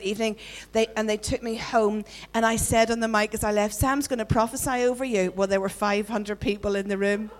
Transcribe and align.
evening 0.00 0.36
they 0.72 0.86
and 0.96 1.08
they 1.08 1.16
took 1.16 1.42
me 1.42 1.56
home 1.56 2.04
and 2.34 2.44
i 2.44 2.56
said 2.56 2.90
on 2.90 3.00
the 3.00 3.08
mic 3.08 3.34
as 3.34 3.44
i 3.44 3.52
left 3.52 3.74
sam's 3.74 4.08
going 4.08 4.18
to 4.18 4.24
prophesy 4.24 4.84
over 4.84 5.04
you. 5.04 5.32
Well 5.34 5.48
there 5.48 5.60
were 5.60 5.68
500 5.68 6.40
people 6.40 6.76
in 6.76 6.88
the 6.88 6.98
room 6.98 7.30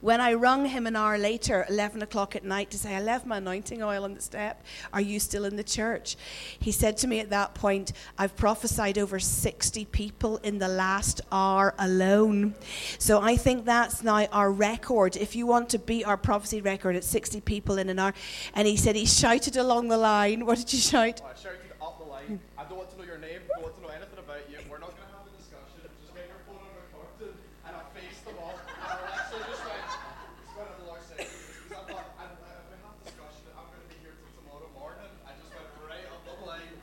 when 0.00 0.20
I 0.20 0.34
rung 0.34 0.66
him 0.66 0.86
an 0.86 0.96
hour 0.96 1.18
later, 1.18 1.66
11 1.68 2.02
o'clock 2.02 2.36
at 2.36 2.44
night, 2.44 2.70
to 2.70 2.78
say, 2.78 2.94
I 2.94 3.00
left 3.00 3.26
my 3.26 3.38
anointing 3.38 3.82
oil 3.82 4.04
on 4.04 4.14
the 4.14 4.22
step, 4.22 4.64
are 4.92 5.00
you 5.00 5.20
still 5.20 5.44
in 5.44 5.56
the 5.56 5.64
church? 5.64 6.16
He 6.58 6.72
said 6.72 6.96
to 6.98 7.06
me 7.06 7.20
at 7.20 7.30
that 7.30 7.54
point, 7.54 7.92
I've 8.16 8.36
prophesied 8.36 8.98
over 8.98 9.18
60 9.18 9.84
people 9.86 10.38
in 10.38 10.58
the 10.58 10.68
last 10.68 11.20
hour 11.30 11.74
alone. 11.78 12.54
So 12.98 13.20
I 13.20 13.36
think 13.36 13.64
that's 13.64 14.02
now 14.02 14.26
our 14.26 14.50
record. 14.50 15.16
If 15.16 15.36
you 15.36 15.46
want 15.46 15.68
to 15.70 15.78
beat 15.78 16.04
our 16.04 16.16
prophecy 16.16 16.60
record 16.60 16.96
at 16.96 17.04
60 17.04 17.40
people 17.42 17.78
in 17.78 17.88
an 17.88 17.98
hour. 17.98 18.14
And 18.54 18.66
he 18.68 18.76
said 18.76 18.96
he 18.96 19.06
shouted 19.06 19.56
along 19.56 19.88
the 19.88 19.98
line. 19.98 20.46
What 20.48 20.58
did 20.58 20.72
you 20.72 20.78
shout? 20.80 21.20
I 21.20 21.36
shouted 21.36 21.60
up 21.80 21.98
the 21.98 22.04
line. 22.04 22.40
I 22.56 22.64
don't 22.64 22.78
want 22.78 22.90
to 22.90 22.96
know 22.96 23.04
your 23.04 23.18
name. 23.18 23.40
I 23.44 23.60
don't 23.60 23.68
want 23.68 23.76
to 23.76 23.82
know 23.82 23.92
anything 23.92 24.18
about 24.18 24.40
you. 24.48 24.56
We're 24.64 24.80
not 24.80 24.96
going 24.96 25.04
to 25.04 25.16
have 25.16 25.28
a 25.28 25.34
discussion. 25.36 25.84
Just 26.00 26.16
get 26.16 26.24
your 26.24 26.40
phone 26.48 26.56
and 26.64 26.72
record 26.88 27.08
it. 27.20 27.36
And 27.68 27.76
I 27.76 27.84
faced 27.92 28.24
them 28.24 28.36
all. 28.40 28.56
And 28.56 28.96
I 28.96 29.12
actually 29.12 29.44
just 29.44 29.60
went, 29.60 29.84
it's 29.84 30.54
what 30.56 30.72
the 30.72 30.84
Lord 30.88 31.02
said. 31.04 31.28
Because 31.28 31.84
I 31.84 31.84
thought, 31.84 32.08
and, 32.16 32.32
uh, 32.32 32.64
if 32.64 32.66
we 32.72 32.76
have 32.80 32.96
discussion, 33.04 33.44
I'm 33.60 33.68
going 33.68 33.84
to 33.84 33.90
be 33.92 33.98
here 34.00 34.16
till 34.16 34.32
tomorrow 34.40 34.68
morning. 34.72 35.12
I 35.28 35.36
just 35.36 35.52
went 35.52 35.68
right 35.84 36.06
up 36.08 36.22
the 36.24 36.36
line. 36.48 36.76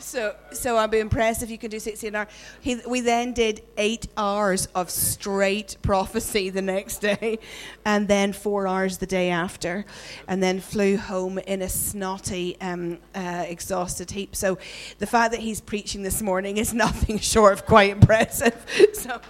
So, 0.00 0.34
so 0.52 0.78
I'd 0.78 0.90
be 0.90 0.98
impressed 0.98 1.42
if 1.42 1.50
you 1.50 1.58
can 1.58 1.70
do 1.70 1.78
60 1.78 2.08
an 2.08 2.14
hour. 2.14 2.28
He, 2.60 2.80
we 2.88 3.00
then 3.00 3.32
did 3.32 3.62
eight 3.76 4.08
hours 4.16 4.66
of 4.74 4.90
straight 4.90 5.76
prophecy 5.82 6.50
the 6.50 6.62
next 6.62 6.98
day, 6.98 7.38
and 7.84 8.08
then 8.08 8.32
four 8.32 8.66
hours 8.66 8.98
the 8.98 9.06
day 9.06 9.30
after, 9.30 9.84
and 10.26 10.42
then 10.42 10.60
flew 10.60 10.96
home 10.96 11.38
in 11.38 11.62
a 11.62 11.68
snotty, 11.68 12.56
um, 12.60 12.98
uh, 13.14 13.44
exhausted 13.46 14.10
heap. 14.10 14.34
So, 14.34 14.58
the 14.98 15.06
fact 15.06 15.32
that 15.32 15.40
he's 15.40 15.60
preaching 15.60 16.02
this 16.02 16.22
morning 16.22 16.56
is 16.56 16.72
nothing 16.80 17.18
short 17.18 17.52
of 17.52 17.66
quite 17.66 17.90
impressive. 17.90 18.56
So, 18.94 19.20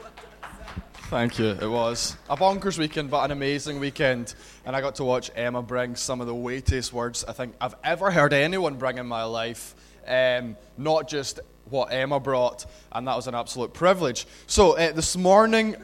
Thank 1.11 1.41
you. 1.41 1.49
It 1.49 1.69
was 1.69 2.17
a 2.29 2.37
bonkers 2.37 2.79
weekend, 2.79 3.11
but 3.11 3.25
an 3.25 3.33
amazing 3.33 3.81
weekend. 3.81 4.35
And 4.65 4.77
I 4.77 4.81
got 4.81 4.95
to 4.97 5.05
watch 5.05 5.29
Emma 5.35 5.61
bring 5.61 5.97
some 5.97 6.21
of 6.21 6.29
the 6.29 6.35
weightiest 6.35 6.93
words 6.93 7.25
I 7.25 7.33
think 7.33 7.55
I've 7.61 7.75
ever 7.83 8.13
heard 8.13 8.33
anyone 8.33 8.77
bring 8.77 8.97
in 8.97 9.07
my 9.07 9.25
life. 9.25 9.75
Um, 10.07 10.57
not 10.77 11.09
just 11.09 11.41
what 11.67 11.93
Emma 11.93 12.19
brought, 12.21 12.67
and 12.93 13.07
that 13.07 13.17
was 13.17 13.27
an 13.27 13.35
absolute 13.35 13.73
privilege. 13.73 14.27
So 14.47 14.77
uh, 14.77 14.93
this 14.93 15.17
morning, 15.17 15.77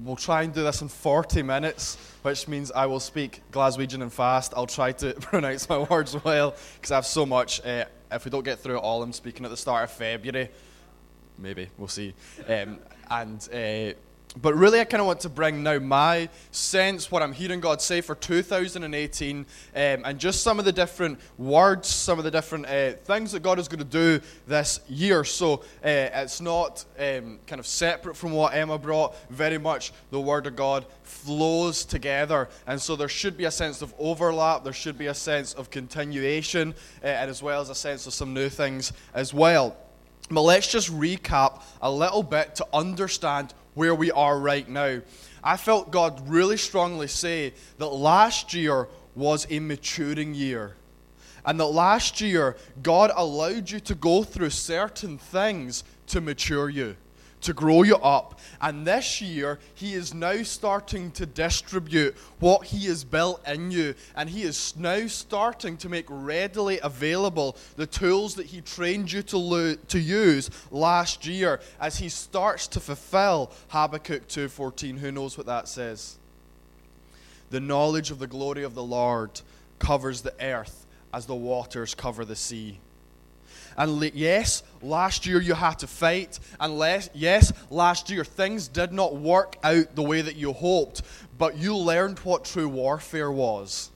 we'll 0.00 0.16
try 0.16 0.42
and 0.42 0.52
do 0.52 0.62
this 0.62 0.82
in 0.82 0.88
40 0.88 1.42
minutes, 1.42 1.96
which 2.22 2.48
means 2.48 2.70
I 2.70 2.86
will 2.86 3.00
speak 3.00 3.42
Glaswegian 3.52 4.02
and 4.02 4.12
fast. 4.12 4.52
I'll 4.56 4.66
try 4.66 4.92
to 4.92 5.12
pronounce 5.20 5.68
my 5.68 5.78
words 5.78 6.22
well, 6.24 6.54
because 6.76 6.92
I 6.92 6.94
have 6.96 7.06
so 7.06 7.26
much. 7.26 7.64
Uh, 7.64 7.84
if 8.12 8.24
we 8.24 8.30
don't 8.30 8.44
get 8.44 8.60
through 8.60 8.76
it 8.76 8.82
all, 8.82 9.02
I'm 9.02 9.12
speaking 9.12 9.44
at 9.44 9.50
the 9.50 9.56
start 9.56 9.84
of 9.84 9.90
February. 9.90 10.50
Maybe, 11.38 11.68
we'll 11.76 11.88
see. 11.88 12.14
Um, 12.48 12.78
and 13.10 13.48
uh, 13.52 13.98
but 14.42 14.54
really, 14.54 14.80
I 14.80 14.84
kind 14.84 15.00
of 15.00 15.06
want 15.06 15.20
to 15.20 15.30
bring 15.30 15.62
now 15.62 15.78
my 15.78 16.28
sense, 16.50 17.10
what 17.10 17.22
I'm 17.22 17.32
hearing 17.32 17.60
God 17.60 17.80
say 17.80 18.02
for 18.02 18.14
2018, 18.14 19.38
um, 19.38 19.46
and 19.74 20.18
just 20.18 20.42
some 20.42 20.58
of 20.58 20.66
the 20.66 20.72
different 20.72 21.18
words, 21.38 21.88
some 21.88 22.18
of 22.18 22.24
the 22.24 22.30
different 22.30 22.66
uh, 22.66 22.92
things 22.92 23.32
that 23.32 23.42
God 23.42 23.58
is 23.58 23.66
going 23.66 23.78
to 23.78 23.84
do 23.84 24.20
this 24.46 24.80
year. 24.88 25.24
So 25.24 25.54
uh, 25.82 26.12
it's 26.12 26.42
not 26.42 26.84
um, 26.98 27.38
kind 27.46 27.58
of 27.58 27.66
separate 27.66 28.14
from 28.14 28.32
what 28.32 28.52
Emma 28.52 28.78
brought. 28.78 29.16
Very 29.30 29.58
much 29.58 29.92
the 30.10 30.20
Word 30.20 30.46
of 30.46 30.54
God 30.54 30.84
flows 31.02 31.86
together, 31.86 32.50
and 32.66 32.80
so 32.80 32.94
there 32.94 33.08
should 33.08 33.38
be 33.38 33.46
a 33.46 33.50
sense 33.50 33.80
of 33.80 33.94
overlap. 33.98 34.64
There 34.64 34.74
should 34.74 34.98
be 34.98 35.06
a 35.06 35.14
sense 35.14 35.54
of 35.54 35.70
continuation, 35.70 36.74
uh, 37.02 37.06
and 37.06 37.30
as 37.30 37.42
well 37.42 37.62
as 37.62 37.70
a 37.70 37.74
sense 37.74 38.06
of 38.06 38.12
some 38.12 38.34
new 38.34 38.50
things 38.50 38.92
as 39.14 39.32
well. 39.32 39.78
But 40.28 40.42
let's 40.42 40.70
just 40.70 40.92
recap 40.92 41.62
a 41.80 41.90
little 41.90 42.22
bit 42.22 42.56
to 42.56 42.66
understand 42.72 43.54
where 43.76 43.94
we 43.94 44.10
are 44.10 44.40
right 44.40 44.68
now. 44.68 45.00
I 45.44 45.56
felt 45.56 45.92
God 45.92 46.28
really 46.28 46.56
strongly 46.56 47.06
say 47.06 47.52
that 47.78 47.86
last 47.86 48.52
year 48.52 48.88
was 49.14 49.46
a 49.48 49.60
maturing 49.60 50.34
year. 50.34 50.74
And 51.44 51.60
that 51.60 51.66
last 51.66 52.20
year, 52.20 52.56
God 52.82 53.12
allowed 53.14 53.70
you 53.70 53.78
to 53.80 53.94
go 53.94 54.24
through 54.24 54.50
certain 54.50 55.18
things 55.18 55.84
to 56.08 56.20
mature 56.20 56.68
you, 56.68 56.96
to 57.42 57.52
grow 57.52 57.82
you 57.82 57.96
up. 57.96 58.40
And 58.60 58.86
this 58.86 59.20
year, 59.20 59.58
He 59.74 59.94
is 59.94 60.14
now 60.14 60.42
starting 60.42 61.10
to 61.12 61.26
distribute 61.26 62.16
what 62.40 62.66
He 62.66 62.86
has 62.86 63.04
built 63.04 63.46
in 63.46 63.70
you. 63.70 63.94
And 64.14 64.28
He 64.28 64.42
is 64.42 64.74
now 64.76 65.06
starting 65.06 65.76
to 65.78 65.88
make 65.88 66.06
readily 66.08 66.80
available 66.82 67.56
the 67.76 67.86
tools 67.86 68.34
that 68.36 68.46
He 68.46 68.60
trained 68.60 69.12
you 69.12 69.22
to, 69.24 69.38
lo- 69.38 69.74
to 69.74 69.98
use 69.98 70.50
last 70.70 71.26
year 71.26 71.60
as 71.80 71.98
He 71.98 72.08
starts 72.08 72.66
to 72.68 72.80
fulfill 72.80 73.52
Habakkuk 73.68 74.28
2.14. 74.28 74.98
Who 74.98 75.12
knows 75.12 75.36
what 75.36 75.46
that 75.46 75.68
says? 75.68 76.18
The 77.50 77.60
knowledge 77.60 78.10
of 78.10 78.18
the 78.18 78.26
glory 78.26 78.64
of 78.64 78.74
the 78.74 78.82
Lord 78.82 79.40
covers 79.78 80.22
the 80.22 80.34
earth 80.42 80.86
as 81.12 81.26
the 81.26 81.34
waters 81.34 81.94
cover 81.94 82.24
the 82.24 82.36
sea. 82.36 82.80
And 83.76 84.00
le- 84.00 84.10
yes, 84.14 84.62
last 84.82 85.26
year 85.26 85.40
you 85.40 85.54
had 85.54 85.78
to 85.80 85.86
fight. 85.86 86.38
And 86.58 86.78
les- 86.78 87.10
yes, 87.14 87.52
last 87.70 88.10
year 88.10 88.24
things 88.24 88.68
did 88.68 88.92
not 88.92 89.16
work 89.16 89.56
out 89.62 89.94
the 89.94 90.02
way 90.02 90.22
that 90.22 90.36
you 90.36 90.52
hoped. 90.52 91.02
But 91.38 91.56
you 91.56 91.76
learned 91.76 92.18
what 92.20 92.44
true 92.44 92.68
warfare 92.68 93.30
was. 93.30 93.90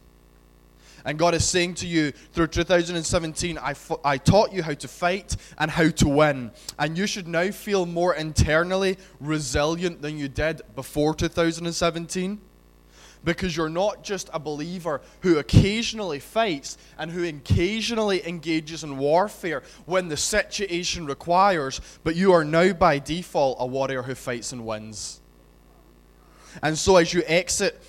And 1.05 1.19
God 1.19 1.35
is 1.35 1.49
saying 1.49 1.77
to 1.77 1.87
you 1.87 2.13
through 2.33 2.49
2017, 2.49 3.57
I, 3.57 3.71
f- 3.71 3.93
I 4.05 4.19
taught 4.19 4.53
you 4.53 4.63
how 4.63 4.75
to 4.75 4.89
fight 4.89 5.35
and 5.57 5.71
how 5.71 5.89
to 5.89 6.09
win. 6.09 6.51
And 6.79 6.99
you 6.99 7.07
should 7.07 7.27
now 7.27 7.51
feel 7.53 7.87
more 7.87 8.15
internally 8.15 8.99
resilient 9.19 10.03
than 10.03 10.19
you 10.19 10.29
did 10.29 10.61
before 10.77 11.15
2017 11.15 12.39
because 13.25 13.57
you're 13.57 13.69
not 13.69 14.03
just 14.03 14.31
a 14.33 14.39
believer 14.39 15.01
who 15.21 15.39
occasionally 15.39 16.19
fights 16.19 16.79
and 16.99 17.11
who 17.11 17.25
occasionally 17.25 18.27
engages 18.27 18.85
in 18.85 18.99
warfare 18.99 19.63
when 19.87 20.09
the 20.09 20.17
situation 20.17 21.07
requires, 21.07 21.81
but 22.05 22.17
you 22.17 22.33
are 22.33 22.45
now 22.45 22.73
by 22.73 22.99
default 22.99 23.57
a 23.61 23.67
warrior 23.67 24.03
who 24.03 24.15
fights 24.15 24.53
and 24.53 24.65
wins. 24.65 25.21
And 26.63 26.77
so 26.77 26.97
as 26.97 27.15
you 27.15 27.23
exit 27.27 27.81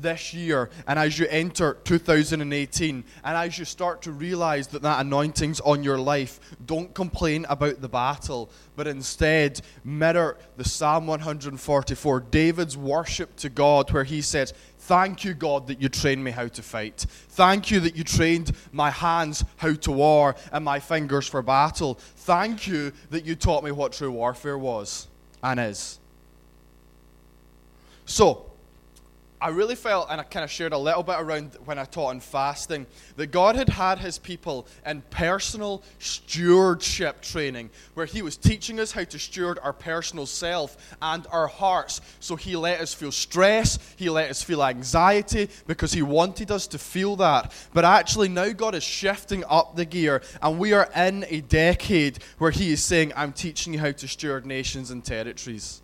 this 0.00 0.34
year 0.34 0.70
and 0.86 0.98
as 0.98 1.18
you 1.18 1.26
enter 1.28 1.74
2018 1.84 3.04
and 3.24 3.36
as 3.36 3.58
you 3.58 3.64
start 3.64 4.02
to 4.02 4.12
realize 4.12 4.66
that 4.68 4.82
that 4.82 5.00
anointing's 5.00 5.60
on 5.60 5.82
your 5.82 5.98
life 5.98 6.40
don't 6.66 6.94
complain 6.94 7.46
about 7.48 7.80
the 7.80 7.88
battle 7.88 8.50
but 8.76 8.86
instead 8.86 9.60
mirror 9.84 10.38
the 10.56 10.64
psalm 10.64 11.06
144 11.06 12.20
david's 12.20 12.76
worship 12.76 13.34
to 13.36 13.48
god 13.48 13.90
where 13.92 14.04
he 14.04 14.20
says 14.20 14.52
Thank 14.82 15.24
you, 15.24 15.34
God, 15.34 15.66
that 15.66 15.80
you 15.80 15.90
trained 15.90 16.24
me 16.24 16.30
how 16.30 16.48
to 16.48 16.62
fight. 16.62 17.04
Thank 17.28 17.70
you 17.70 17.80
that 17.80 17.96
you 17.96 18.02
trained 18.02 18.56
my 18.72 18.90
hands 18.90 19.44
how 19.58 19.74
to 19.74 19.92
war 19.92 20.34
and 20.52 20.64
my 20.64 20.80
fingers 20.80 21.28
for 21.28 21.42
battle. 21.42 21.94
Thank 22.16 22.66
you 22.66 22.92
that 23.10 23.26
you 23.26 23.36
taught 23.36 23.62
me 23.62 23.72
what 23.72 23.92
true 23.92 24.10
warfare 24.10 24.56
was 24.58 25.06
and 25.42 25.60
is. 25.60 26.00
So, 28.06 28.49
I 29.42 29.48
really 29.48 29.74
felt, 29.74 30.08
and 30.10 30.20
I 30.20 30.24
kind 30.24 30.44
of 30.44 30.50
shared 30.50 30.74
a 30.74 30.78
little 30.78 31.02
bit 31.02 31.16
around 31.18 31.56
when 31.64 31.78
I 31.78 31.84
taught 31.84 32.08
on 32.08 32.20
fasting, 32.20 32.86
that 33.16 33.28
God 33.28 33.56
had 33.56 33.70
had 33.70 33.98
his 33.98 34.18
people 34.18 34.66
in 34.84 35.00
personal 35.08 35.82
stewardship 35.98 37.22
training, 37.22 37.70
where 37.94 38.04
he 38.04 38.20
was 38.20 38.36
teaching 38.36 38.78
us 38.78 38.92
how 38.92 39.04
to 39.04 39.18
steward 39.18 39.58
our 39.62 39.72
personal 39.72 40.26
self 40.26 40.76
and 41.00 41.26
our 41.30 41.46
hearts. 41.46 42.02
So 42.20 42.36
he 42.36 42.54
let 42.54 42.82
us 42.82 42.92
feel 42.92 43.12
stress, 43.12 43.78
he 43.96 44.10
let 44.10 44.30
us 44.30 44.42
feel 44.42 44.62
anxiety, 44.62 45.48
because 45.66 45.92
he 45.92 46.02
wanted 46.02 46.50
us 46.50 46.66
to 46.68 46.78
feel 46.78 47.16
that. 47.16 47.52
But 47.72 47.86
actually, 47.86 48.28
now 48.28 48.50
God 48.50 48.74
is 48.74 48.84
shifting 48.84 49.42
up 49.48 49.74
the 49.74 49.86
gear, 49.86 50.20
and 50.42 50.58
we 50.58 50.74
are 50.74 50.90
in 50.94 51.24
a 51.28 51.40
decade 51.40 52.18
where 52.36 52.50
he 52.50 52.72
is 52.72 52.84
saying, 52.84 53.14
I'm 53.16 53.32
teaching 53.32 53.72
you 53.72 53.80
how 53.80 53.92
to 53.92 54.06
steward 54.06 54.44
nations 54.44 54.90
and 54.90 55.02
territories. 55.02 55.80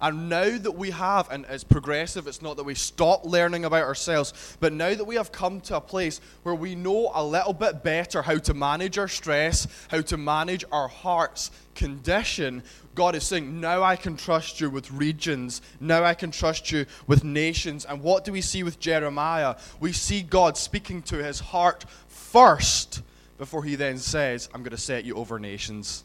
And 0.00 0.28
now 0.28 0.58
that 0.58 0.72
we 0.72 0.90
have, 0.90 1.30
and 1.30 1.44
it's 1.48 1.64
progressive, 1.64 2.26
it's 2.26 2.42
not 2.42 2.56
that 2.56 2.64
we 2.64 2.74
stop 2.74 3.24
learning 3.24 3.64
about 3.64 3.84
ourselves, 3.84 4.56
but 4.60 4.72
now 4.72 4.94
that 4.94 5.04
we 5.04 5.16
have 5.16 5.32
come 5.32 5.60
to 5.62 5.76
a 5.76 5.80
place 5.80 6.20
where 6.42 6.54
we 6.54 6.74
know 6.74 7.10
a 7.14 7.24
little 7.24 7.52
bit 7.52 7.82
better 7.82 8.22
how 8.22 8.38
to 8.38 8.54
manage 8.54 8.98
our 8.98 9.08
stress, 9.08 9.66
how 9.88 10.00
to 10.02 10.16
manage 10.16 10.64
our 10.72 10.88
heart's 10.88 11.50
condition, 11.74 12.62
God 12.94 13.14
is 13.14 13.24
saying, 13.24 13.60
Now 13.60 13.82
I 13.82 13.96
can 13.96 14.16
trust 14.16 14.60
you 14.60 14.68
with 14.68 14.90
regions. 14.90 15.62
Now 15.80 16.04
I 16.04 16.14
can 16.14 16.30
trust 16.30 16.70
you 16.70 16.86
with 17.06 17.24
nations. 17.24 17.84
And 17.84 18.02
what 18.02 18.24
do 18.24 18.32
we 18.32 18.40
see 18.40 18.62
with 18.62 18.80
Jeremiah? 18.80 19.56
We 19.78 19.92
see 19.92 20.22
God 20.22 20.56
speaking 20.56 21.02
to 21.02 21.22
his 21.22 21.40
heart 21.40 21.84
first 22.08 23.02
before 23.38 23.64
he 23.64 23.74
then 23.74 23.98
says, 23.98 24.48
I'm 24.52 24.62
going 24.62 24.72
to 24.72 24.76
set 24.76 25.04
you 25.04 25.14
over 25.14 25.38
nations. 25.38 26.04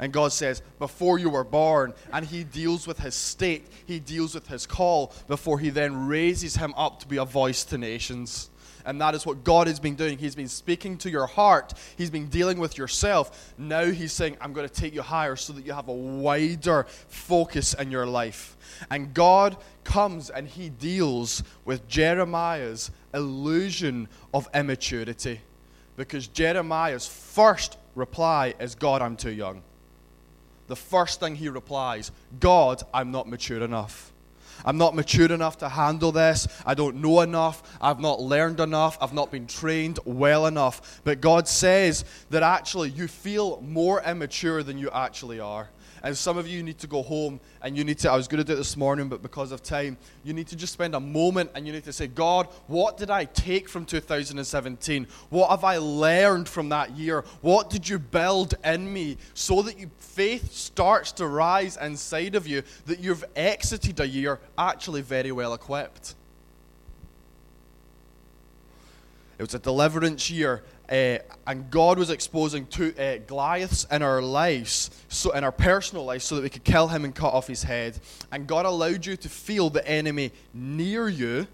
And 0.00 0.12
God 0.12 0.32
says, 0.32 0.62
Before 0.78 1.18
you 1.18 1.30
were 1.30 1.44
born, 1.44 1.94
and 2.12 2.24
He 2.24 2.44
deals 2.44 2.86
with 2.86 2.98
His 2.98 3.14
state, 3.14 3.66
He 3.86 3.98
deals 3.98 4.34
with 4.34 4.46
His 4.48 4.66
call, 4.66 5.12
before 5.28 5.58
He 5.58 5.70
then 5.70 6.06
raises 6.06 6.56
Him 6.56 6.74
up 6.76 7.00
to 7.00 7.08
be 7.08 7.16
a 7.16 7.24
voice 7.24 7.64
to 7.64 7.78
nations. 7.78 8.50
And 8.84 9.00
that 9.00 9.14
is 9.14 9.24
what 9.24 9.44
God 9.44 9.66
has 9.66 9.78
been 9.78 9.94
doing. 9.94 10.18
He's 10.18 10.34
been 10.34 10.48
speaking 10.48 10.98
to 10.98 11.10
your 11.10 11.26
heart, 11.26 11.74
He's 11.96 12.10
been 12.10 12.28
dealing 12.28 12.58
with 12.58 12.78
yourself. 12.78 13.54
Now 13.58 13.84
He's 13.84 14.12
saying, 14.12 14.36
I'm 14.40 14.52
going 14.52 14.68
to 14.68 14.74
take 14.74 14.94
you 14.94 15.02
higher 15.02 15.36
so 15.36 15.52
that 15.52 15.64
you 15.64 15.72
have 15.72 15.88
a 15.88 15.92
wider 15.92 16.84
focus 17.08 17.74
in 17.74 17.90
your 17.90 18.06
life. 18.06 18.56
And 18.90 19.14
God 19.14 19.56
comes 19.84 20.30
and 20.30 20.48
He 20.48 20.68
deals 20.68 21.42
with 21.64 21.86
Jeremiah's 21.88 22.90
illusion 23.14 24.08
of 24.32 24.48
immaturity. 24.54 25.40
Because 25.96 26.26
Jeremiah's 26.26 27.06
first 27.06 27.76
reply 27.94 28.54
is, 28.58 28.74
God, 28.74 29.02
I'm 29.02 29.16
too 29.16 29.30
young. 29.30 29.62
The 30.72 30.76
first 30.76 31.20
thing 31.20 31.36
he 31.36 31.50
replies, 31.50 32.10
God, 32.40 32.82
I'm 32.94 33.10
not 33.10 33.28
mature 33.28 33.62
enough. 33.62 34.10
I'm 34.64 34.78
not 34.78 34.94
mature 34.94 35.30
enough 35.30 35.58
to 35.58 35.68
handle 35.68 36.12
this. 36.12 36.48
I 36.64 36.72
don't 36.72 37.02
know 37.02 37.20
enough. 37.20 37.62
I've 37.78 38.00
not 38.00 38.22
learned 38.22 38.58
enough. 38.58 38.96
I've 38.98 39.12
not 39.12 39.30
been 39.30 39.46
trained 39.46 39.98
well 40.06 40.46
enough. 40.46 41.02
But 41.04 41.20
God 41.20 41.46
says 41.46 42.06
that 42.30 42.42
actually 42.42 42.88
you 42.88 43.06
feel 43.06 43.60
more 43.60 44.00
immature 44.02 44.62
than 44.62 44.78
you 44.78 44.88
actually 44.88 45.40
are. 45.40 45.68
And 46.04 46.18
some 46.18 46.36
of 46.36 46.48
you 46.48 46.64
need 46.64 46.78
to 46.78 46.88
go 46.88 47.02
home 47.02 47.38
and 47.62 47.76
you 47.76 47.84
need 47.84 47.98
to, 48.00 48.10
I 48.10 48.16
was 48.16 48.26
going 48.26 48.38
to 48.38 48.44
do 48.44 48.54
it 48.54 48.56
this 48.56 48.76
morning, 48.76 49.08
but 49.08 49.22
because 49.22 49.52
of 49.52 49.62
time, 49.62 49.96
you 50.24 50.32
need 50.32 50.48
to 50.48 50.56
just 50.56 50.72
spend 50.72 50.96
a 50.96 51.00
moment 51.00 51.50
and 51.54 51.64
you 51.64 51.72
need 51.72 51.84
to 51.84 51.92
say, 51.92 52.08
God, 52.08 52.48
what 52.66 52.96
did 52.96 53.08
I 53.08 53.24
take 53.24 53.68
from 53.68 53.84
2017? 53.84 55.06
What 55.30 55.50
have 55.50 55.62
I 55.62 55.76
learned 55.76 56.48
from 56.48 56.70
that 56.70 56.96
year? 56.96 57.24
What 57.40 57.70
did 57.70 57.88
you 57.88 58.00
build 58.00 58.54
in 58.64 58.92
me 58.92 59.16
so 59.34 59.62
that 59.62 59.78
you, 59.78 59.90
faith 59.98 60.52
starts 60.52 61.12
to 61.12 61.26
rise 61.28 61.76
inside 61.76 62.34
of 62.34 62.48
you, 62.48 62.64
that 62.86 62.98
you've 62.98 63.24
exited 63.36 64.00
a 64.00 64.08
year 64.08 64.40
actually 64.58 65.02
very 65.02 65.30
well 65.30 65.54
equipped? 65.54 66.16
It 69.38 69.42
was 69.42 69.54
a 69.54 69.60
deliverance 69.60 70.30
year, 70.30 70.62
uh, 70.92 71.18
and 71.46 71.70
God 71.70 71.98
was 71.98 72.10
exposing 72.10 72.66
two 72.66 72.92
uh, 72.98 73.16
Goliaths 73.26 73.86
in 73.90 74.02
our 74.02 74.20
lives, 74.20 74.90
so 75.08 75.30
in 75.32 75.42
our 75.42 75.50
personal 75.50 76.04
life, 76.04 76.20
so 76.20 76.36
that 76.36 76.42
we 76.42 76.50
could 76.50 76.64
kill 76.64 76.86
him 76.88 77.06
and 77.06 77.14
cut 77.14 77.32
off 77.32 77.46
his 77.46 77.62
head. 77.62 77.98
And 78.30 78.46
God 78.46 78.66
allowed 78.66 79.06
you 79.06 79.16
to 79.16 79.28
feel 79.30 79.70
the 79.70 79.86
enemy 79.88 80.32
near 80.52 81.08
you, 81.08 81.46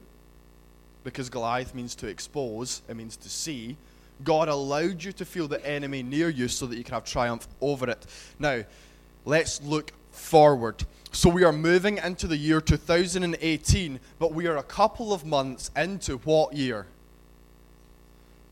because 1.04 1.30
Goliath 1.30 1.72
means 1.72 1.94
to 1.96 2.08
expose, 2.08 2.82
it 2.88 2.96
means 2.96 3.16
to 3.18 3.28
see. 3.28 3.76
God 4.24 4.48
allowed 4.48 5.04
you 5.04 5.12
to 5.12 5.24
feel 5.24 5.46
the 5.46 5.64
enemy 5.64 6.02
near 6.02 6.28
you 6.28 6.48
so 6.48 6.66
that 6.66 6.76
you 6.76 6.82
can 6.82 6.94
have 6.94 7.04
triumph 7.04 7.46
over 7.60 7.88
it. 7.88 8.06
Now, 8.40 8.64
let's 9.24 9.62
look 9.62 9.92
forward. 10.10 10.84
So 11.12 11.30
we 11.30 11.44
are 11.44 11.52
moving 11.52 11.98
into 11.98 12.26
the 12.26 12.36
year 12.36 12.60
2018, 12.60 14.00
but 14.18 14.32
we 14.32 14.48
are 14.48 14.56
a 14.56 14.64
couple 14.64 15.12
of 15.12 15.24
months 15.24 15.70
into 15.76 16.18
what 16.18 16.54
year? 16.54 16.86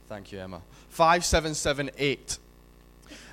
Thank 0.09 0.31
you, 0.31 0.39
Emma. 0.39 0.63
5778. 0.97 2.39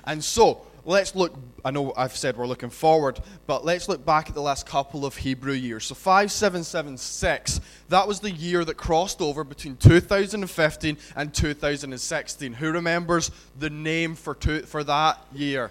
And 0.04 0.22
so, 0.22 0.60
let's 0.84 1.14
look. 1.14 1.34
I 1.64 1.70
know 1.70 1.94
I've 1.96 2.14
said 2.14 2.36
we're 2.36 2.46
looking 2.46 2.68
forward, 2.68 3.18
but 3.46 3.64
let's 3.64 3.88
look 3.88 4.04
back 4.04 4.28
at 4.28 4.34
the 4.34 4.42
last 4.42 4.66
couple 4.66 5.06
of 5.06 5.16
Hebrew 5.16 5.54
years. 5.54 5.86
So, 5.86 5.94
5776, 5.94 7.62
that 7.88 8.06
was 8.06 8.20
the 8.20 8.30
year 8.30 8.66
that 8.66 8.76
crossed 8.76 9.22
over 9.22 9.44
between 9.44 9.76
2015 9.76 10.98
and 11.16 11.32
2016. 11.32 12.52
Who 12.52 12.70
remembers 12.70 13.30
the 13.58 13.70
name 13.70 14.14
for, 14.14 14.34
two, 14.34 14.60
for 14.62 14.84
that 14.84 15.24
year? 15.32 15.70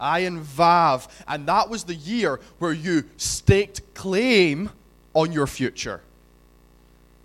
Ayin 0.00 0.40
Vav. 0.40 1.08
And 1.26 1.48
that 1.48 1.68
was 1.68 1.82
the 1.82 1.96
year 1.96 2.38
where 2.60 2.72
you 2.72 3.04
staked 3.16 3.94
claim 3.94 4.70
on 5.14 5.32
your 5.32 5.48
future. 5.48 6.00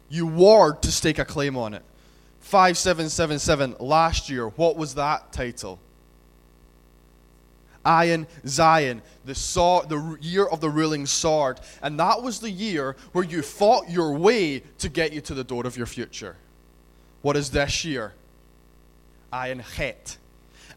You 0.09 0.25
warred 0.25 0.81
to 0.81 0.91
stake 0.91 1.19
a 1.19 1.25
claim 1.25 1.55
on 1.55 1.75
it. 1.75 1.83
5777 2.41 3.75
last 3.79 4.29
year, 4.29 4.47
what 4.49 4.75
was 4.77 4.95
that 4.95 5.31
title? 5.31 5.79
Ayin 7.85 8.27
Zayin, 8.45 9.01
the, 9.25 9.35
sword, 9.35 9.89
the 9.89 10.17
year 10.21 10.45
of 10.45 10.59
the 10.61 10.69
ruling 10.69 11.05
sword. 11.05 11.59
And 11.81 11.99
that 11.99 12.21
was 12.21 12.39
the 12.39 12.49
year 12.49 12.95
where 13.13 13.23
you 13.23 13.41
fought 13.41 13.89
your 13.89 14.13
way 14.13 14.59
to 14.79 14.89
get 14.89 15.13
you 15.13 15.21
to 15.21 15.33
the 15.33 15.43
door 15.43 15.65
of 15.65 15.77
your 15.77 15.85
future. 15.85 16.35
What 17.21 17.35
is 17.35 17.51
this 17.51 17.85
year? 17.85 18.13
Ayin 19.31 19.61
Het. 19.61 20.17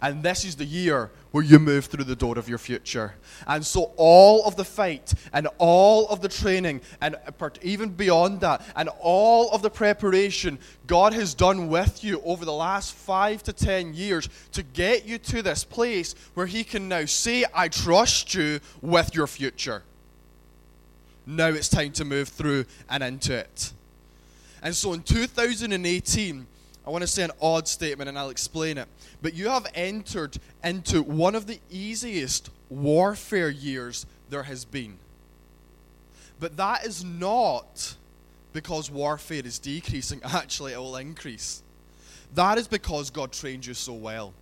And 0.00 0.23
this 0.23 0.44
is 0.44 0.56
the 0.56 0.65
year 0.65 1.11
where 1.32 1.43
you 1.43 1.58
move 1.58 1.87
through 1.87 2.05
the 2.05 2.14
door 2.14 2.38
of 2.38 2.49
your 2.49 2.58
future. 2.58 3.14
And 3.46 3.67
so, 3.67 3.93
all 3.96 4.44
of 4.44 4.56
the 4.56 4.64
fight 4.64 5.12
and 5.32 5.49
all 5.58 6.08
of 6.08 6.20
the 6.20 6.29
training, 6.29 6.82
and 7.00 7.17
even 7.62 7.88
beyond 7.88 8.40
that, 8.43 8.62
and 8.76 8.88
all 9.00 9.50
of 9.50 9.62
the 9.62 9.70
preparation 9.70 10.58
God 10.87 11.12
has 11.14 11.34
done 11.34 11.69
with 11.69 12.05
you 12.05 12.23
over 12.25 12.44
the 12.44 12.52
last 12.52 12.94
five 12.94 13.43
to 13.44 13.52
ten 13.52 13.94
years 13.94 14.29
to 14.52 14.62
get 14.62 15.06
you 15.06 15.19
to 15.19 15.43
this 15.43 15.64
place 15.64 16.14
where 16.34 16.46
He 16.46 16.62
can 16.62 16.88
now 16.88 17.06
say, 17.06 17.44
I 17.52 17.69
trust 17.69 18.34
you 18.34 18.61
with 18.81 19.14
your 19.14 19.26
future. 19.26 19.82
Now 21.26 21.49
it's 21.49 21.69
time 21.69 21.93
to 21.93 22.05
move 22.05 22.29
through 22.29 22.67
and 22.90 23.02
into 23.02 23.37
it. 23.37 23.73
And 24.62 24.75
so, 24.75 24.93
in 24.93 25.02
2018, 25.02 26.46
I 26.87 26.90
want 26.90 27.02
to 27.02 27.08
say 27.08 27.23
an 27.23 27.31
odd 27.40 27.69
statement 27.69 28.08
and 28.08 28.19
I'll 28.19 28.31
explain 28.31 28.79
it. 28.79 28.88
But 29.20 29.34
you 29.34 29.49
have 29.49 29.67
entered 29.75 30.37
into 30.64 31.02
one 31.02 31.34
of 31.34 31.46
the 31.46 31.61
easiest 31.70 32.50
warfare 32.69 33.50
years 33.50 34.06
there 34.31 34.43
has 34.43 34.64
been. 34.64 34.99
But 36.40 36.56
that 36.56 36.84
is 36.84 37.05
not 37.05 37.94
because 38.52 38.90
warfare 38.90 39.43
is 39.44 39.58
decreasing, 39.58 40.20
actually, 40.25 40.73
it 40.73 40.79
will 40.79 40.96
increase. 40.96 41.62
That 42.34 42.58
is 42.58 42.67
because 42.67 43.11
God 43.11 43.32
trained 43.32 43.64
you 43.67 43.75
so 43.75 43.93
well. 43.93 44.32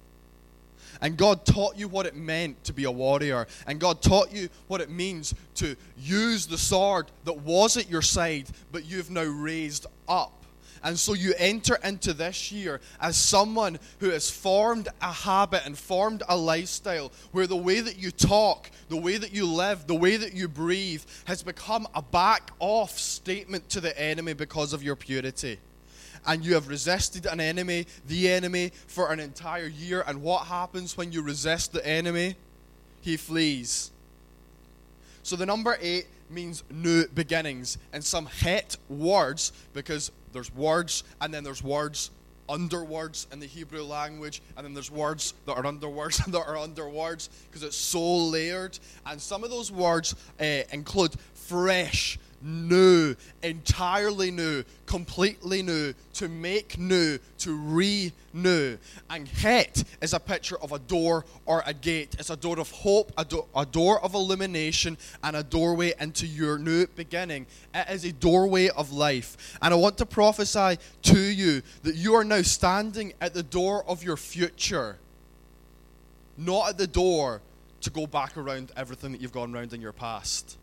And 1.02 1.16
God 1.16 1.44
taught 1.44 1.76
you 1.76 1.88
what 1.88 2.06
it 2.06 2.16
meant 2.16 2.62
to 2.64 2.72
be 2.72 2.84
a 2.84 2.90
warrior. 2.90 3.46
And 3.66 3.78
God 3.78 4.02
taught 4.02 4.32
you 4.32 4.48
what 4.66 4.80
it 4.80 4.90
means 4.90 5.34
to 5.56 5.76
use 5.98 6.46
the 6.46 6.58
sword 6.58 7.10
that 7.24 7.38
was 7.38 7.76
at 7.76 7.88
your 7.88 8.02
side, 8.02 8.46
but 8.72 8.84
you've 8.84 9.10
now 9.10 9.24
raised 9.24 9.86
up 10.08 10.39
and 10.82 10.98
so 10.98 11.12
you 11.12 11.34
enter 11.36 11.78
into 11.84 12.14
this 12.14 12.50
year 12.50 12.80
as 13.00 13.16
someone 13.16 13.78
who 13.98 14.10
has 14.10 14.30
formed 14.30 14.88
a 15.02 15.12
habit 15.12 15.66
and 15.66 15.76
formed 15.76 16.22
a 16.28 16.36
lifestyle 16.36 17.12
where 17.32 17.46
the 17.46 17.56
way 17.56 17.80
that 17.80 17.98
you 17.98 18.10
talk, 18.10 18.70
the 18.88 18.96
way 18.96 19.18
that 19.18 19.32
you 19.32 19.46
live, 19.46 19.86
the 19.86 19.94
way 19.94 20.16
that 20.16 20.34
you 20.34 20.48
breathe 20.48 21.02
has 21.26 21.42
become 21.42 21.86
a 21.94 22.00
back 22.00 22.50
off 22.60 22.98
statement 22.98 23.68
to 23.68 23.80
the 23.80 23.98
enemy 24.00 24.32
because 24.32 24.72
of 24.72 24.82
your 24.82 24.96
purity. 24.96 25.58
And 26.26 26.44
you 26.44 26.54
have 26.54 26.68
resisted 26.68 27.26
an 27.26 27.40
enemy, 27.40 27.86
the 28.06 28.30
enemy, 28.30 28.72
for 28.86 29.12
an 29.12 29.20
entire 29.20 29.66
year. 29.66 30.04
And 30.06 30.22
what 30.22 30.46
happens 30.46 30.96
when 30.96 31.12
you 31.12 31.22
resist 31.22 31.72
the 31.72 31.86
enemy? 31.86 32.36
He 33.00 33.16
flees. 33.16 33.90
So 35.22 35.36
the 35.36 35.46
number 35.46 35.78
eight 35.80 36.06
means 36.30 36.62
new 36.70 37.06
beginnings. 37.08 37.78
And 37.92 38.04
some 38.04 38.26
het 38.26 38.76
words, 38.88 39.52
because 39.72 40.10
there's 40.32 40.54
words 40.54 41.04
and 41.20 41.32
then 41.32 41.44
there's 41.44 41.62
words 41.62 42.10
under 42.50 42.82
words 42.82 43.28
in 43.32 43.38
the 43.38 43.46
Hebrew 43.46 43.84
language, 43.84 44.42
and 44.56 44.66
then 44.66 44.74
there's 44.74 44.90
words 44.90 45.34
that 45.46 45.56
are 45.56 45.64
under 45.64 45.88
words 45.88 46.20
and 46.24 46.34
that 46.34 46.46
are 46.46 46.58
under 46.58 46.88
words 46.88 47.30
because 47.48 47.62
it's 47.62 47.76
so 47.76 48.16
layered. 48.16 48.78
And 49.06 49.20
some 49.20 49.44
of 49.44 49.50
those 49.50 49.70
words 49.70 50.14
uh, 50.40 50.62
include 50.72 51.14
fresh, 51.50 52.16
new, 52.40 53.16
entirely 53.42 54.30
new, 54.30 54.62
completely 54.86 55.62
new, 55.62 55.92
to 56.14 56.28
make 56.28 56.78
new, 56.78 57.18
to 57.38 57.58
renew. 57.58 58.78
And 59.10 59.26
het 59.26 59.84
is 60.00 60.14
a 60.14 60.20
picture 60.20 60.56
of 60.62 60.70
a 60.70 60.78
door 60.78 61.24
or 61.46 61.64
a 61.66 61.74
gate. 61.74 62.14
It's 62.20 62.30
a 62.30 62.36
door 62.36 62.60
of 62.60 62.70
hope, 62.70 63.12
a, 63.18 63.24
do- 63.24 63.46
a 63.56 63.66
door 63.66 64.00
of 64.00 64.14
illumination, 64.14 64.96
and 65.24 65.34
a 65.34 65.42
doorway 65.42 65.92
into 65.98 66.24
your 66.24 66.56
new 66.56 66.86
beginning. 66.86 67.46
It 67.74 67.90
is 67.90 68.04
a 68.04 68.12
doorway 68.12 68.68
of 68.68 68.92
life. 68.92 69.58
And 69.60 69.74
I 69.74 69.76
want 69.76 69.98
to 69.98 70.06
prophesy 70.06 70.78
to 71.02 71.18
you 71.18 71.62
that 71.82 71.96
you 71.96 72.14
are 72.14 72.24
now 72.24 72.42
standing 72.42 73.12
at 73.20 73.34
the 73.34 73.42
door 73.42 73.84
of 73.88 74.04
your 74.04 74.16
future, 74.16 74.98
not 76.38 76.68
at 76.68 76.78
the 76.78 76.86
door 76.86 77.42
to 77.80 77.90
go 77.90 78.06
back 78.06 78.36
around 78.36 78.70
everything 78.76 79.10
that 79.10 79.20
you've 79.20 79.32
gone 79.32 79.52
around 79.52 79.72
in 79.72 79.80
your 79.80 79.92
past 79.92 80.56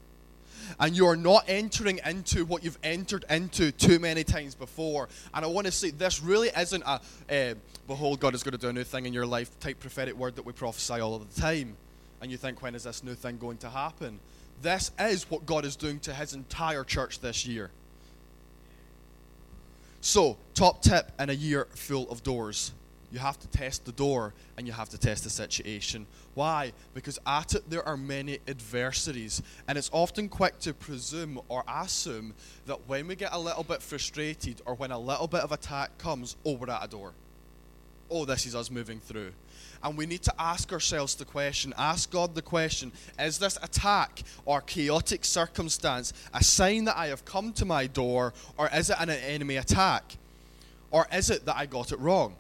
and 0.80 0.96
you 0.96 1.06
are 1.08 1.16
not 1.16 1.46
entering 1.48 2.00
into 2.06 2.46
what 2.46 2.64
you've 2.64 2.80
entered 2.84 3.26
into 3.30 3.72
too 3.72 4.00
many 4.00 4.24
times 4.24 4.56
before. 4.56 5.10
And 5.34 5.44
I 5.44 5.48
want 5.48 5.66
to 5.68 5.72
say 5.72 5.92
this 5.92 6.22
really 6.22 6.50
isn't 6.58 6.84
a 6.84 7.00
uh, 7.30 7.54
behold, 7.88 8.20
God 8.20 8.36
is 8.36 8.44
going 8.44 8.54
to 8.54 8.58
do 8.58 8.70
a 8.70 8.74
new 8.74 8.84
thing 8.84 9.06
in 9.06 9.14
your 9.14 9.26
life 9.26 9.60
type 9.60 9.80
prophetic 9.80 10.16
word 10.16 10.36
that 10.36 10.46
we 10.46 10.54
prophesy 10.54 11.00
all 11.00 11.20
the 11.20 11.42
time. 11.42 11.76
And 12.22 12.32
you 12.32 12.38
think, 12.38 12.62
when 12.62 12.76
is 12.76 12.84
this 12.84 13.04
new 13.04 13.14
thing 13.14 13.38
going 13.38 13.58
to 13.58 13.70
happen? 13.70 14.20
This 14.62 14.92
is 15.00 15.30
what 15.30 15.46
God 15.46 15.66
is 15.66 15.76
doing 15.76 16.00
to 16.02 16.14
his 16.14 16.34
entire 16.34 16.84
church 16.84 17.20
this 17.20 17.46
year. 17.46 17.70
So, 20.02 20.38
top 20.54 20.82
tip 20.82 21.12
in 21.20 21.30
a 21.30 21.34
year 21.34 21.68
full 21.72 22.10
of 22.10 22.24
doors 22.24 22.72
you 23.12 23.20
have 23.20 23.40
to 23.40 23.48
test 23.48 23.86
the 23.86 23.92
door 23.92 24.34
and 24.58 24.68
you 24.68 24.74
have 24.74 24.90
to 24.90 24.98
test 24.98 25.24
the 25.24 25.30
situation. 25.30 26.06
Why? 26.34 26.74
Because 26.94 27.20
at 27.26 27.56
it 27.56 27.70
there 27.70 27.88
are 27.88 27.98
many 27.98 28.40
adversities, 28.48 29.42
and 29.68 29.78
it's 29.78 29.90
often 29.94 30.30
quick 30.30 30.60
to 30.60 30.74
presume 30.74 31.40
or 31.48 31.64
assume 31.68 32.34
that 32.66 32.88
when 32.88 33.08
we 33.08 33.16
get 33.16 33.34
a 33.34 33.40
little 33.40 33.64
bit 33.64 33.82
frustrated 33.82 34.62
or 34.66 34.76
when 34.76 34.92
a 34.92 35.00
little 35.00 35.28
bit 35.28 35.42
of 35.42 35.52
attack 35.52 35.98
comes, 35.98 36.36
oh, 36.46 36.54
we're 36.54 36.70
at 36.70 36.84
a 36.84 36.88
door. 36.88 37.14
Oh, 38.10 38.26
this 38.26 38.46
is 38.46 38.56
us 38.56 38.72
moving 38.72 39.00
through. 39.00 39.32
And 39.84 39.98
we 39.98 40.06
need 40.06 40.24
to 40.24 40.34
ask 40.40 40.72
ourselves 40.72 41.16
the 41.16 41.26
question, 41.26 41.74
ask 41.78 42.10
God 42.10 42.36
the 42.36 42.42
question 42.42 42.92
is 43.20 43.38
this 43.38 43.58
attack 43.62 44.24
or 44.46 44.62
chaotic 44.62 45.24
circumstance 45.26 46.14
a 46.34 46.44
sign 46.44 46.86
that 46.86 46.98
I 46.98 47.08
have 47.08 47.26
come 47.26 47.54
to 47.54 47.66
my 47.66 47.88
door, 47.88 48.34
or 48.58 48.70
is 48.74 48.90
it 48.90 48.98
an 49.00 49.10
enemy 49.10 49.58
attack? 49.58 50.18
Or 50.90 51.06
is 51.14 51.30
it 51.30 51.46
that 51.46 51.58
I 51.58 51.66
got 51.66 51.92
it 51.92 52.00
wrong? 52.00 52.36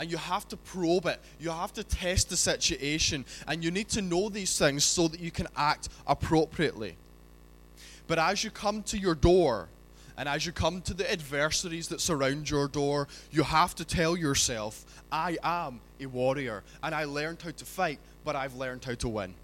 And 0.00 0.10
you 0.10 0.16
have 0.16 0.46
to 0.48 0.56
probe 0.56 1.06
it. 1.06 1.20
You 1.40 1.50
have 1.50 1.72
to 1.74 1.84
test 1.84 2.30
the 2.30 2.36
situation, 2.36 3.24
and 3.46 3.64
you 3.64 3.70
need 3.70 3.88
to 3.90 4.02
know 4.02 4.28
these 4.28 4.58
things 4.58 4.84
so 4.84 5.08
that 5.08 5.20
you 5.20 5.30
can 5.30 5.46
act 5.56 5.88
appropriately. 6.06 6.96
But 8.06 8.18
as 8.18 8.42
you 8.42 8.50
come 8.50 8.82
to 8.84 8.98
your 8.98 9.14
door, 9.14 9.68
and 10.16 10.28
as 10.28 10.44
you 10.44 10.50
come 10.50 10.80
to 10.82 10.94
the 10.94 11.10
adversities 11.10 11.88
that 11.88 12.00
surround 12.00 12.50
your 12.50 12.66
door, 12.66 13.06
you 13.30 13.44
have 13.44 13.74
to 13.76 13.84
tell 13.84 14.16
yourself, 14.16 14.84
I 15.12 15.36
am 15.42 15.80
a 16.00 16.06
warrior, 16.06 16.64
and 16.82 16.94
I 16.94 17.04
learned 17.04 17.42
how 17.42 17.52
to 17.52 17.64
fight, 17.64 18.00
but 18.24 18.34
I've 18.34 18.56
learned 18.56 18.84
how 18.84 18.94
to 18.94 19.08
win. 19.08 19.34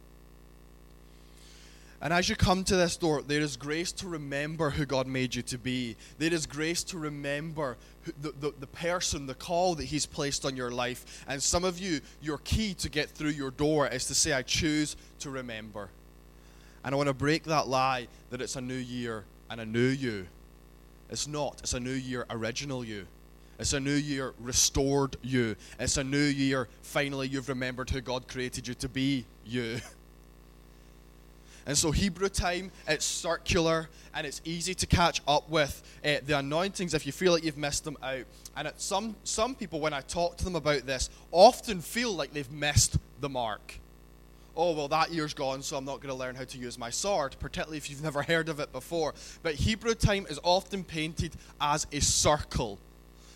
And 2.01 2.13
as 2.13 2.29
you 2.29 2.37
come 2.37 2.65
to 2.65 2.77
this 2.77 2.97
door, 2.97 3.23
there 3.23 3.41
is 3.41 3.57
grace 3.57 3.91
to 3.93 4.09
remember 4.09 4.71
who 4.71 4.85
God 4.85 5.07
made 5.07 5.35
you 5.35 5.43
to 5.43 5.57
be. 5.57 5.97
There 6.19 6.35
is 6.35 6.45
grace 6.45 6.85
to 6.85 6.99
remember 6.99 7.79
the, 8.21 8.33
the, 8.33 8.55
the, 8.61 8.67
person, 8.67 9.27
the 9.27 9.35
call 9.35 9.75
that 9.77 9.85
He's 9.85 10.07
placed 10.07 10.45
on 10.45 10.57
your 10.57 10.71
life. 10.71 11.25
And 11.29 11.43
some 11.43 11.65
of 11.65 11.79
you, 11.79 12.01
your 12.23 12.39
key 12.39 12.75
to 12.75 12.89
get 12.89 13.11
through 13.11 13.31
your 13.31 13.51
door 13.51 13.87
is 13.89 14.07
to 14.07 14.15
say, 14.15 14.33
I 14.33 14.43
choose 14.43 14.97
to 15.21 15.31
remember. 15.31 15.89
And 16.85 16.95
I 16.95 16.97
want 16.97 17.09
to 17.09 17.15
break 17.15 17.45
that 17.45 17.69
lie 17.69 18.09
that 18.31 18.41
it's 18.41 18.57
a 18.57 18.61
new 18.61 18.75
year 18.75 19.25
and 19.51 19.61
a 19.61 19.67
new 19.67 19.89
you. 19.89 20.27
It's 21.11 21.27
not. 21.27 21.61
It's 21.61 21.75
a 21.75 21.81
new 21.81 21.93
year, 21.93 22.27
original 22.31 22.85
you. 22.85 23.07
It's 23.59 23.73
a 23.73 23.81
new 23.81 23.95
year, 23.95 24.35
restored 24.41 25.17
you. 25.23 25.55
It's 25.79 25.97
a 25.97 26.05
new 26.05 26.19
year, 26.19 26.69
finally, 26.83 27.29
you've 27.29 27.49
remembered 27.49 27.89
who 27.89 28.01
God 28.01 28.27
created 28.27 28.67
you 28.67 28.75
to 28.75 28.89
be, 28.89 29.25
you. 29.47 29.79
And 31.67 31.77
so 31.77 31.91
Hebrew 31.91 32.29
time, 32.29 32.71
it's 32.87 33.05
circular 33.05 33.89
and 34.15 34.27
it's 34.27 34.43
easy 34.45 34.75
to 34.75 34.87
catch 34.87 35.23
up 35.27 35.49
with 35.49 35.83
uh, 36.05 36.17
the 36.27 36.39
anointings 36.39 36.93
if 36.93 37.07
you 37.07 37.13
feel 37.13 37.33
like 37.33 37.45
you've 37.45 37.57
missed 37.57 37.85
them 37.85 37.97
out. 38.03 38.25
And 38.57 38.71
some, 38.77 39.17
some 39.25 39.55
people, 39.55 39.81
when 39.81 39.95
I 39.95 40.03
talk 40.03 40.37
to 40.39 40.45
them 40.45 40.57
about 40.57 40.87
this, 40.87 41.09
often 41.33 41.81
feel 41.81 42.13
like 42.13 42.33
they've 42.33 42.51
missed 42.51 42.99
the 43.21 43.29
mark. 43.29 43.81
Oh, 44.57 44.73
well, 44.73 44.89
that 44.89 45.13
year's 45.13 45.35
gone, 45.35 45.63
so 45.63 45.77
I'm 45.77 45.85
not 45.85 45.97
going 45.97 46.11
to 46.11 46.15
learn 46.15 46.37
how 46.37 46.45
to 46.45 46.59
use 46.59 46.79
my 46.79 46.91
sword, 46.91 47.35
particularly 47.41 47.79
if 47.79 47.91
you've 47.91 48.05
never 48.05 48.23
heard 48.23 48.49
of 48.49 48.61
it 48.61 48.71
before. 48.71 49.15
But 49.43 49.55
Hebrew 49.55 49.95
time 49.95 50.27
is 50.31 50.39
often 50.45 50.85
painted 50.85 51.33
as 51.61 51.87
a 51.91 52.01
circle. 52.01 52.79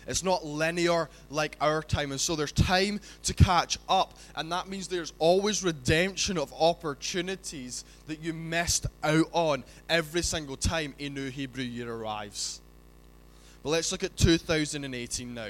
It's 0.09 0.23
not 0.23 0.43
linear 0.43 1.07
like 1.29 1.55
our 1.61 1.83
time. 1.83 2.11
And 2.11 2.19
so 2.19 2.35
there's 2.35 2.51
time 2.51 2.99
to 3.23 3.33
catch 3.33 3.77
up. 3.87 4.17
And 4.35 4.51
that 4.51 4.67
means 4.67 4.87
there's 4.87 5.13
always 5.19 5.63
redemption 5.63 6.39
of 6.39 6.51
opportunities 6.59 7.85
that 8.07 8.19
you 8.19 8.33
missed 8.33 8.87
out 9.03 9.27
on 9.33 9.63
every 9.87 10.23
single 10.23 10.57
time 10.57 10.95
a 10.99 11.09
new 11.09 11.29
Hebrew 11.29 11.63
year 11.63 11.93
arrives. 11.93 12.59
But 13.61 13.69
let's 13.69 13.91
look 13.91 14.03
at 14.03 14.17
2018 14.17 15.33
now. 15.33 15.49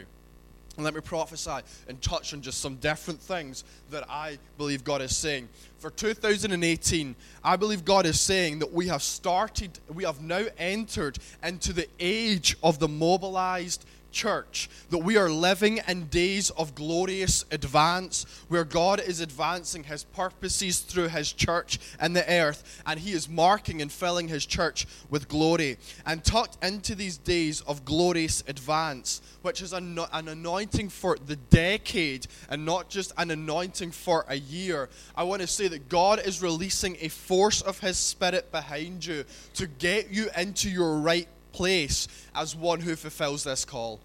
And 0.76 0.86
let 0.86 0.94
me 0.94 1.02
prophesy 1.02 1.60
and 1.88 2.02
touch 2.02 2.34
on 2.34 2.42
just 2.42 2.62
some 2.62 2.76
different 2.76 3.20
things 3.20 3.64
that 3.92 4.10
I 4.10 4.40
believe 4.58 4.84
God 4.84 5.02
is 5.02 5.16
saying. 5.16 5.50
For 5.78 5.90
2018, 5.90 7.16
I 7.44 7.56
believe 7.56 7.84
God 7.84 8.06
is 8.06 8.20
saying 8.20 8.60
that 8.60 8.72
we 8.72 8.88
have 8.88 9.04
started, 9.04 9.80
we 9.94 10.06
have 10.06 10.22
now 10.22 10.46
entered 10.58 11.20
into 11.44 11.74
the 11.74 11.88
age 12.00 12.56
of 12.64 12.80
the 12.80 12.88
mobilized 12.88 13.86
church, 14.12 14.70
that 14.90 15.00
we 15.00 15.18
are 15.18 15.30
living 15.30 15.80
in 15.88 16.06
days 16.06 16.50
of 16.52 16.76
glorious 16.76 17.46
advance, 17.52 18.26
where 18.48 18.64
God 18.64 19.00
is 19.00 19.20
advancing 19.20 19.84
his 19.84 20.04
purposes 20.04 20.80
through 20.80 21.10
his 21.10 21.32
church 21.32 21.80
in 22.02 22.14
the 22.14 22.30
earth, 22.32 22.82
and 22.86 23.00
he 23.00 23.12
is 23.12 23.30
marking 23.30 23.82
and 23.82 23.92
filling 23.92 24.28
his 24.28 24.46
church 24.46 24.86
with 25.10 25.28
glory. 25.28 25.78
And 26.06 26.24
tucked 26.24 26.64
into 26.64 26.96
these 26.96 27.18
days 27.18 27.62
of 27.62 27.86
glorious 27.86 28.44
advance, 28.48 29.22
which 29.42 29.62
is 29.62 29.74
an, 29.74 30.00
an 30.12 30.28
anointing 30.28 30.90
for 30.90 31.18
the 31.26 31.36
decade 31.36 32.28
and 32.50 32.66
not 32.66 32.90
just 32.90 33.14
an 33.18 33.32
anointing 33.32 33.92
for 33.92 34.26
a 34.28 34.36
year, 34.36 34.90
I 35.16 35.24
want 35.24 35.42
to 35.42 35.48
say 35.48 35.68
that 35.70 35.90
God 35.90 36.20
is 36.26 36.42
releasing 36.42 36.98
a 37.02 37.08
force 37.08 37.62
of 37.62 37.80
his 37.80 37.98
spirit 37.98 38.52
behind 38.52 39.06
you 39.06 39.26
to 39.56 39.68
get 39.68 40.12
you 40.12 40.30
into 40.38 40.70
your 40.70 40.98
right 40.98 41.28
place 41.60 42.08
as 42.34 42.56
one 42.56 42.80
who 42.80 42.96
fulfills 42.96 43.44
this 43.44 43.66
call. 43.66 44.00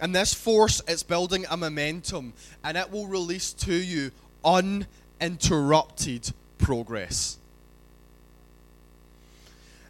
And 0.00 0.12
this 0.12 0.34
force 0.34 0.82
is 0.88 1.04
building 1.04 1.46
a 1.48 1.56
momentum, 1.56 2.32
and 2.64 2.76
it 2.76 2.90
will 2.90 3.06
release 3.06 3.52
to 3.52 3.72
you 3.72 4.10
uninterrupted 4.44 6.32
progress. 6.58 7.38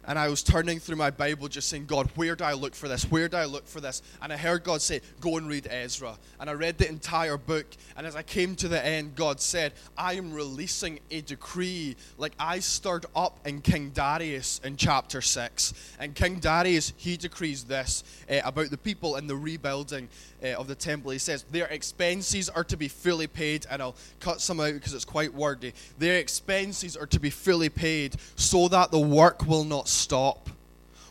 And 0.07 0.19
I 0.19 0.27
was 0.27 0.43
turning 0.43 0.79
through 0.79 0.97
my 0.97 1.09
Bible 1.09 1.47
just 1.47 1.69
saying, 1.69 1.85
God, 1.85 2.09
where 2.15 2.35
do 2.35 2.43
I 2.43 2.53
look 2.53 2.75
for 2.75 2.87
this? 2.87 3.03
Where 3.05 3.27
do 3.27 3.37
I 3.37 3.45
look 3.45 3.67
for 3.67 3.81
this? 3.81 4.01
And 4.21 4.31
I 4.31 4.37
heard 4.37 4.63
God 4.63 4.81
say, 4.81 5.01
Go 5.19 5.37
and 5.37 5.47
read 5.47 5.67
Ezra. 5.69 6.17
And 6.39 6.49
I 6.49 6.53
read 6.53 6.77
the 6.77 6.87
entire 6.87 7.37
book. 7.37 7.65
And 7.97 8.05
as 8.05 8.15
I 8.15 8.23
came 8.23 8.55
to 8.57 8.67
the 8.67 8.83
end, 8.85 9.15
God 9.15 9.39
said, 9.39 9.73
I 9.97 10.13
am 10.13 10.33
releasing 10.33 10.99
a 11.11 11.21
decree 11.21 11.95
like 12.17 12.33
I 12.39 12.59
stirred 12.59 13.05
up 13.15 13.39
in 13.45 13.61
King 13.61 13.89
Darius 13.89 14.59
in 14.63 14.77
chapter 14.77 15.21
6. 15.21 15.73
And 15.99 16.13
King 16.13 16.39
Darius, 16.39 16.93
he 16.97 17.17
decrees 17.17 17.63
this 17.63 18.03
uh, 18.29 18.41
about 18.43 18.69
the 18.69 18.77
people 18.77 19.15
and 19.15 19.29
the 19.29 19.35
rebuilding 19.35 20.09
uh, 20.45 20.59
of 20.59 20.67
the 20.67 20.75
temple. 20.75 21.11
He 21.11 21.17
says, 21.17 21.45
Their 21.51 21.67
expenses 21.67 22.49
are 22.49 22.63
to 22.65 22.77
be 22.77 22.87
fully 22.87 23.27
paid. 23.27 23.65
And 23.69 23.81
I'll 23.81 23.95
cut 24.19 24.41
some 24.41 24.59
out 24.59 24.73
because 24.73 24.93
it's 24.93 25.05
quite 25.05 25.33
wordy. 25.33 25.73
Their 25.97 26.17
expenses 26.19 26.95
are 26.95 27.07
to 27.07 27.19
be 27.19 27.29
fully 27.29 27.69
paid 27.69 28.15
so 28.35 28.67
that 28.67 28.91
the 28.91 28.99
work 28.99 29.45
will 29.45 29.63
not 29.63 29.87
stop. 29.87 30.49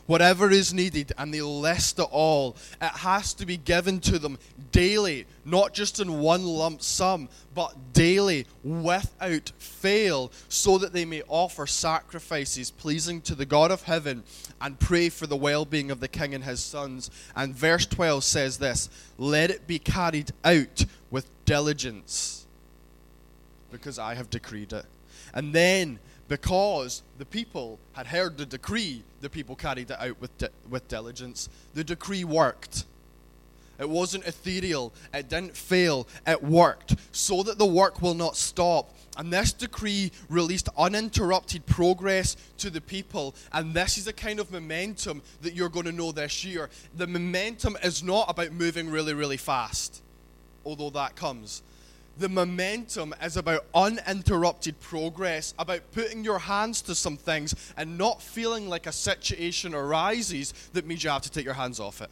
Whatever 0.07 0.51
is 0.51 0.73
needed, 0.73 1.13
and 1.17 1.33
they 1.33 1.41
list 1.41 1.97
it 1.97 2.07
all. 2.11 2.55
It 2.79 2.97
has 2.97 3.33
to 3.35 3.45
be 3.45 3.57
given 3.57 3.99
to 4.01 4.19
them 4.19 4.37
daily, 4.71 5.25
not 5.43 5.73
just 5.73 5.99
in 5.99 6.19
one 6.19 6.45
lump 6.45 6.83
sum, 6.83 7.27
but 7.55 7.93
daily, 7.93 8.45
without 8.63 9.51
fail, 9.57 10.31
so 10.47 10.77
that 10.77 10.93
they 10.93 11.05
may 11.05 11.23
offer 11.27 11.65
sacrifices 11.65 12.69
pleasing 12.69 13.19
to 13.21 13.33
the 13.33 13.45
God 13.47 13.71
of 13.71 13.83
heaven 13.83 14.23
and 14.61 14.79
pray 14.79 15.09
for 15.09 15.25
the 15.25 15.35
well 15.35 15.65
being 15.65 15.89
of 15.89 15.99
the 15.99 16.07
king 16.07 16.35
and 16.35 16.43
his 16.43 16.59
sons. 16.59 17.09
And 17.35 17.55
verse 17.55 17.87
12 17.87 18.23
says 18.23 18.57
this 18.57 18.89
Let 19.17 19.49
it 19.49 19.65
be 19.65 19.79
carried 19.79 20.31
out 20.43 20.85
with 21.09 21.27
diligence, 21.45 22.45
because 23.71 23.97
I 23.97 24.13
have 24.13 24.29
decreed 24.29 24.71
it. 24.71 24.85
And 25.33 25.51
then 25.51 25.99
because 26.27 27.03
the 27.17 27.25
people 27.25 27.79
had 27.93 28.07
heard 28.07 28.37
the 28.37 28.45
decree, 28.45 29.03
the 29.21 29.29
people 29.29 29.55
carried 29.55 29.91
it 29.91 29.99
out 29.99 30.19
with, 30.19 30.35
di- 30.37 30.49
with 30.69 30.87
diligence. 30.87 31.49
The 31.73 31.83
decree 31.83 32.23
worked. 32.23 32.85
It 33.77 33.89
wasn't 33.89 34.25
ethereal, 34.25 34.93
it 35.13 35.27
didn't 35.27 35.55
fail, 35.55 36.07
it 36.25 36.41
worked, 36.41 36.95
so 37.11 37.43
that 37.43 37.57
the 37.57 37.65
work 37.65 38.01
will 38.01 38.13
not 38.13 38.37
stop. 38.37 38.95
And 39.17 39.31
this 39.31 39.51
decree 39.51 40.11
released 40.29 40.69
uninterrupted 40.77 41.65
progress 41.65 42.37
to 42.59 42.69
the 42.69 42.79
people. 42.79 43.35
And 43.51 43.73
this 43.73 43.97
is 43.97 44.05
the 44.05 44.13
kind 44.13 44.39
of 44.39 44.51
momentum 44.51 45.21
that 45.41 45.53
you're 45.53 45.69
going 45.69 45.85
to 45.85 45.91
know 45.91 46.11
this 46.11 46.43
year. 46.45 46.69
The 46.95 47.07
momentum 47.07 47.77
is 47.83 48.01
not 48.01 48.29
about 48.29 48.51
moving 48.51 48.89
really, 48.89 49.13
really 49.13 49.37
fast, 49.37 50.01
although 50.65 50.89
that 50.91 51.15
comes 51.15 51.61
the 52.17 52.29
momentum 52.29 53.13
is 53.21 53.37
about 53.37 53.65
uninterrupted 53.73 54.79
progress, 54.79 55.53
about 55.59 55.81
putting 55.91 56.23
your 56.23 56.39
hands 56.39 56.81
to 56.83 56.95
some 56.95 57.17
things 57.17 57.55
and 57.77 57.97
not 57.97 58.21
feeling 58.21 58.69
like 58.69 58.87
a 58.87 58.91
situation 58.91 59.73
arises 59.73 60.53
that 60.73 60.85
means 60.85 61.03
you 61.03 61.09
have 61.09 61.21
to 61.23 61.31
take 61.31 61.45
your 61.45 61.53
hands 61.53 61.79
off 61.79 62.01
it. 62.01 62.09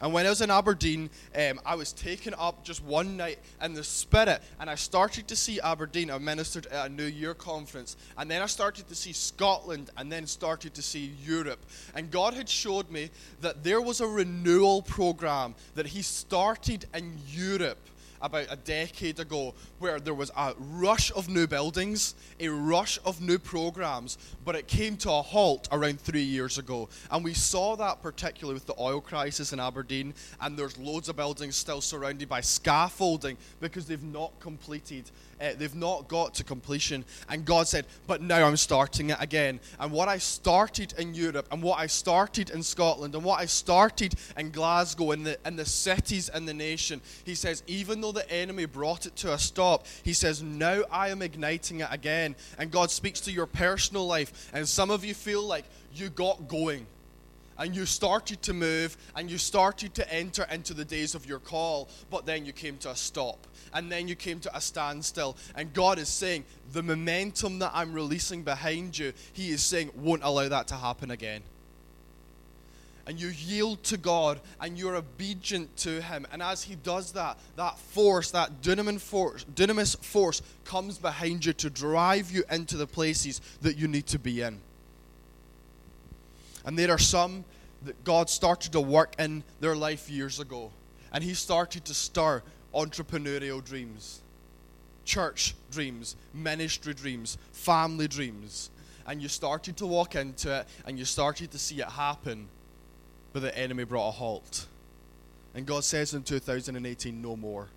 And 0.00 0.12
when 0.12 0.26
I 0.26 0.28
was 0.28 0.40
in 0.40 0.50
Aberdeen, 0.50 1.08
um, 1.34 1.60
I 1.64 1.76
was 1.76 1.92
taken 1.92 2.34
up 2.36 2.64
just 2.64 2.82
one 2.84 3.16
night 3.16 3.38
in 3.62 3.74
the 3.74 3.84
spirit, 3.84 4.42
and 4.58 4.68
I 4.68 4.74
started 4.74 5.28
to 5.28 5.36
see 5.36 5.60
Aberdeen. 5.60 6.10
I 6.10 6.18
ministered 6.18 6.66
at 6.66 6.86
a 6.86 6.88
New 6.88 7.06
Year 7.06 7.32
conference, 7.32 7.96
and 8.18 8.30
then 8.30 8.42
I 8.42 8.46
started 8.46 8.88
to 8.88 8.94
see 8.94 9.12
Scotland, 9.12 9.90
and 9.96 10.10
then 10.10 10.26
started 10.26 10.74
to 10.74 10.82
see 10.82 11.14
Europe. 11.24 11.64
And 11.94 12.10
God 12.10 12.34
had 12.34 12.48
showed 12.48 12.90
me 12.90 13.10
that 13.40 13.62
there 13.62 13.80
was 13.80 14.00
a 14.00 14.06
renewal 14.06 14.82
program 14.82 15.54
that 15.74 15.86
He 15.86 16.02
started 16.02 16.86
in 16.92 17.16
Europe 17.28 17.78
about 18.24 18.46
a 18.48 18.56
decade 18.56 19.20
ago 19.20 19.54
where 19.78 20.00
there 20.00 20.14
was 20.14 20.30
a 20.36 20.54
rush 20.58 21.12
of 21.12 21.28
new 21.28 21.46
buildings, 21.46 22.14
a 22.40 22.48
rush 22.48 22.98
of 23.04 23.20
new 23.20 23.38
programs, 23.38 24.16
but 24.44 24.56
it 24.56 24.66
came 24.66 24.96
to 24.96 25.10
a 25.10 25.22
halt 25.22 25.68
around 25.70 26.00
three 26.00 26.22
years 26.22 26.56
ago. 26.56 26.88
And 27.10 27.22
we 27.22 27.34
saw 27.34 27.76
that 27.76 28.00
particularly 28.00 28.54
with 28.54 28.66
the 28.66 28.80
oil 28.80 29.00
crisis 29.00 29.52
in 29.52 29.60
Aberdeen, 29.60 30.14
and 30.40 30.58
there's 30.58 30.78
loads 30.78 31.10
of 31.10 31.16
buildings 31.16 31.54
still 31.54 31.82
surrounded 31.82 32.28
by 32.28 32.40
scaffolding 32.40 33.36
because 33.60 33.86
they've 33.86 34.02
not 34.02 34.40
completed 34.40 35.10
uh, 35.40 35.50
they've 35.58 35.74
not 35.74 36.08
got 36.08 36.34
to 36.34 36.44
completion. 36.44 37.04
And 37.28 37.44
God 37.44 37.68
said, 37.68 37.86
But 38.06 38.22
now 38.22 38.46
I'm 38.46 38.56
starting 38.56 39.10
it 39.10 39.16
again. 39.20 39.60
And 39.78 39.92
what 39.92 40.08
I 40.08 40.18
started 40.18 40.94
in 40.98 41.14
Europe, 41.14 41.46
and 41.50 41.62
what 41.62 41.78
I 41.78 41.86
started 41.86 42.50
in 42.50 42.62
Scotland, 42.62 43.14
and 43.14 43.24
what 43.24 43.40
I 43.40 43.46
started 43.46 44.14
in 44.36 44.50
Glasgow, 44.50 45.12
in 45.12 45.24
the, 45.24 45.38
in 45.46 45.56
the 45.56 45.64
cities 45.64 46.28
and 46.28 46.48
the 46.48 46.54
nation, 46.54 47.00
He 47.24 47.34
says, 47.34 47.62
even 47.66 48.00
though 48.00 48.12
the 48.12 48.30
enemy 48.30 48.66
brought 48.66 49.06
it 49.06 49.16
to 49.16 49.32
a 49.32 49.38
stop, 49.38 49.86
He 50.02 50.12
says, 50.12 50.42
Now 50.42 50.82
I 50.90 51.08
am 51.08 51.22
igniting 51.22 51.80
it 51.80 51.88
again. 51.90 52.34
And 52.58 52.70
God 52.70 52.90
speaks 52.90 53.20
to 53.22 53.32
your 53.32 53.46
personal 53.46 54.06
life. 54.06 54.50
And 54.52 54.68
some 54.68 54.90
of 54.90 55.04
you 55.04 55.14
feel 55.14 55.42
like 55.42 55.64
you 55.94 56.10
got 56.10 56.48
going 56.48 56.86
and 57.58 57.74
you 57.74 57.86
started 57.86 58.42
to 58.42 58.52
move 58.52 58.96
and 59.14 59.30
you 59.30 59.38
started 59.38 59.94
to 59.94 60.12
enter 60.12 60.46
into 60.50 60.74
the 60.74 60.84
days 60.84 61.14
of 61.14 61.26
your 61.26 61.38
call, 61.38 61.88
but 62.10 62.26
then 62.26 62.44
you 62.44 62.52
came 62.52 62.76
to 62.78 62.90
a 62.90 62.96
stop 62.96 63.46
and 63.72 63.90
then 63.90 64.08
you 64.08 64.14
came 64.14 64.40
to 64.40 64.56
a 64.56 64.60
standstill. 64.60 65.36
And 65.54 65.72
God 65.72 65.98
is 65.98 66.08
saying, 66.08 66.44
the 66.72 66.82
momentum 66.82 67.58
that 67.58 67.72
I'm 67.74 67.92
releasing 67.92 68.42
behind 68.42 68.98
you, 68.98 69.12
He 69.32 69.50
is 69.50 69.62
saying, 69.62 69.90
won't 69.96 70.22
allow 70.22 70.48
that 70.48 70.68
to 70.68 70.76
happen 70.76 71.10
again. 71.10 71.42
And 73.06 73.20
you 73.20 73.28
yield 73.28 73.82
to 73.84 73.98
God 73.98 74.40
and 74.60 74.78
you're 74.78 74.96
obedient 74.96 75.76
to 75.78 76.00
Him. 76.00 76.26
And 76.32 76.42
as 76.42 76.62
He 76.62 76.76
does 76.76 77.12
that, 77.12 77.38
that 77.56 77.78
force, 77.78 78.30
that 78.30 78.62
dunamis 78.62 79.00
force, 79.00 79.94
force 79.96 80.42
comes 80.64 80.96
behind 80.96 81.44
you 81.44 81.52
to 81.54 81.68
drive 81.68 82.30
you 82.30 82.44
into 82.50 82.76
the 82.76 82.86
places 82.86 83.40
that 83.60 83.76
you 83.76 83.88
need 83.88 84.06
to 84.06 84.18
be 84.18 84.40
in. 84.40 84.60
And 86.64 86.78
there 86.78 86.90
are 86.90 86.98
some 86.98 87.44
that 87.82 88.02
God 88.04 88.30
started 88.30 88.72
to 88.72 88.80
work 88.80 89.14
in 89.18 89.44
their 89.60 89.76
life 89.76 90.08
years 90.10 90.40
ago. 90.40 90.70
And 91.12 91.22
He 91.22 91.34
started 91.34 91.84
to 91.86 91.94
stir 91.94 92.42
entrepreneurial 92.74 93.64
dreams, 93.64 94.20
church 95.04 95.54
dreams, 95.70 96.16
ministry 96.32 96.94
dreams, 96.94 97.38
family 97.52 98.08
dreams. 98.08 98.70
And 99.06 99.20
you 99.20 99.28
started 99.28 99.76
to 99.78 99.86
walk 99.86 100.16
into 100.16 100.60
it 100.60 100.66
and 100.86 100.98
you 100.98 101.04
started 101.04 101.50
to 101.50 101.58
see 101.58 101.80
it 101.80 101.88
happen, 101.88 102.48
but 103.32 103.42
the 103.42 103.56
enemy 103.56 103.84
brought 103.84 104.08
a 104.08 104.12
halt. 104.12 104.66
And 105.54 105.66
God 105.66 105.84
says 105.84 106.14
in 106.14 106.22
2018, 106.22 107.20
no 107.20 107.36
more. 107.36 107.68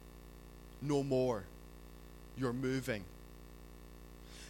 No 0.81 1.03
more. 1.03 1.43
You're 2.37 2.53
moving. 2.53 3.03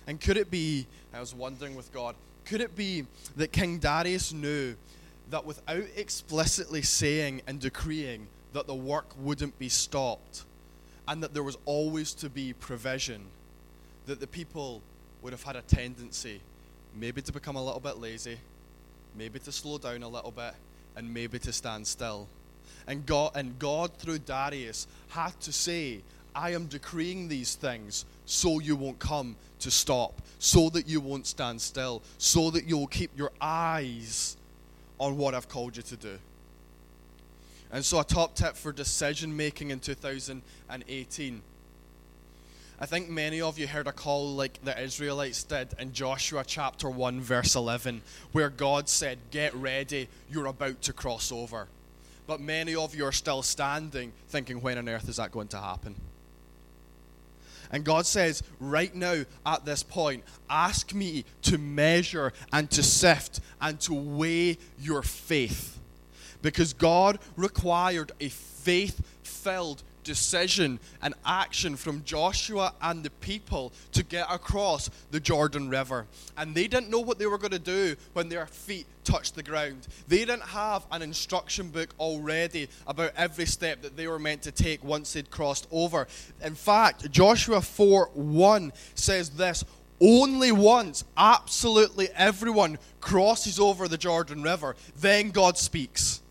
And 0.05 0.21
could 0.21 0.37
it 0.37 0.49
be, 0.49 0.87
I 1.13 1.19
was 1.19 1.33
wondering 1.35 1.75
with 1.75 1.91
God, 1.91 2.15
could 2.47 2.61
it 2.61 2.75
be 2.75 3.05
that 3.35 3.51
King 3.51 3.77
Darius 3.77 4.31
knew 4.31 4.75
that 5.29 5.45
without 5.45 5.83
explicitly 5.95 6.81
saying 6.81 7.41
and 7.45 7.59
decreeing 7.59 8.27
that 8.53 8.67
the 8.67 8.75
work 8.75 9.07
wouldn't 9.19 9.59
be 9.59 9.69
stopped 9.69 10.45
and 11.07 11.21
that 11.21 11.33
there 11.33 11.43
was 11.43 11.57
always 11.65 12.13
to 12.15 12.29
be 12.29 12.53
provision, 12.53 13.21
that 14.05 14.19
the 14.19 14.27
people 14.27 14.81
would 15.21 15.33
have 15.33 15.43
had 15.43 15.55
a 15.55 15.61
tendency 15.61 16.39
maybe 16.95 17.21
to 17.21 17.31
become 17.31 17.55
a 17.55 17.63
little 17.63 17.79
bit 17.79 17.97
lazy, 17.97 18.37
maybe 19.15 19.39
to 19.39 19.51
slow 19.51 19.77
down 19.77 20.01
a 20.03 20.07
little 20.07 20.31
bit, 20.31 20.53
and 20.95 21.13
maybe 21.13 21.37
to 21.39 21.53
stand 21.53 21.85
still. 21.85 22.27
And 22.87 23.05
God, 23.05 23.33
and 23.35 23.59
God 23.59 23.93
through 23.97 24.19
Darius 24.19 24.87
had 25.09 25.39
to 25.41 25.51
say, 25.51 26.01
I 26.37 26.51
am 26.51 26.67
decreeing 26.67 27.27
these 27.27 27.55
things 27.55 28.05
so 28.25 28.59
you 28.59 28.75
won't 28.75 28.99
come 28.99 29.35
to 29.59 29.71
stop, 29.71 30.21
so 30.37 30.69
that 30.69 30.87
you 30.87 31.01
won't 31.01 31.25
stand 31.25 31.59
still, 31.59 32.03
so 32.19 32.51
that 32.51 32.65
you'll 32.65 32.87
keep 32.87 33.17
your 33.17 33.31
eyes 33.41 34.37
on 34.99 35.17
what 35.17 35.33
I've 35.33 35.49
called 35.49 35.75
you 35.75 35.83
to 35.83 35.95
do. 35.95 36.19
And 37.71 37.83
so, 37.83 37.99
a 37.99 38.03
top 38.03 38.35
tip 38.35 38.55
for 38.55 38.71
decision 38.71 39.35
making 39.35 39.71
in 39.71 39.79
2018. 39.79 41.41
I 42.79 42.85
think 42.85 43.09
many 43.09 43.41
of 43.41 43.57
you 43.57 43.65
heard 43.67 43.87
a 43.87 43.91
call 43.91 44.35
like 44.35 44.63
the 44.63 44.79
Israelites 44.79 45.43
did 45.43 45.69
in 45.79 45.91
Joshua 45.91 46.43
chapter 46.45 46.87
1, 46.87 47.19
verse 47.19 47.55
11, 47.55 48.03
where 48.31 48.51
God 48.51 48.87
said, 48.87 49.17
Get 49.31 49.55
ready, 49.55 50.07
you're 50.29 50.45
about 50.45 50.83
to 50.83 50.93
cross 50.93 51.31
over. 51.31 51.67
But 52.27 52.39
many 52.39 52.75
of 52.75 52.93
you 52.93 53.05
are 53.05 53.11
still 53.11 53.41
standing, 53.41 54.13
thinking, 54.29 54.61
When 54.61 54.77
on 54.77 54.87
earth 54.87 55.09
is 55.09 55.15
that 55.15 55.31
going 55.31 55.47
to 55.49 55.57
happen? 55.57 55.95
And 57.71 57.83
God 57.83 58.05
says, 58.05 58.43
right 58.59 58.93
now, 58.93 59.25
at 59.45 59.65
this 59.65 59.83
point, 59.83 60.23
ask 60.49 60.93
me 60.93 61.25
to 61.43 61.57
measure 61.57 62.33
and 62.53 62.69
to 62.71 62.83
sift 62.83 63.39
and 63.61 63.79
to 63.81 63.93
weigh 63.93 64.57
your 64.79 65.01
faith. 65.01 65.79
Because 66.41 66.73
God 66.73 67.19
required 67.35 68.11
a 68.19 68.29
faith 68.29 69.01
filled 69.23 69.83
decision 70.07 70.79
and 71.01 71.13
action 71.25 71.75
from 71.75 72.01
Joshua 72.05 72.73
and 72.81 73.03
the 73.03 73.09
people 73.09 73.73
to 73.91 74.03
get 74.03 74.25
across 74.31 74.89
the 75.11 75.19
Jordan 75.19 75.69
River. 75.69 76.07
And 76.37 76.55
they 76.55 76.67
didn't 76.67 76.89
know 76.89 77.01
what 77.01 77.19
they 77.19 77.27
were 77.27 77.37
going 77.37 77.51
to 77.51 77.59
do 77.59 77.97
when 78.13 78.29
their 78.29 78.45
feet 78.45 78.87
touched 79.03 79.35
the 79.35 79.43
ground. 79.43 79.87
They 80.07 80.19
didn't 80.19 80.43
have 80.43 80.85
an 80.91 81.01
instruction 81.01 81.69
book 81.69 81.89
already 81.99 82.69
about 82.87 83.11
every 83.17 83.45
step 83.45 83.81
that 83.81 83.97
they 83.97 84.07
were 84.07 84.17
meant 84.17 84.43
to 84.43 84.51
take 84.51 84.81
once 84.81 85.11
they'd 85.11 85.29
crossed 85.29 85.67
over. 85.71 86.07
In 86.41 86.55
fact, 86.55 87.11
Joshua 87.11 87.61
4 87.61 88.11
1 88.13 88.73
says 88.95 89.31
this 89.31 89.65
only 89.99 90.51
once 90.51 91.03
absolutely 91.17 92.07
everyone 92.15 92.77
crosses 93.01 93.59
over 93.59 93.87
the 93.87 93.97
Jordan 93.97 94.41
River, 94.41 94.75
then 94.99 95.31
God 95.31 95.57
speaks. 95.57 96.21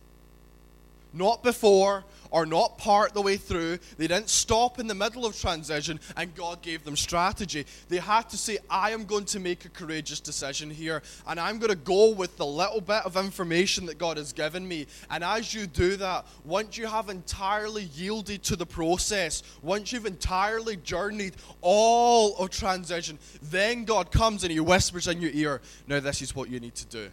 Not 1.12 1.42
before, 1.42 2.04
or 2.36 2.44
not 2.44 2.76
part 2.76 3.14
the 3.14 3.22
way 3.22 3.38
through. 3.38 3.78
They 3.96 4.08
didn't 4.08 4.28
stop 4.28 4.78
in 4.78 4.86
the 4.86 4.94
middle 4.94 5.24
of 5.24 5.40
transition 5.40 5.98
and 6.18 6.34
God 6.34 6.60
gave 6.60 6.84
them 6.84 6.94
strategy. 6.94 7.64
They 7.88 7.96
had 7.96 8.28
to 8.28 8.36
say, 8.36 8.58
I 8.68 8.90
am 8.90 9.06
going 9.06 9.24
to 9.26 9.40
make 9.40 9.64
a 9.64 9.70
courageous 9.70 10.20
decision 10.20 10.68
here 10.68 11.02
and 11.26 11.40
I'm 11.40 11.58
going 11.58 11.70
to 11.70 11.76
go 11.76 12.12
with 12.12 12.36
the 12.36 12.44
little 12.44 12.82
bit 12.82 13.06
of 13.06 13.16
information 13.16 13.86
that 13.86 13.96
God 13.96 14.18
has 14.18 14.34
given 14.34 14.68
me. 14.68 14.86
And 15.08 15.24
as 15.24 15.54
you 15.54 15.66
do 15.66 15.96
that, 15.96 16.26
once 16.44 16.76
you 16.76 16.86
have 16.86 17.08
entirely 17.08 17.84
yielded 17.84 18.42
to 18.42 18.56
the 18.56 18.66
process, 18.66 19.42
once 19.62 19.90
you've 19.90 20.04
entirely 20.04 20.76
journeyed 20.76 21.36
all 21.62 22.36
of 22.36 22.50
transition, 22.50 23.18
then 23.44 23.86
God 23.86 24.10
comes 24.12 24.44
and 24.44 24.52
He 24.52 24.60
whispers 24.60 25.08
in 25.08 25.22
your 25.22 25.30
ear, 25.32 25.62
Now, 25.86 26.00
this 26.00 26.20
is 26.20 26.36
what 26.36 26.50
you 26.50 26.60
need 26.60 26.74
to 26.74 26.86
do. 26.86 27.08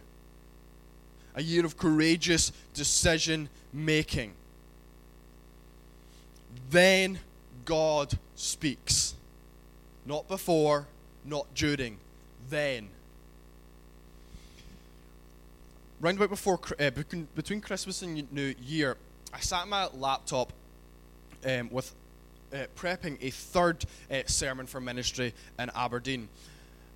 A 1.34 1.42
year 1.42 1.64
of 1.64 1.78
courageous 1.78 2.52
decision 2.74 3.48
making 3.72 4.34
then 6.70 7.18
God 7.64 8.18
speaks. 8.34 9.14
Not 10.06 10.28
before, 10.28 10.86
not 11.24 11.46
during, 11.54 11.98
then. 12.50 12.88
Round 16.00 16.18
about 16.18 16.30
before, 16.30 16.60
uh, 16.78 16.90
between 17.34 17.60
Christmas 17.60 18.02
and 18.02 18.30
New 18.32 18.54
Year, 18.62 18.96
I 19.32 19.40
sat 19.40 19.62
on 19.62 19.70
my 19.70 19.88
laptop 19.94 20.52
um, 21.46 21.70
with 21.70 21.94
uh, 22.52 22.66
prepping 22.76 23.16
a 23.22 23.30
third 23.30 23.84
uh, 24.10 24.20
sermon 24.26 24.66
for 24.66 24.80
ministry 24.80 25.32
in 25.58 25.70
Aberdeen. 25.74 26.28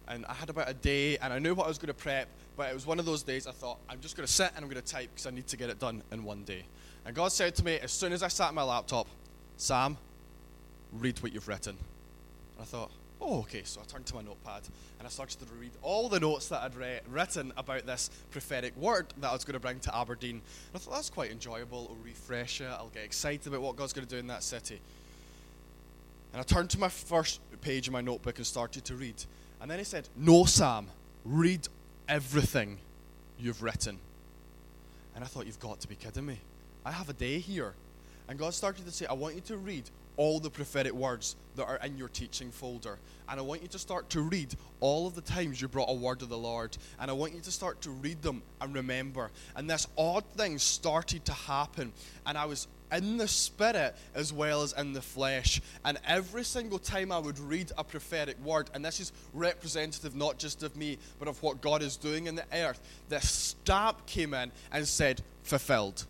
And 0.07 0.25
I 0.27 0.35
had 0.35 0.51
about 0.51 0.69
a 0.69 0.75
day, 0.75 1.19
and 1.19 1.33
I 1.33 1.39
knew 1.39 1.55
what 1.55 1.65
I 1.65 1.69
was 1.69 1.79
going 1.79 1.89
to 1.89 1.95
prep, 1.95 2.29
but 2.57 2.71
it 2.71 2.75
was 2.75 2.87
one 2.87 2.99
of 2.99 3.07
those 3.07 3.23
days 3.23 3.47
I 3.47 3.53
thought, 3.53 3.79
I'm 3.89 4.01
just 4.01 4.17
going 4.17 4.27
to 4.27 4.33
sit 4.33 4.51
and 4.55 4.65
I'm 4.65 4.71
going 4.71 4.83
to 4.83 4.93
type 4.93 5.11
because 5.15 5.27
I 5.27 5.31
need 5.31 5.47
to 5.49 5.57
get 5.57 5.71
it 5.71 5.79
done 5.79 6.03
in 6.13 6.25
one 6.25 6.45
day. 6.45 6.65
And 7.05 7.15
God 7.15 7.33
said 7.33 7.55
to 7.57 7.65
me, 7.65 7.79
as 7.79 7.93
soon 7.93 8.13
as 8.13 8.23
I 8.23 8.29
sat 8.29 8.49
on 8.49 8.55
my 8.55 8.63
laptop, 8.63 9.07
Sam, 9.59 9.97
read 10.93 11.21
what 11.21 11.35
you've 11.35 11.49
written. 11.49 11.77
And 11.77 12.63
I 12.63 12.65
thought, 12.65 12.91
oh, 13.21 13.41
okay. 13.41 13.63
So 13.65 13.81
I 13.81 13.85
turned 13.85 14.07
to 14.07 14.15
my 14.15 14.23
notepad 14.23 14.63
and 14.99 15.07
I 15.07 15.11
started 15.11 15.41
to 15.41 15.47
read 15.55 15.73
all 15.83 16.09
the 16.09 16.21
notes 16.21 16.49
that 16.49 16.63
I'd 16.63 16.77
re- 16.77 17.01
written 17.11 17.53
about 17.57 17.85
this 17.85 18.09
prophetic 18.31 18.77
word 18.77 19.13
that 19.21 19.29
I 19.29 19.33
was 19.33 19.45
going 19.45 19.55
to 19.55 19.61
bring 19.61 19.81
to 19.81 19.95
Aberdeen. 19.95 20.37
And 20.37 20.43
I 20.77 20.79
thought 20.79 20.95
that's 20.95 21.11
quite 21.11 21.33
enjoyable. 21.33 21.85
It'll 21.85 21.97
refresh 21.97 22.61
it. 22.61 22.69
I'll 22.69 22.89
get 22.95 23.05
excited 23.05 23.49
about 23.49 23.61
what 23.61 23.75
God's 23.75 23.93
going 23.93 24.07
to 24.07 24.15
do 24.15 24.19
in 24.19 24.29
that 24.29 24.45
city. 24.45 24.81
And 26.33 26.41
I 26.41 26.45
turned 26.45 26.71
to 26.71 26.79
my 26.79 26.89
first 26.89 27.41
page 27.61 27.89
in 27.89 27.93
my 27.93 28.01
notebook 28.01 28.37
and 28.37 28.47
started 28.47 28.85
to 28.85 28.95
read. 28.95 29.25
And 29.61 29.69
then 29.69 29.79
he 29.79 29.85
said, 29.85 30.09
No, 30.17 30.45
Sam, 30.45 30.87
read 31.25 31.67
everything 32.09 32.79
you've 33.41 33.61
written. 33.61 33.99
And 35.17 35.25
I 35.25 35.27
thought, 35.27 35.47
You've 35.47 35.59
got 35.59 35.81
to 35.81 35.89
be 35.89 35.97
kidding 35.97 36.27
me. 36.27 36.39
I 36.85 36.93
have 36.93 37.09
a 37.09 37.13
day 37.13 37.41
here 37.41 37.75
and 38.29 38.39
God 38.39 38.55
started 38.55 38.85
to 38.85 38.93
say, 38.93 39.07
I 39.07 39.15
want 39.15 39.35
you 39.35 39.41
to 39.43 39.57
read 39.57 39.89
all 40.19 40.41
the 40.41 40.51
prophetic 40.51 40.93
words 40.93 41.37
that 41.57 41.67
are 41.67 41.77
in 41.77 41.97
your 41.97 42.09
teaching 42.09 42.51
folder. 42.51 42.99
And 43.29 43.39
I 43.39 43.43
want 43.43 43.63
you 43.63 43.69
to 43.69 43.79
start 43.79 44.11
to 44.11 44.21
read 44.21 44.55
all 44.81 45.07
of 45.07 45.15
the 45.15 45.21
times 45.21 45.63
you 45.63 45.69
brought 45.69 45.89
a 45.89 45.95
word 45.95 46.23
of 46.23 46.29
the 46.29 46.37
Lord. 46.37 46.77
And 46.99 47.11
I 47.11 47.15
want 47.15 47.35
you 47.35 47.41
to 47.41 47.51
start 47.53 47.81
to 47.83 47.91
read 47.91 48.21
them 48.21 48.43
and 48.61 48.75
remember. 48.75 49.31
And 49.55 49.71
this 49.71 49.87
odd 49.97 50.25
thing 50.37 50.59
started 50.59 51.25
to 51.27 51.33
happen. 51.33 51.93
And 52.27 52.37
I 52.37 52.47
was 52.47 52.67
in 52.91 53.17
the 53.17 53.29
spirit 53.29 53.95
as 54.15 54.33
well 54.33 54.63
as 54.63 54.73
in 54.73 54.93
the 54.93 55.03
flesh. 55.03 55.61
And 55.85 55.99
every 56.07 56.45
single 56.45 56.79
time 56.79 57.13
I 57.13 57.19
would 57.19 57.39
read 57.39 57.71
a 57.79 57.85
prophetic 57.85 58.43
word, 58.45 58.71
and 58.75 58.85
this 58.85 58.99
is 58.99 59.13
representative 59.33 60.17
not 60.17 60.39
just 60.39 60.63
of 60.63 60.77
me, 60.77 60.99
but 61.19 61.29
of 61.29 61.41
what 61.43 61.61
God 61.61 61.83
is 61.83 61.97
doing 61.97 62.27
in 62.27 62.35
the 62.35 62.45
earth, 62.53 62.81
the 63.09 63.21
stamp 63.21 64.05
came 64.07 64.35
in 64.35 64.51
and 64.73 64.87
said, 64.87 65.23
fulfilled. 65.45 66.07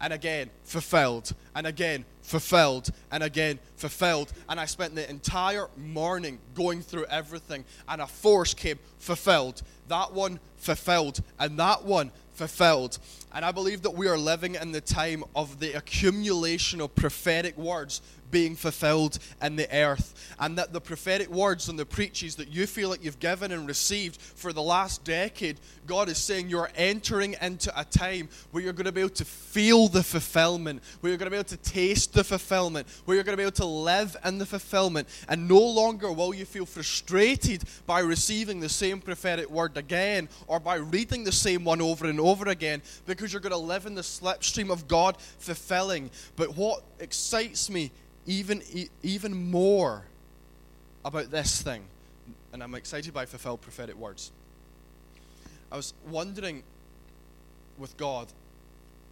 And 0.00 0.12
again, 0.12 0.50
fulfilled. 0.64 1.34
And 1.54 1.66
again, 1.66 2.04
fulfilled. 2.22 2.90
And 3.10 3.22
again, 3.22 3.58
fulfilled. 3.76 4.32
And 4.48 4.60
I 4.60 4.66
spent 4.66 4.94
the 4.94 5.08
entire 5.08 5.68
morning 5.76 6.38
going 6.54 6.82
through 6.82 7.06
everything, 7.06 7.64
and 7.88 8.00
a 8.00 8.06
force 8.06 8.54
came, 8.54 8.78
fulfilled. 8.98 9.62
That 9.88 10.12
one, 10.12 10.38
fulfilled. 10.56 11.20
And 11.38 11.58
that 11.58 11.84
one, 11.84 12.12
fulfilled. 12.34 12.98
And 13.32 13.44
I 13.44 13.50
believe 13.52 13.82
that 13.82 13.90
we 13.90 14.06
are 14.06 14.16
living 14.16 14.54
in 14.54 14.72
the 14.72 14.80
time 14.80 15.24
of 15.34 15.58
the 15.58 15.72
accumulation 15.72 16.80
of 16.80 16.94
prophetic 16.94 17.58
words 17.58 18.00
being 18.30 18.56
fulfilled 18.56 19.18
in 19.42 19.56
the 19.56 19.72
earth. 19.74 20.14
And 20.38 20.58
that 20.58 20.72
the 20.72 20.80
prophetic 20.80 21.28
words 21.28 21.68
and 21.68 21.78
the 21.78 21.86
preaches 21.86 22.36
that 22.36 22.48
you 22.48 22.66
feel 22.66 22.90
like 22.90 23.04
you've 23.04 23.18
given 23.18 23.52
and 23.52 23.66
received 23.66 24.20
for 24.20 24.52
the 24.52 24.62
last 24.62 25.04
decade, 25.04 25.58
God 25.86 26.08
is 26.08 26.18
saying 26.18 26.48
you're 26.48 26.70
entering 26.76 27.36
into 27.40 27.72
a 27.78 27.84
time 27.84 28.28
where 28.50 28.62
you're 28.62 28.72
going 28.72 28.86
to 28.86 28.92
be 28.92 29.00
able 29.00 29.10
to 29.10 29.24
feel 29.24 29.88
the 29.88 30.02
fulfillment, 30.02 30.82
where 31.00 31.10
you're 31.10 31.18
going 31.18 31.26
to 31.26 31.30
be 31.30 31.36
able 31.36 31.48
to 31.48 31.56
taste 31.58 32.12
the 32.12 32.24
fulfillment, 32.24 32.86
where 33.04 33.14
you're 33.14 33.24
going 33.24 33.32
to 33.32 33.38
be 33.38 33.42
able 33.42 33.52
to 33.52 33.66
live 33.66 34.16
in 34.24 34.38
the 34.38 34.46
fulfillment. 34.46 35.08
And 35.28 35.48
no 35.48 35.60
longer 35.60 36.12
will 36.12 36.34
you 36.34 36.44
feel 36.44 36.66
frustrated 36.66 37.64
by 37.86 38.00
receiving 38.00 38.60
the 38.60 38.68
same 38.68 39.00
prophetic 39.00 39.50
word 39.50 39.76
again 39.76 40.28
or 40.46 40.60
by 40.60 40.76
reading 40.76 41.24
the 41.24 41.32
same 41.32 41.64
one 41.64 41.80
over 41.80 42.06
and 42.06 42.20
over 42.20 42.48
again 42.48 42.82
because 43.06 43.32
you're 43.32 43.40
going 43.40 43.50
to 43.50 43.56
live 43.56 43.86
in 43.86 43.94
the 43.94 44.02
slipstream 44.02 44.70
of 44.70 44.88
God 44.88 45.16
fulfilling. 45.38 46.10
But 46.36 46.56
what 46.56 46.82
excites 47.00 47.70
me 47.70 47.90
even, 48.28 48.62
even 49.02 49.50
more 49.50 50.04
about 51.04 51.30
this 51.30 51.62
thing, 51.62 51.82
and 52.52 52.62
I'm 52.62 52.74
excited 52.74 53.14
by 53.14 53.24
fulfilled 53.24 53.62
prophetic 53.62 53.96
words. 53.96 54.30
I 55.72 55.76
was 55.76 55.94
wondering 56.08 56.62
with 57.78 57.96
God 57.96 58.28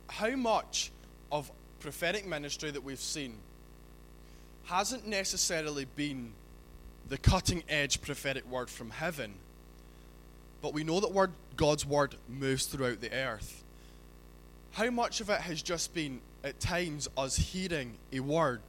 how 0.08 0.36
much 0.36 0.92
of 1.32 1.50
prophetic 1.80 2.26
ministry 2.26 2.70
that 2.70 2.84
we've 2.84 3.00
seen 3.00 3.38
hasn't 4.64 5.06
necessarily 5.06 5.86
been 5.86 6.32
the 7.08 7.16
cutting 7.16 7.62
edge 7.70 8.02
prophetic 8.02 8.48
word 8.50 8.68
from 8.68 8.90
heaven, 8.90 9.34
but 10.60 10.74
we 10.74 10.84
know 10.84 11.00
that 11.00 11.12
word, 11.12 11.32
God's 11.56 11.86
word 11.86 12.16
moves 12.28 12.66
throughout 12.66 13.00
the 13.00 13.12
earth. 13.12 13.64
How 14.72 14.90
much 14.90 15.22
of 15.22 15.30
it 15.30 15.40
has 15.40 15.62
just 15.62 15.94
been, 15.94 16.20
at 16.44 16.60
times, 16.60 17.08
us 17.16 17.36
hearing 17.36 17.96
a 18.12 18.20
word 18.20 18.60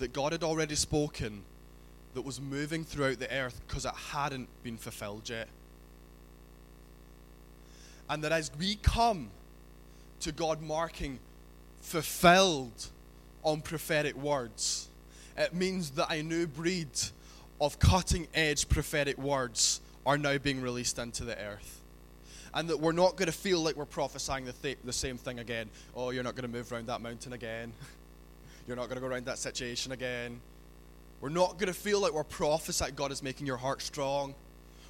that 0.00 0.14
God 0.14 0.32
had 0.32 0.42
already 0.42 0.74
spoken 0.74 1.42
that 2.14 2.22
was 2.22 2.40
moving 2.40 2.84
throughout 2.84 3.18
the 3.20 3.32
earth 3.32 3.60
because 3.66 3.84
it 3.84 3.94
hadn't 3.94 4.48
been 4.62 4.76
fulfilled 4.76 5.28
yet. 5.28 5.46
And 8.08 8.24
that 8.24 8.32
as 8.32 8.50
we 8.58 8.76
come 8.76 9.30
to 10.20 10.32
God 10.32 10.60
marking 10.62 11.20
fulfilled 11.82 12.88
on 13.42 13.60
prophetic 13.60 14.16
words, 14.16 14.88
it 15.36 15.54
means 15.54 15.90
that 15.90 16.10
a 16.10 16.22
new 16.22 16.46
breed 16.46 16.88
of 17.60 17.78
cutting 17.78 18.26
edge 18.34 18.68
prophetic 18.68 19.18
words 19.18 19.80
are 20.06 20.18
now 20.18 20.38
being 20.38 20.62
released 20.62 20.98
into 20.98 21.24
the 21.24 21.38
earth. 21.38 21.82
And 22.52 22.68
that 22.68 22.80
we're 22.80 22.92
not 22.92 23.16
going 23.16 23.26
to 23.26 23.32
feel 23.32 23.60
like 23.60 23.76
we're 23.76 23.84
prophesying 23.84 24.46
the, 24.46 24.52
th- 24.52 24.78
the 24.82 24.92
same 24.92 25.18
thing 25.18 25.38
again. 25.38 25.68
Oh, 25.94 26.10
you're 26.10 26.24
not 26.24 26.34
going 26.34 26.50
to 26.50 26.56
move 26.56 26.72
around 26.72 26.86
that 26.88 27.02
mountain 27.02 27.34
again. 27.34 27.72
You're 28.66 28.76
not 28.76 28.88
going 28.88 28.96
to 28.96 29.00
go 29.00 29.06
around 29.06 29.26
that 29.26 29.38
situation 29.38 29.92
again. 29.92 30.40
We're 31.20 31.28
not 31.28 31.58
going 31.58 31.66
to 31.66 31.78
feel 31.78 32.00
like 32.00 32.12
we're 32.12 32.24
prophesying 32.24 32.94
God 32.94 33.12
is 33.12 33.22
making 33.22 33.46
your 33.46 33.56
heart 33.56 33.82
strong. 33.82 34.34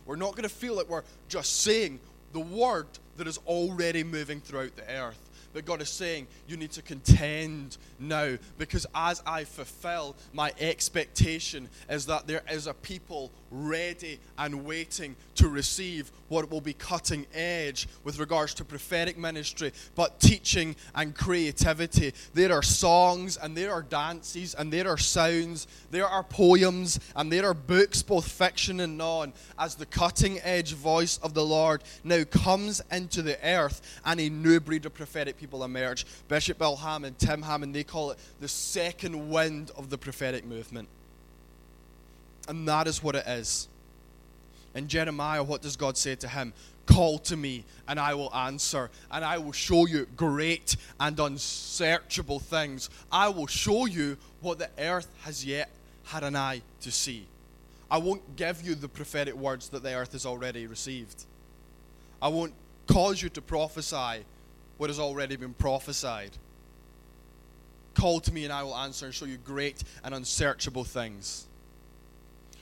We're 0.06 0.16
not 0.16 0.32
going 0.32 0.44
to 0.44 0.48
feel 0.48 0.76
like 0.76 0.88
we're 0.88 1.02
just 1.28 1.62
saying 1.62 2.00
the 2.32 2.40
word 2.40 2.86
that 3.16 3.26
is 3.26 3.38
already 3.46 4.04
moving 4.04 4.40
throughout 4.40 4.76
the 4.76 4.88
earth. 4.90 5.29
But 5.52 5.64
God 5.64 5.82
is 5.82 5.88
saying, 5.88 6.28
you 6.46 6.56
need 6.56 6.70
to 6.72 6.82
contend 6.82 7.76
now 7.98 8.36
because 8.56 8.86
as 8.94 9.22
I 9.26 9.44
fulfill, 9.44 10.16
my 10.32 10.52
expectation 10.60 11.68
is 11.88 12.06
that 12.06 12.26
there 12.26 12.42
is 12.50 12.66
a 12.68 12.74
people 12.74 13.32
ready 13.50 14.20
and 14.38 14.64
waiting 14.64 15.16
to 15.34 15.48
receive 15.48 16.12
what 16.28 16.50
will 16.50 16.60
be 16.60 16.72
cutting 16.72 17.26
edge 17.34 17.88
with 18.04 18.20
regards 18.20 18.54
to 18.54 18.64
prophetic 18.64 19.18
ministry, 19.18 19.72
but 19.96 20.20
teaching 20.20 20.76
and 20.94 21.16
creativity. 21.16 22.14
There 22.32 22.52
are 22.52 22.62
songs 22.62 23.36
and 23.36 23.56
there 23.56 23.72
are 23.72 23.82
dances 23.82 24.54
and 24.54 24.72
there 24.72 24.88
are 24.88 24.98
sounds, 24.98 25.66
there 25.90 26.06
are 26.06 26.22
poems 26.22 27.00
and 27.16 27.32
there 27.32 27.46
are 27.46 27.54
books, 27.54 28.02
both 28.02 28.30
fiction 28.30 28.78
and 28.78 28.96
non, 28.96 29.32
as 29.58 29.74
the 29.74 29.86
cutting 29.86 30.38
edge 30.42 30.74
voice 30.74 31.18
of 31.18 31.34
the 31.34 31.44
Lord 31.44 31.82
now 32.04 32.22
comes 32.22 32.80
into 32.92 33.22
the 33.22 33.38
earth 33.44 34.00
and 34.04 34.20
a 34.20 34.28
new 34.28 34.60
breed 34.60 34.86
of 34.86 34.94
prophetic 34.94 35.39
people 35.40 35.64
emerge. 35.64 36.06
Bishop 36.28 36.58
Bill 36.58 36.76
Hamon, 36.76 37.14
Tim 37.18 37.42
Hamon, 37.42 37.72
they 37.72 37.82
call 37.82 38.10
it 38.10 38.18
the 38.40 38.48
second 38.48 39.30
wind 39.30 39.70
of 39.76 39.88
the 39.88 39.96
prophetic 39.96 40.44
movement. 40.44 40.88
And 42.46 42.68
that 42.68 42.86
is 42.86 43.02
what 43.02 43.16
it 43.16 43.26
is. 43.26 43.68
In 44.74 44.86
Jeremiah, 44.86 45.42
what 45.42 45.62
does 45.62 45.76
God 45.76 45.96
say 45.96 46.14
to 46.16 46.28
him? 46.28 46.52
Call 46.86 47.18
to 47.20 47.36
me, 47.36 47.64
and 47.88 47.98
I 47.98 48.14
will 48.14 48.34
answer, 48.34 48.90
and 49.10 49.24
I 49.24 49.38
will 49.38 49.52
show 49.52 49.86
you 49.86 50.06
great 50.16 50.76
and 50.98 51.18
unsearchable 51.18 52.38
things. 52.38 52.90
I 53.10 53.28
will 53.28 53.46
show 53.46 53.86
you 53.86 54.16
what 54.40 54.58
the 54.58 54.68
earth 54.78 55.08
has 55.22 55.44
yet 55.44 55.70
had 56.04 56.22
an 56.22 56.36
eye 56.36 56.62
to 56.82 56.92
see. 56.92 57.26
I 57.90 57.98
won't 57.98 58.36
give 58.36 58.62
you 58.62 58.74
the 58.74 58.88
prophetic 58.88 59.34
words 59.34 59.68
that 59.70 59.82
the 59.82 59.94
earth 59.94 60.12
has 60.12 60.26
already 60.26 60.66
received. 60.66 61.24
I 62.22 62.28
won't 62.28 62.52
cause 62.86 63.22
you 63.22 63.28
to 63.30 63.42
prophesy 63.42 64.24
what 64.80 64.88
has 64.88 64.98
already 64.98 65.36
been 65.36 65.52
prophesied. 65.52 66.30
Call 67.92 68.18
to 68.20 68.32
me, 68.32 68.44
and 68.44 68.52
I 68.52 68.62
will 68.62 68.74
answer 68.74 69.04
and 69.04 69.14
show 69.14 69.26
you 69.26 69.36
great 69.36 69.84
and 70.02 70.14
unsearchable 70.14 70.84
things. 70.84 71.46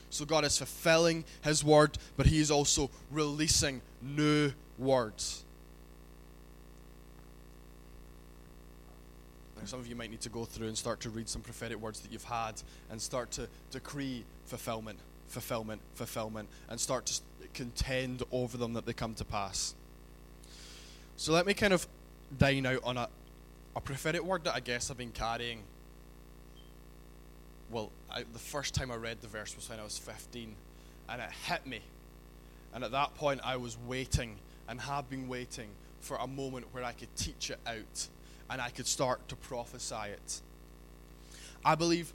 So 0.09 0.25
God 0.25 0.43
is 0.43 0.57
fulfilling 0.57 1.23
His 1.45 1.63
word, 1.63 1.97
but 2.17 2.25
He 2.25 2.39
is 2.39 2.51
also 2.51 2.89
releasing 3.09 3.81
new 4.01 4.51
words. 4.77 5.45
some 9.65 9.79
of 9.79 9.87
you 9.87 9.95
might 9.95 10.09
need 10.09 10.21
to 10.21 10.29
go 10.29 10.45
through 10.45 10.67
and 10.67 10.77
start 10.77 10.99
to 11.01 11.09
read 11.11 11.29
some 11.29 11.41
prophetic 11.41 11.79
words 11.79 11.99
that 11.99 12.11
you've 12.11 12.23
had 12.23 12.53
and 12.89 12.99
start 12.99 13.29
to 13.29 13.47
decree 13.71 14.25
fulfillment, 14.45 14.97
fulfillment, 15.27 15.79
fulfillment, 15.93 16.49
and 16.69 16.79
start 16.79 17.05
to 17.05 17.21
contend 17.53 18.23
over 18.31 18.57
them 18.57 18.73
that 18.73 18.85
they 18.85 18.93
come 18.93 19.13
to 19.13 19.23
pass. 19.23 19.75
So 21.17 21.33
let 21.33 21.45
me 21.45 21.53
kind 21.53 21.73
of 21.73 21.85
dine 22.37 22.65
out 22.65 22.83
on 22.83 22.97
a, 22.97 23.09
a 23.75 23.81
prophetic 23.81 24.23
word 24.23 24.43
that 24.43 24.55
I 24.55 24.59
guess 24.59 24.91
I've 24.91 24.97
been 24.97 25.11
carrying 25.11 25.63
well, 27.71 27.91
I, 28.09 28.23
the 28.33 28.39
first 28.39 28.73
time 28.73 28.91
I 28.91 28.95
read 28.95 29.21
the 29.21 29.27
verse 29.27 29.55
was 29.55 29.69
when 29.69 29.79
I 29.79 29.83
was 29.83 29.97
15, 29.97 30.55
and 31.07 31.21
it 31.21 31.29
hit 31.47 31.65
me. 31.67 31.81
And 32.73 32.83
at 32.83 32.91
that 32.91 33.15
point, 33.15 33.41
I 33.43 33.57
was 33.57 33.77
waiting 33.87 34.37
and 34.67 34.81
have 34.81 35.09
been 35.09 35.27
waiting 35.27 35.69
for 36.01 36.17
a 36.17 36.27
moment 36.27 36.67
where 36.71 36.83
I 36.83 36.91
could 36.93 37.13
teach 37.15 37.49
it 37.49 37.59
out 37.65 38.07
and 38.49 38.61
I 38.61 38.69
could 38.69 38.87
start 38.87 39.27
to 39.29 39.35
prophesy 39.35 40.09
it. 40.11 40.41
I 41.63 41.75
believe 41.75 42.13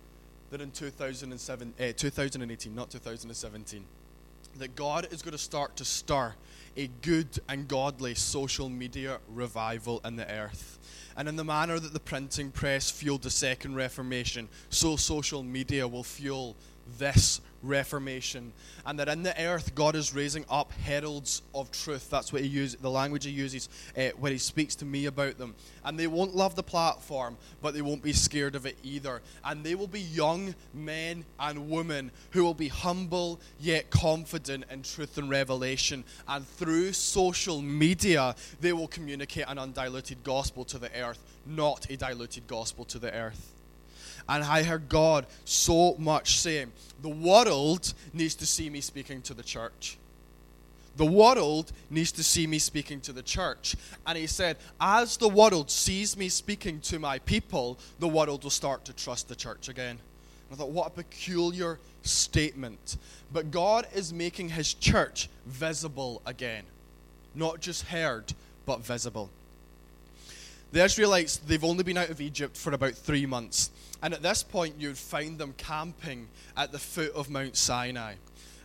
that 0.50 0.60
in 0.60 0.70
2007, 0.70 1.74
eh, 1.78 1.92
2018, 1.92 2.74
not 2.74 2.90
2017, 2.90 3.84
that 4.58 4.76
God 4.76 5.08
is 5.10 5.22
going 5.22 5.32
to 5.32 5.38
start 5.38 5.76
to 5.76 5.84
stir 5.84 6.34
a 6.76 6.88
good 7.02 7.28
and 7.48 7.68
godly 7.68 8.14
social 8.14 8.68
media 8.68 9.18
revival 9.28 10.00
in 10.04 10.16
the 10.16 10.30
earth. 10.30 10.78
And 11.16 11.28
in 11.28 11.36
the 11.36 11.44
manner 11.44 11.78
that 11.78 11.92
the 11.92 12.00
printing 12.00 12.50
press 12.50 12.90
fueled 12.90 13.22
the 13.22 13.30
Second 13.30 13.76
Reformation, 13.76 14.48
so 14.70 14.96
social 14.96 15.42
media 15.42 15.86
will 15.86 16.02
fuel 16.02 16.56
this 16.98 17.40
reformation 17.64 18.52
and 18.86 18.98
that 18.98 19.08
in 19.08 19.22
the 19.22 19.40
earth 19.42 19.74
god 19.74 19.94
is 19.94 20.14
raising 20.14 20.44
up 20.50 20.72
heralds 20.72 21.42
of 21.54 21.70
truth. 21.70 22.10
That's 22.10 22.32
what 22.32 22.42
he 22.42 22.48
uses 22.48 22.76
the 22.76 22.90
language 22.90 23.24
he 23.24 23.30
uses 23.30 23.68
uh, 23.96 24.10
when 24.18 24.32
he 24.32 24.38
speaks 24.38 24.74
to 24.76 24.84
me 24.84 25.06
about 25.06 25.38
them. 25.38 25.54
And 25.84 25.98
they 25.98 26.06
won't 26.06 26.34
love 26.34 26.54
the 26.54 26.62
platform 26.62 27.36
but 27.62 27.74
they 27.74 27.82
won't 27.82 28.02
be 28.02 28.12
scared 28.12 28.54
of 28.54 28.66
it 28.66 28.76
either. 28.82 29.22
And 29.44 29.64
they 29.64 29.74
will 29.74 29.86
be 29.86 30.00
young 30.00 30.54
men 30.72 31.24
and 31.38 31.70
women 31.70 32.10
who 32.30 32.44
will 32.44 32.54
be 32.54 32.68
humble 32.68 33.40
yet 33.58 33.90
confident 33.90 34.64
in 34.70 34.82
truth 34.82 35.18
and 35.18 35.30
revelation. 35.30 36.04
And 36.28 36.46
through 36.46 36.92
social 36.92 37.62
media 37.62 38.34
they 38.60 38.72
will 38.72 38.88
communicate 38.88 39.44
an 39.48 39.58
undiluted 39.58 40.22
gospel 40.24 40.64
to 40.66 40.78
the 40.78 40.90
earth 41.00 41.18
not 41.46 41.90
a 41.90 41.96
diluted 41.96 42.46
gospel 42.46 42.84
to 42.86 42.98
the 42.98 43.12
earth 43.12 43.53
and 44.28 44.42
I 44.44 44.62
heard 44.62 44.88
God 44.88 45.26
so 45.44 45.96
much 45.98 46.38
saying, 46.38 46.72
The 47.02 47.08
world 47.08 47.92
needs 48.12 48.34
to 48.36 48.46
see 48.46 48.70
me 48.70 48.80
speaking 48.80 49.22
to 49.22 49.34
the 49.34 49.42
church. 49.42 49.98
the 50.96 51.04
world 51.04 51.72
needs 51.90 52.12
to 52.12 52.22
see 52.22 52.46
me 52.46 52.58
speaking 52.58 53.00
to 53.00 53.12
the 53.12 53.22
church. 53.22 53.74
And 54.06 54.16
he 54.16 54.26
said, 54.26 54.56
as 54.80 55.16
the 55.16 55.28
world 55.28 55.70
sees 55.70 56.16
me 56.16 56.28
speaking 56.28 56.80
to 56.82 56.98
my 56.98 57.18
people, 57.20 57.78
the 57.98 58.08
world 58.08 58.44
will 58.44 58.50
start 58.50 58.84
to 58.84 58.92
trust 58.92 59.28
the 59.28 59.34
church 59.34 59.68
again. 59.68 59.98
And 60.50 60.52
I 60.52 60.54
thought, 60.54 60.70
what 60.70 60.86
a 60.86 60.90
peculiar 60.90 61.78
statement. 62.02 62.96
But 63.32 63.50
God 63.50 63.88
is 63.94 64.12
making 64.12 64.50
his 64.50 64.72
church 64.74 65.28
visible 65.46 66.22
again. 66.26 66.64
Not 67.34 67.60
just 67.60 67.86
heard, 67.86 68.32
but 68.64 68.80
visible. 68.80 69.30
The 70.70 70.84
Israelites, 70.84 71.38
they've 71.38 71.64
only 71.64 71.82
been 71.84 71.98
out 71.98 72.10
of 72.10 72.20
Egypt 72.20 72.56
for 72.56 72.72
about 72.72 72.94
three 72.94 73.26
months. 73.26 73.70
And 74.04 74.12
at 74.12 74.22
this 74.22 74.42
point, 74.42 74.74
you'd 74.78 74.98
find 74.98 75.38
them 75.38 75.54
camping 75.56 76.28
at 76.58 76.72
the 76.72 76.78
foot 76.78 77.14
of 77.14 77.30
Mount 77.30 77.56
Sinai. 77.56 78.16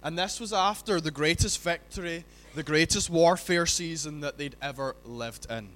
And 0.04 0.20
this 0.20 0.38
was 0.38 0.52
after 0.52 1.00
the 1.00 1.12
greatest 1.12 1.64
victory, 1.64 2.26
the 2.56 2.62
greatest 2.62 3.10
warfare 3.10 3.66
season 3.66 4.20
that 4.20 4.38
they'd 4.38 4.58
ever 4.62 4.98
lived 5.06 5.50
in. 5.50 5.70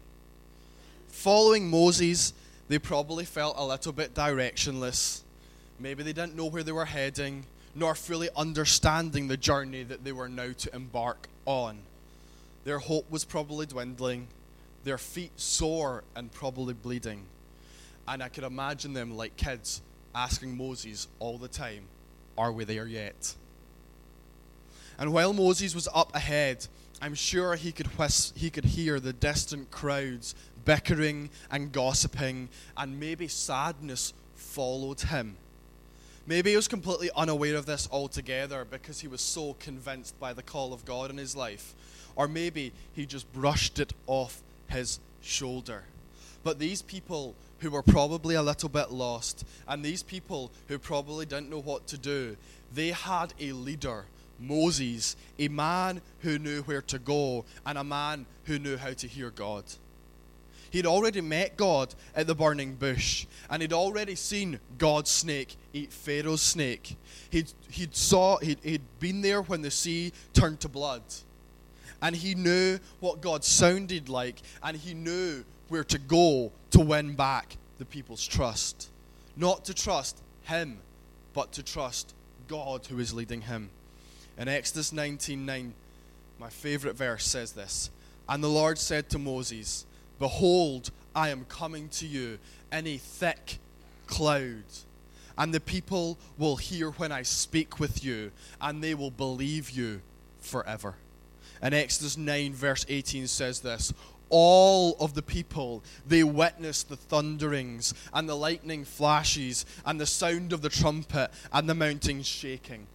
Following 1.08 1.70
Moses, 1.70 2.34
they 2.68 2.78
probably 2.78 3.24
felt 3.24 3.56
a 3.58 3.66
little 3.66 3.94
bit 3.94 4.14
directionless. 4.14 5.22
Maybe 5.80 6.04
they 6.04 6.12
didn't 6.12 6.36
know 6.36 6.48
where 6.48 6.64
they 6.64 6.74
were 6.74 6.84
heading, 6.84 7.46
nor 7.74 7.96
fully 7.96 8.28
understanding 8.36 9.30
the 9.30 9.38
journey 9.38 9.84
that 9.84 10.04
they 10.04 10.12
were 10.12 10.28
now 10.28 10.52
to 10.58 10.76
embark 10.76 11.30
on. 11.46 11.78
Their 12.66 12.80
hope 12.80 13.10
was 13.10 13.24
probably 13.24 13.66
dwindling, 13.66 14.28
their 14.84 14.98
feet 14.98 15.40
sore 15.40 16.04
and 16.18 16.34
probably 16.34 16.74
bleeding. 16.74 17.28
And 18.08 18.22
I 18.22 18.30
could 18.30 18.44
imagine 18.44 18.94
them 18.94 19.16
like 19.16 19.38
kids 19.38 19.82
asking 20.14 20.58
Moses 20.58 21.08
all 21.20 21.38
the 21.38 21.48
time, 21.48 21.86
Are 22.38 22.52
we 22.52 22.64
there 22.66 22.88
yet? 22.88 23.36
And 24.98 25.14
while 25.14 25.34
Moses 25.34 25.74
was 25.74 25.88
up 25.94 26.16
ahead, 26.16 26.68
I'm 27.02 27.16
sure 27.16 27.56
he 27.56 27.72
could, 27.72 27.88
whis- 27.98 28.34
he 28.36 28.50
could 28.50 28.66
hear 28.66 29.00
the 29.00 29.14
distant 29.14 29.72
crowds 29.72 30.36
bickering 30.66 31.30
and 31.52 31.72
gossiping, 31.72 32.50
and 32.78 33.00
maybe 33.00 33.28
sadness 33.28 34.14
followed 34.36 35.02
him. 35.02 35.36
Maybe 36.26 36.52
he 36.52 36.56
was 36.56 36.70
completely 36.70 37.10
unaware 37.16 37.56
of 37.56 37.66
this 37.66 37.90
altogether 37.92 38.64
because 38.64 39.02
he 39.02 39.08
was 39.10 39.20
so 39.20 39.56
convinced 39.56 40.18
by 40.20 40.32
the 40.32 40.44
call 40.44 40.72
of 40.72 40.86
God 40.86 41.10
in 41.10 41.18
his 41.18 41.36
life. 41.36 41.74
Or 42.16 42.28
maybe 42.28 42.72
he 42.94 43.06
just 43.06 43.32
brushed 43.34 43.80
it 43.80 43.92
off 44.08 44.42
his 44.68 45.00
shoulder. 45.22 45.84
But 46.44 46.60
these 46.60 46.82
people 46.82 47.36
who 47.64 47.72
were 47.72 47.82
probably 47.82 48.36
a 48.36 48.44
little 48.44 48.68
bit 48.68 48.92
lost, 48.92 49.46
and 49.70 49.84
these 49.84 50.04
people 50.04 50.52
who 50.68 50.78
probably 50.78 51.26
didn't 51.26 51.50
know 51.50 51.62
what 51.62 51.88
to 51.88 51.98
do, 51.98 52.36
they 52.74 52.90
had 52.90 53.34
a 53.40 53.54
leader, 53.54 54.06
Moses, 54.38 55.16
a 55.40 55.48
man 55.48 56.02
who 56.20 56.38
knew 56.38 56.62
where 56.64 56.82
to 56.82 57.00
go, 57.00 57.46
and 57.66 57.78
a 57.78 57.84
man 57.84 58.26
who 58.44 58.60
knew 58.60 58.76
how 58.76 58.92
to 58.92 59.08
hear 59.08 59.30
God. 59.30 59.64
He'd 60.72 60.86
already 60.86 61.22
met 61.22 61.56
God 61.56 61.96
at 62.14 62.28
the 62.28 62.36
burning 62.36 62.76
bush, 62.76 63.26
and 63.50 63.62
he'd 63.62 63.74
already 63.74 64.16
seen 64.16 64.60
God's 64.78 65.10
snake 65.10 65.56
eat 65.72 65.94
Pharaoh's 65.94 66.42
snake. 66.42 66.98
He'd, 67.30 67.54
he'd, 67.70 67.96
saw, 67.96 68.40
he'd, 68.40 68.60
he'd 68.62 68.82
been 69.00 69.22
there 69.22 69.42
when 69.42 69.62
the 69.62 69.72
sea 69.72 70.12
turned 70.34 70.60
to 70.62 70.68
blood. 70.68 71.04
And 72.04 72.16
he 72.18 72.36
knew 72.36 72.80
what 73.00 73.22
God 73.22 73.46
sounded 73.46 74.10
like, 74.10 74.42
and 74.62 74.76
he 74.76 74.94
knew 74.94 75.46
where 75.70 75.86
to 75.86 75.98
go 75.98 76.52
to 76.72 76.82
win 76.82 77.16
back 77.16 77.56
the 77.78 77.86
people's 77.86 78.28
trust. 78.28 78.90
Not 79.38 79.64
to 79.66 79.74
trust 79.74 80.22
him, 80.44 80.80
but 81.34 81.54
to 81.54 81.64
trust 81.64 82.14
God 82.50 82.86
who 82.86 83.00
is 83.00 83.14
leading 83.14 83.42
him. 83.44 83.70
In 84.38 84.50
Exodus 84.50 84.92
19:9, 84.92 85.74
my 86.40 86.50
favorite 86.50 86.98
verse 86.98 87.26
says 87.26 87.54
this, 87.54 87.90
and 88.28 88.44
the 88.44 88.50
Lord 88.50 88.78
said 88.78 89.10
to 89.12 89.18
Moses, 89.18 89.86
Behold, 90.20 90.92
I 91.16 91.30
am 91.30 91.46
coming 91.46 91.88
to 91.90 92.06
you 92.06 92.38
in 92.72 92.86
a 92.86 92.98
thick 92.98 93.60
cloud, 94.08 94.66
and 95.38 95.54
the 95.54 95.62
people 95.62 96.18
will 96.38 96.58
hear 96.58 96.92
when 96.92 97.14
I 97.14 97.22
speak 97.22 97.80
with 97.80 98.04
you, 98.04 98.32
and 98.60 98.84
they 98.84 98.94
will 98.94 99.12
believe 99.12 99.70
you 99.70 100.02
forever. 100.42 100.96
And 101.64 101.74
Exodus 101.74 102.18
9, 102.18 102.54
verse 102.54 102.86
18 102.90 103.26
says 103.26 103.62
this 103.62 103.94
All 104.30 104.98
of 105.00 105.14
the 105.14 105.22
people, 105.22 105.82
they 106.06 106.22
witnessed 106.22 106.90
the 106.90 106.98
thunderings, 106.98 107.94
and 108.14 108.28
the 108.28 108.36
lightning 108.36 108.84
flashes, 108.84 109.66
and 109.86 110.00
the 110.00 110.06
sound 110.06 110.52
of 110.52 110.62
the 110.62 110.70
trumpet, 110.70 111.32
and 111.54 111.68
the 111.68 111.74
mountains 111.74 112.28
shaking. 112.28 112.86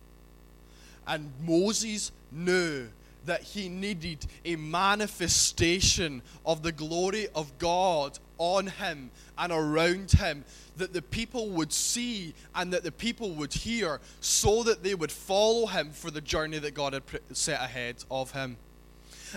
And 1.07 1.33
Moses 1.43 2.13
knew 2.31 2.89
that 3.25 3.41
he 3.43 3.71
needed 3.71 4.27
a 4.45 4.57
manifestation 4.57 6.21
of 6.45 6.63
the 6.63 6.73
glory 6.73 7.29
of 7.35 7.57
God 7.59 8.19
on 8.39 8.69
him 8.69 9.11
and 9.37 9.53
around 9.53 10.13
him 10.13 10.45
that 10.77 10.93
the 10.93 11.03
people 11.03 11.51
would 11.51 11.73
see 11.73 12.35
and 12.55 12.73
that 12.73 12.85
the 12.85 12.93
people 12.93 13.33
would 13.33 13.53
hear 13.53 14.01
so 14.21 14.63
that 14.63 14.83
they 14.83 14.95
would 14.95 15.13
follow 15.13 15.67
him 15.67 15.91
for 15.91 16.11
the 16.11 16.21
journey 16.21 16.59
that 16.59 16.75
God 16.75 16.95
had 16.95 17.03
set 17.33 17.61
ahead 17.61 17.97
of 18.11 18.31
him. 18.33 18.57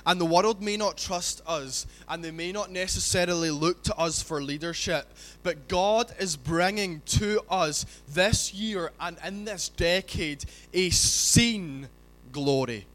And 0.06 0.22
the 0.22 0.26
world 0.26 0.62
may 0.62 0.78
not 0.78 0.98
trust 0.98 1.42
us, 1.46 1.86
and 2.08 2.24
they 2.24 2.32
may 2.32 2.52
not 2.52 2.72
necessarily 2.72 3.52
look 3.52 3.84
to 3.84 3.98
us 3.98 4.22
for 4.22 4.42
leadership, 4.42 5.12
but 5.44 5.68
God 5.68 6.14
is 6.18 6.38
bringing 6.38 7.02
to 7.08 7.42
us 7.50 7.86
this 8.08 8.54
year 8.54 8.92
and 9.00 9.18
in 9.26 9.44
this 9.46 9.70
decade 9.70 10.46
a 10.74 10.90
seen 10.92 11.90
glory. 12.32 12.86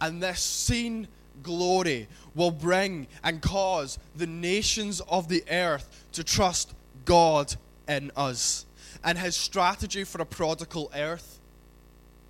And 0.00 0.22
this 0.22 0.40
seen 0.40 1.06
glory 1.42 2.08
will 2.34 2.50
bring 2.50 3.06
and 3.22 3.40
cause 3.40 3.98
the 4.16 4.26
nations 4.26 5.00
of 5.08 5.28
the 5.28 5.44
earth 5.50 6.06
to 6.12 6.24
trust 6.24 6.74
God 7.04 7.54
in 7.88 8.10
us. 8.16 8.66
And 9.02 9.18
his 9.18 9.36
strategy 9.36 10.04
for 10.04 10.20
a 10.20 10.26
prodigal 10.26 10.90
earth, 10.94 11.40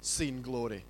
seen 0.00 0.42
glory. 0.42 0.84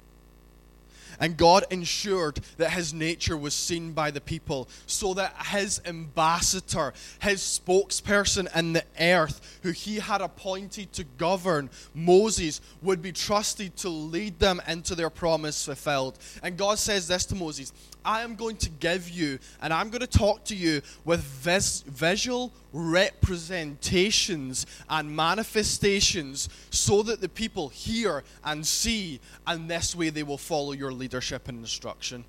And 1.20 1.36
God 1.36 1.64
ensured 1.70 2.40
that 2.56 2.70
his 2.70 2.94
nature 2.94 3.36
was 3.36 3.52
seen 3.52 3.92
by 3.92 4.10
the 4.10 4.22
people 4.22 4.68
so 4.86 5.12
that 5.14 5.34
his 5.48 5.80
ambassador, 5.84 6.94
his 7.20 7.40
spokesperson 7.40 8.54
in 8.56 8.72
the 8.72 8.84
earth, 8.98 9.58
who 9.62 9.70
he 9.70 9.96
had 9.96 10.22
appointed 10.22 10.92
to 10.94 11.04
govern 11.18 11.68
Moses, 11.94 12.62
would 12.80 13.02
be 13.02 13.12
trusted 13.12 13.76
to 13.78 13.90
lead 13.90 14.38
them 14.38 14.62
into 14.66 14.94
their 14.94 15.10
promise 15.10 15.66
fulfilled. 15.66 16.18
And 16.42 16.56
God 16.56 16.78
says 16.78 17.06
this 17.06 17.26
to 17.26 17.34
Moses 17.34 17.72
I 18.04 18.22
am 18.22 18.34
going 18.34 18.56
to 18.58 18.70
give 18.70 19.10
you, 19.10 19.38
and 19.60 19.72
I'm 19.72 19.90
going 19.90 20.00
to 20.00 20.06
talk 20.06 20.44
to 20.44 20.56
you 20.56 20.82
with 21.04 21.20
vis- 21.20 21.82
visual 21.82 22.52
representations 22.72 24.66
and 24.88 25.14
manifestations 25.14 26.48
so 26.70 27.02
that 27.02 27.20
the 27.20 27.28
people 27.28 27.68
hear 27.68 28.24
and 28.44 28.66
see, 28.66 29.20
and 29.46 29.68
this 29.68 29.94
way 29.94 30.10
they 30.10 30.22
will 30.22 30.38
follow 30.38 30.72
your 30.72 30.92
leadership 30.92 31.48
and 31.48 31.58
instruction. 31.58 32.24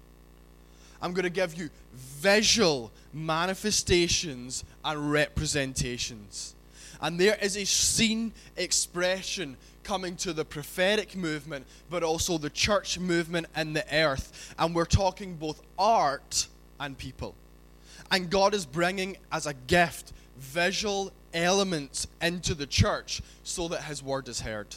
I'm 1.01 1.13
going 1.13 1.23
to 1.23 1.29
give 1.29 1.55
you 1.55 1.69
visual 1.93 2.91
manifestations 3.13 4.63
and 4.86 5.12
representations. 5.12 6.55
And 7.01 7.19
there 7.19 7.38
is 7.41 7.57
a 7.57 7.65
seen 7.65 8.31
expression 8.55 9.57
coming 9.84 10.15
to 10.17 10.34
the 10.34 10.46
prophetic 10.46 11.15
movement, 11.15 11.65
but 11.89 12.04
also 12.04 12.38
the 12.38 12.50
church 12.50 13.00
movement 13.00 13.48
in 13.56 13.74
the 13.74 13.86
earth. 13.94 14.54
And 14.58 14.76
we're 14.76 14.86
talking 14.86 15.36
both 15.36 15.62
art 15.78 16.48
and 16.80 16.98
people. 16.98 17.36
And 18.12 18.30
God 18.30 18.54
is 18.54 18.65
bringing 18.65 19.17
as 19.32 19.46
a 19.46 19.54
gift 19.54 20.13
visual 20.38 21.12
elements 21.34 22.08
into 22.22 22.54
the 22.54 22.65
church 22.65 23.22
so 23.44 23.67
that 23.70 23.84
His 23.84 24.04
word 24.04 24.28
is 24.28 24.41
heard. 24.41 24.76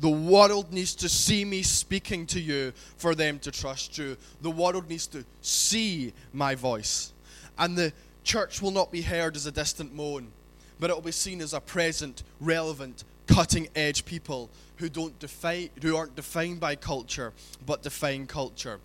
The 0.00 0.08
world 0.08 0.72
needs 0.72 0.94
to 0.96 1.08
see 1.08 1.44
me 1.44 1.62
speaking 1.62 2.26
to 2.26 2.40
you 2.40 2.72
for 2.96 3.14
them 3.14 3.38
to 3.40 3.50
trust 3.50 3.98
you. 3.98 4.16
The 4.40 4.50
world 4.50 4.88
needs 4.88 5.06
to 5.08 5.24
see 5.42 6.12
my 6.32 6.54
voice. 6.54 7.12
And 7.58 7.76
the 7.76 7.92
church 8.24 8.62
will 8.62 8.70
not 8.70 8.90
be 8.90 9.02
heard 9.02 9.36
as 9.36 9.46
a 9.46 9.52
distant 9.52 9.94
moan, 9.94 10.32
but 10.80 10.90
it 10.90 10.94
will 10.94 11.02
be 11.02 11.12
seen 11.12 11.40
as 11.40 11.52
a 11.52 11.60
present, 11.60 12.22
relevant, 12.40 13.04
cutting 13.32 13.68
edge 13.74 14.04
people 14.04 14.50
who 14.76 14.88
don't 14.88 15.18
define 15.18 15.70
who 15.80 15.96
aren't 15.96 16.14
defined 16.16 16.60
by 16.60 16.74
culture 16.74 17.32
but 17.64 17.82
define 17.82 18.26
culture. 18.26 18.78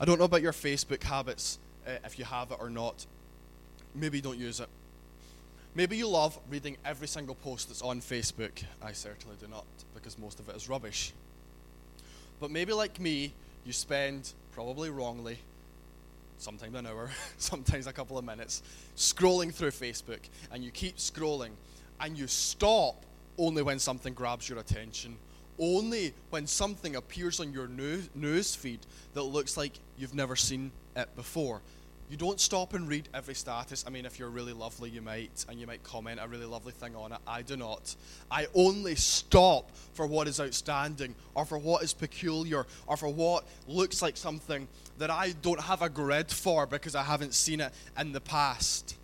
I 0.00 0.06
don't 0.06 0.18
know 0.18 0.24
about 0.24 0.40
your 0.40 0.52
Facebook 0.52 1.02
habits, 1.02 1.58
uh, 1.86 1.90
if 2.04 2.18
you 2.18 2.24
have 2.24 2.50
it 2.52 2.56
or 2.58 2.70
not. 2.70 3.04
Maybe 3.94 4.20
don't 4.20 4.38
use 4.38 4.60
it. 4.60 4.68
Maybe 5.74 5.96
you 5.96 6.08
love 6.08 6.38
reading 6.48 6.76
every 6.84 7.06
single 7.06 7.34
post 7.34 7.68
that's 7.68 7.82
on 7.82 8.00
Facebook. 8.00 8.64
I 8.82 8.92
certainly 8.92 9.36
do 9.38 9.46
not, 9.46 9.66
because 9.94 10.18
most 10.18 10.40
of 10.40 10.48
it 10.48 10.56
is 10.56 10.68
rubbish. 10.68 11.12
But 12.40 12.50
maybe, 12.50 12.72
like 12.72 12.98
me, 12.98 13.32
you 13.64 13.72
spend, 13.72 14.32
probably 14.52 14.90
wrongly, 14.90 15.38
sometimes 16.38 16.74
an 16.74 16.86
hour, 16.86 17.10
sometimes 17.36 17.86
a 17.86 17.92
couple 17.92 18.18
of 18.18 18.24
minutes, 18.24 18.62
scrolling 18.96 19.52
through 19.52 19.70
Facebook, 19.70 20.20
and 20.50 20.64
you 20.64 20.70
keep 20.70 20.96
scrolling, 20.96 21.50
and 22.00 22.16
you 22.16 22.26
stop 22.26 23.04
only 23.38 23.62
when 23.62 23.78
something 23.78 24.14
grabs 24.14 24.48
your 24.48 24.58
attention, 24.58 25.16
only 25.58 26.14
when 26.30 26.46
something 26.46 26.96
appears 26.96 27.40
on 27.40 27.52
your 27.52 27.68
news, 27.68 28.54
feed 28.54 28.80
that 29.14 29.22
looks 29.22 29.56
like 29.56 29.72
you've 29.98 30.14
never 30.14 30.36
seen 30.36 30.72
it 30.96 31.14
before. 31.16 31.60
You 32.10 32.16
don't 32.16 32.40
stop 32.40 32.74
and 32.74 32.88
read 32.88 33.08
every 33.14 33.34
status. 33.34 33.84
I 33.86 33.90
mean, 33.90 34.04
if 34.04 34.18
you're 34.18 34.30
really 34.30 34.52
lovely, 34.52 34.90
you 34.90 35.00
might, 35.00 35.44
and 35.48 35.60
you 35.60 35.66
might 35.68 35.84
comment 35.84 36.18
a 36.20 36.26
really 36.26 36.44
lovely 36.44 36.72
thing 36.72 36.96
on 36.96 37.12
it. 37.12 37.18
I 37.24 37.42
do 37.42 37.56
not. 37.56 37.94
I 38.28 38.48
only 38.52 38.96
stop 38.96 39.70
for 39.92 40.08
what 40.08 40.26
is 40.26 40.40
outstanding, 40.40 41.14
or 41.36 41.44
for 41.44 41.56
what 41.56 41.84
is 41.84 41.94
peculiar, 41.94 42.66
or 42.88 42.96
for 42.96 43.08
what 43.08 43.44
looks 43.68 44.02
like 44.02 44.16
something 44.16 44.66
that 44.98 45.08
I 45.08 45.34
don't 45.40 45.60
have 45.60 45.82
a 45.82 45.88
grid 45.88 46.32
for 46.32 46.66
because 46.66 46.96
I 46.96 47.04
haven't 47.04 47.32
seen 47.32 47.60
it 47.60 47.72
in 47.96 48.10
the 48.10 48.20
past. 48.20 48.96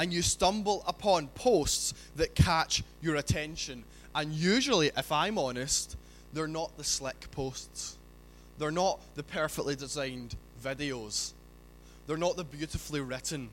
And 0.00 0.12
you 0.12 0.22
stumble 0.22 0.82
upon 0.88 1.28
posts 1.28 1.94
that 2.16 2.34
catch 2.34 2.82
your 3.00 3.14
attention. 3.14 3.84
And 4.16 4.32
usually, 4.32 4.90
if 4.96 5.12
I'm 5.12 5.38
honest, 5.38 5.96
they're 6.32 6.48
not 6.48 6.76
the 6.76 6.82
slick 6.82 7.30
posts, 7.30 7.98
they're 8.58 8.72
not 8.72 8.98
the 9.14 9.22
perfectly 9.22 9.76
designed 9.76 10.34
videos 10.60 11.34
they're 12.10 12.18
not 12.18 12.36
the 12.36 12.42
beautifully 12.42 13.00
written 13.00 13.50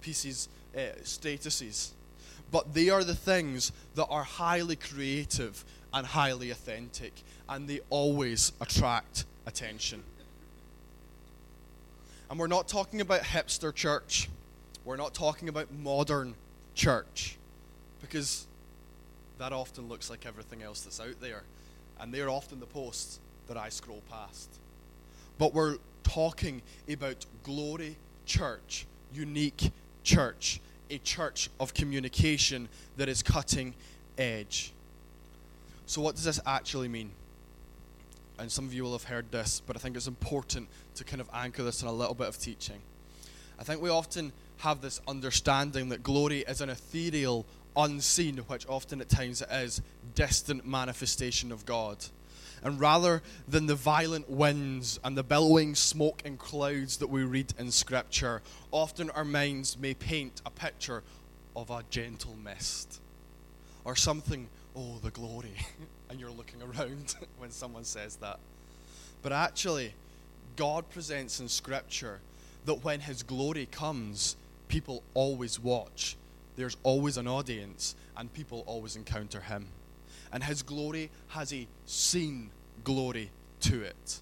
pieces, 0.00 0.48
uh, 0.76 0.94
statuses, 1.02 1.90
but 2.52 2.72
they 2.72 2.88
are 2.88 3.02
the 3.02 3.16
things 3.16 3.72
that 3.96 4.06
are 4.06 4.22
highly 4.22 4.76
creative 4.76 5.64
and 5.92 6.06
highly 6.06 6.52
authentic, 6.52 7.12
and 7.48 7.66
they 7.66 7.80
always 7.90 8.52
attract 8.60 9.24
attention. 9.44 10.04
And 12.30 12.38
we're 12.38 12.46
not 12.46 12.68
talking 12.68 13.00
about 13.00 13.22
hipster 13.22 13.74
church. 13.74 14.28
We're 14.86 14.96
not 14.96 15.14
talking 15.14 15.48
about 15.48 15.72
modern 15.72 16.34
church. 16.76 17.36
Because 18.00 18.46
that 19.38 19.52
often 19.52 19.88
looks 19.88 20.08
like 20.08 20.24
everything 20.24 20.62
else 20.62 20.82
that's 20.82 21.00
out 21.00 21.20
there. 21.20 21.42
And 22.00 22.14
they're 22.14 22.30
often 22.30 22.60
the 22.60 22.66
posts 22.66 23.18
that 23.48 23.56
I 23.56 23.68
scroll 23.68 24.02
past. 24.08 24.48
But 25.38 25.52
we're 25.52 25.78
talking 26.04 26.62
about 26.88 27.26
glory 27.42 27.96
church, 28.26 28.86
unique 29.12 29.72
church, 30.04 30.60
a 30.88 30.98
church 30.98 31.50
of 31.58 31.74
communication 31.74 32.68
that 32.96 33.08
is 33.08 33.24
cutting 33.24 33.74
edge. 34.16 34.72
So, 35.86 36.00
what 36.00 36.14
does 36.14 36.24
this 36.24 36.40
actually 36.46 36.88
mean? 36.88 37.10
And 38.38 38.50
some 38.52 38.66
of 38.66 38.74
you 38.74 38.84
will 38.84 38.92
have 38.92 39.04
heard 39.04 39.30
this, 39.32 39.60
but 39.66 39.76
I 39.76 39.80
think 39.80 39.96
it's 39.96 40.06
important 40.06 40.68
to 40.94 41.04
kind 41.04 41.20
of 41.20 41.28
anchor 41.32 41.62
this 41.62 41.82
in 41.82 41.88
a 41.88 41.92
little 41.92 42.14
bit 42.14 42.28
of 42.28 42.38
teaching. 42.38 42.78
I 43.58 43.64
think 43.64 43.80
we 43.80 43.88
often 43.90 44.32
have 44.58 44.80
this 44.80 45.00
understanding 45.06 45.88
that 45.90 46.02
glory 46.02 46.40
is 46.40 46.60
an 46.60 46.70
ethereal, 46.70 47.46
unseen, 47.76 48.38
which 48.38 48.66
often 48.68 49.00
at 49.00 49.08
times 49.08 49.42
it 49.42 49.48
is, 49.50 49.82
distant 50.14 50.66
manifestation 50.66 51.52
of 51.52 51.66
God. 51.66 52.04
And 52.62 52.80
rather 52.80 53.22
than 53.46 53.66
the 53.66 53.74
violent 53.74 54.30
winds 54.30 54.98
and 55.04 55.16
the 55.16 55.22
billowing 55.22 55.74
smoke 55.74 56.22
and 56.24 56.38
clouds 56.38 56.96
that 56.98 57.08
we 57.08 57.22
read 57.22 57.52
in 57.58 57.70
Scripture, 57.70 58.42
often 58.72 59.10
our 59.10 59.24
minds 59.24 59.78
may 59.78 59.94
paint 59.94 60.40
a 60.44 60.50
picture 60.50 61.02
of 61.54 61.70
a 61.70 61.84
gentle 61.90 62.36
mist 62.42 63.00
or 63.84 63.94
something, 63.94 64.48
oh, 64.74 64.98
the 65.02 65.10
glory. 65.10 65.54
and 66.10 66.18
you're 66.18 66.30
looking 66.30 66.60
around 66.62 67.14
when 67.38 67.50
someone 67.50 67.84
says 67.84 68.16
that. 68.16 68.38
But 69.22 69.32
actually, 69.32 69.92
God 70.56 70.88
presents 70.90 71.40
in 71.40 71.48
Scripture 71.48 72.20
that 72.64 72.84
when 72.84 73.00
His 73.00 73.22
glory 73.22 73.66
comes, 73.66 74.36
people 74.68 75.02
always 75.14 75.60
watch. 75.60 76.16
There's 76.56 76.76
always 76.82 77.16
an 77.16 77.28
audience, 77.28 77.94
and 78.16 78.32
people 78.32 78.64
always 78.66 78.96
encounter 78.96 79.40
Him 79.40 79.68
and 80.32 80.44
his 80.44 80.62
glory 80.62 81.10
has 81.28 81.52
a 81.52 81.66
seen 81.84 82.50
glory 82.84 83.30
to 83.60 83.82
it. 83.82 84.20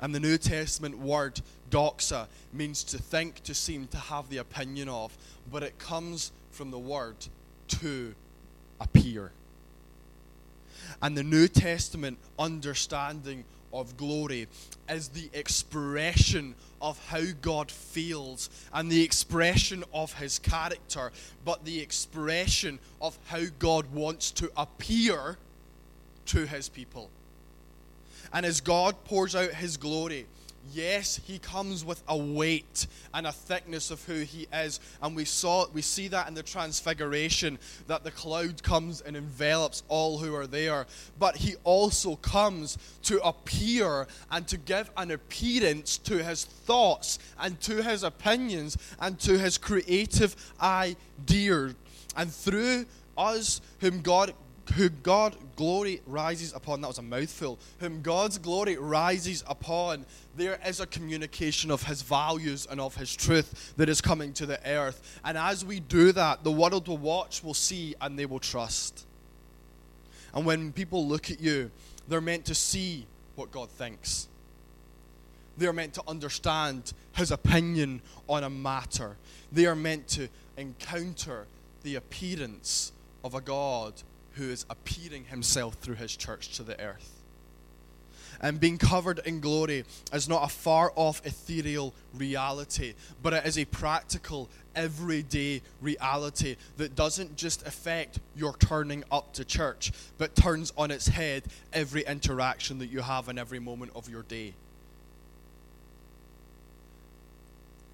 And 0.00 0.14
the 0.14 0.20
New 0.20 0.36
Testament 0.36 0.98
word 0.98 1.40
doxa 1.70 2.26
means 2.52 2.84
to 2.84 2.98
think, 2.98 3.42
to 3.44 3.54
seem, 3.54 3.86
to 3.88 3.96
have 3.96 4.28
the 4.28 4.38
opinion 4.38 4.88
of, 4.88 5.16
but 5.50 5.62
it 5.62 5.78
comes 5.78 6.32
from 6.50 6.70
the 6.70 6.78
word 6.78 7.16
to 7.68 8.14
appear. 8.80 9.32
And 11.00 11.16
the 11.16 11.22
New 11.22 11.48
Testament 11.48 12.18
understanding 12.38 13.44
of 13.74 13.96
glory 13.96 14.46
is 14.88 15.08
the 15.08 15.28
expression 15.32 16.54
of 16.80 17.04
how 17.08 17.22
God 17.42 17.70
feels 17.70 18.50
and 18.72 18.90
the 18.90 19.02
expression 19.02 19.84
of 19.92 20.12
his 20.14 20.38
character, 20.38 21.12
but 21.44 21.64
the 21.64 21.80
expression 21.80 22.78
of 23.00 23.18
how 23.26 23.44
God 23.58 23.92
wants 23.92 24.30
to 24.32 24.50
appear 24.56 25.38
to 26.26 26.46
his 26.46 26.68
people. 26.68 27.10
And 28.32 28.44
as 28.44 28.60
God 28.60 29.04
pours 29.04 29.34
out 29.34 29.50
his 29.50 29.76
glory, 29.76 30.26
yes, 30.72 31.20
he 31.24 31.38
comes 31.38 31.84
with 31.84 32.02
a 32.08 32.16
weight 32.16 32.86
and 33.12 33.26
a 33.26 33.32
thickness 33.32 33.90
of 33.90 34.02
who 34.04 34.20
he 34.20 34.46
is. 34.52 34.80
And 35.02 35.16
we 35.16 35.24
saw 35.24 35.66
we 35.72 35.82
see 35.82 36.08
that 36.08 36.28
in 36.28 36.34
the 36.34 36.42
transfiguration 36.42 37.58
that 37.86 38.04
the 38.04 38.10
cloud 38.10 38.62
comes 38.62 39.00
and 39.00 39.16
envelops 39.16 39.82
all 39.88 40.18
who 40.18 40.34
are 40.34 40.46
there. 40.46 40.86
But 41.18 41.36
he 41.36 41.54
also 41.64 42.16
comes 42.16 42.78
to 43.02 43.20
appear 43.22 44.06
and 44.30 44.46
to 44.48 44.56
give 44.56 44.90
an 44.96 45.10
appearance 45.10 45.98
to 45.98 46.22
his 46.22 46.44
thoughts 46.44 47.18
and 47.38 47.60
to 47.62 47.82
his 47.82 48.02
opinions 48.02 48.76
and 49.00 49.18
to 49.20 49.38
his 49.38 49.58
creative 49.58 50.36
ideas. 50.60 51.74
And 52.16 52.32
through 52.32 52.86
us, 53.16 53.60
whom 53.80 54.00
God 54.00 54.34
who 54.72 54.88
God 54.88 55.36
glory 55.56 56.00
rises 56.06 56.52
upon, 56.52 56.80
that 56.80 56.88
was 56.88 56.98
a 56.98 57.02
mouthful, 57.02 57.58
whom 57.80 58.02
God's 58.02 58.38
glory 58.38 58.76
rises 58.76 59.44
upon, 59.46 60.06
there 60.36 60.58
is 60.66 60.80
a 60.80 60.86
communication 60.86 61.70
of 61.70 61.82
his 61.84 62.02
values 62.02 62.66
and 62.70 62.80
of 62.80 62.96
his 62.96 63.14
truth 63.14 63.74
that 63.76 63.88
is 63.88 64.00
coming 64.00 64.32
to 64.34 64.46
the 64.46 64.58
earth. 64.68 65.20
And 65.24 65.36
as 65.36 65.64
we 65.64 65.80
do 65.80 66.12
that, 66.12 66.44
the 66.44 66.50
world 66.50 66.88
will 66.88 66.98
watch, 66.98 67.44
will 67.44 67.54
see, 67.54 67.94
and 68.00 68.18
they 68.18 68.26
will 68.26 68.40
trust. 68.40 69.06
And 70.32 70.44
when 70.44 70.72
people 70.72 71.06
look 71.06 71.30
at 71.30 71.40
you, 71.40 71.70
they're 72.08 72.20
meant 72.20 72.46
to 72.46 72.54
see 72.54 73.06
what 73.36 73.52
God 73.52 73.70
thinks. 73.70 74.28
They're 75.56 75.72
meant 75.72 75.94
to 75.94 76.02
understand 76.08 76.92
his 77.12 77.30
opinion 77.30 78.02
on 78.28 78.42
a 78.42 78.50
matter. 78.50 79.16
They 79.52 79.66
are 79.66 79.76
meant 79.76 80.08
to 80.08 80.28
encounter 80.56 81.46
the 81.82 81.94
appearance 81.94 82.92
of 83.22 83.34
a 83.34 83.40
God 83.40 83.94
who 84.34 84.50
is 84.50 84.66
appearing 84.68 85.24
himself 85.24 85.74
through 85.74 85.96
his 85.96 86.16
church 86.16 86.56
to 86.56 86.62
the 86.62 86.80
earth. 86.80 87.10
And 88.40 88.60
being 88.60 88.78
covered 88.78 89.20
in 89.24 89.40
glory 89.40 89.84
is 90.12 90.28
not 90.28 90.44
a 90.44 90.48
far 90.48 90.92
off 90.96 91.24
ethereal 91.24 91.94
reality, 92.12 92.94
but 93.22 93.32
it 93.32 93.46
is 93.46 93.58
a 93.58 93.64
practical, 93.64 94.50
everyday 94.74 95.62
reality 95.80 96.56
that 96.76 96.96
doesn't 96.96 97.36
just 97.36 97.66
affect 97.66 98.18
your 98.36 98.56
turning 98.56 99.04
up 99.10 99.32
to 99.34 99.44
church, 99.44 99.92
but 100.18 100.34
turns 100.34 100.72
on 100.76 100.90
its 100.90 101.08
head 101.08 101.44
every 101.72 102.02
interaction 102.02 102.78
that 102.80 102.88
you 102.88 103.00
have 103.00 103.28
in 103.28 103.38
every 103.38 103.60
moment 103.60 103.92
of 103.94 104.08
your 104.08 104.22
day. 104.22 104.54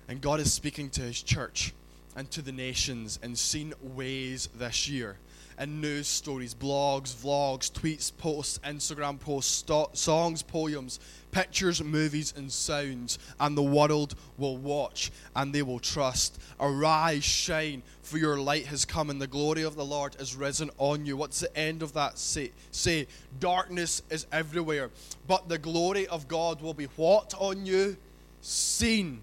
And 0.08 0.20
God 0.20 0.40
is 0.40 0.52
speaking 0.52 0.90
to 0.90 1.02
his 1.02 1.22
church 1.22 1.72
and 2.16 2.28
to 2.32 2.42
the 2.42 2.50
nations 2.50 3.20
in 3.22 3.36
seen 3.36 3.72
ways 3.80 4.48
this 4.58 4.88
year 4.88 5.16
and 5.60 5.82
news 5.82 6.08
stories, 6.08 6.54
blogs, 6.54 7.14
vlogs, 7.14 7.70
tweets, 7.70 8.10
posts, 8.16 8.58
Instagram 8.64 9.20
posts, 9.20 9.58
sto- 9.58 9.90
songs, 9.92 10.42
poems, 10.42 10.98
pictures, 11.32 11.84
movies, 11.84 12.32
and 12.34 12.50
sounds. 12.50 13.18
And 13.38 13.56
the 13.56 13.62
world 13.62 14.14
will 14.38 14.56
watch 14.56 15.12
and 15.36 15.54
they 15.54 15.60
will 15.60 15.78
trust. 15.78 16.40
Arise, 16.58 17.24
shine, 17.24 17.82
for 18.00 18.16
your 18.16 18.38
light 18.38 18.66
has 18.66 18.86
come 18.86 19.10
and 19.10 19.20
the 19.20 19.26
glory 19.26 19.62
of 19.62 19.76
the 19.76 19.84
Lord 19.84 20.16
is 20.18 20.34
risen 20.34 20.70
on 20.78 21.04
you. 21.04 21.18
What's 21.18 21.40
the 21.40 21.54
end 21.54 21.82
of 21.82 21.92
that 21.92 22.18
say? 22.18 22.52
Say, 22.70 23.06
darkness 23.38 24.02
is 24.08 24.26
everywhere, 24.32 24.90
but 25.28 25.50
the 25.50 25.58
glory 25.58 26.06
of 26.06 26.26
God 26.26 26.62
will 26.62 26.74
be 26.74 26.86
what 26.96 27.34
on 27.38 27.66
you? 27.66 27.98
Seen 28.40 29.20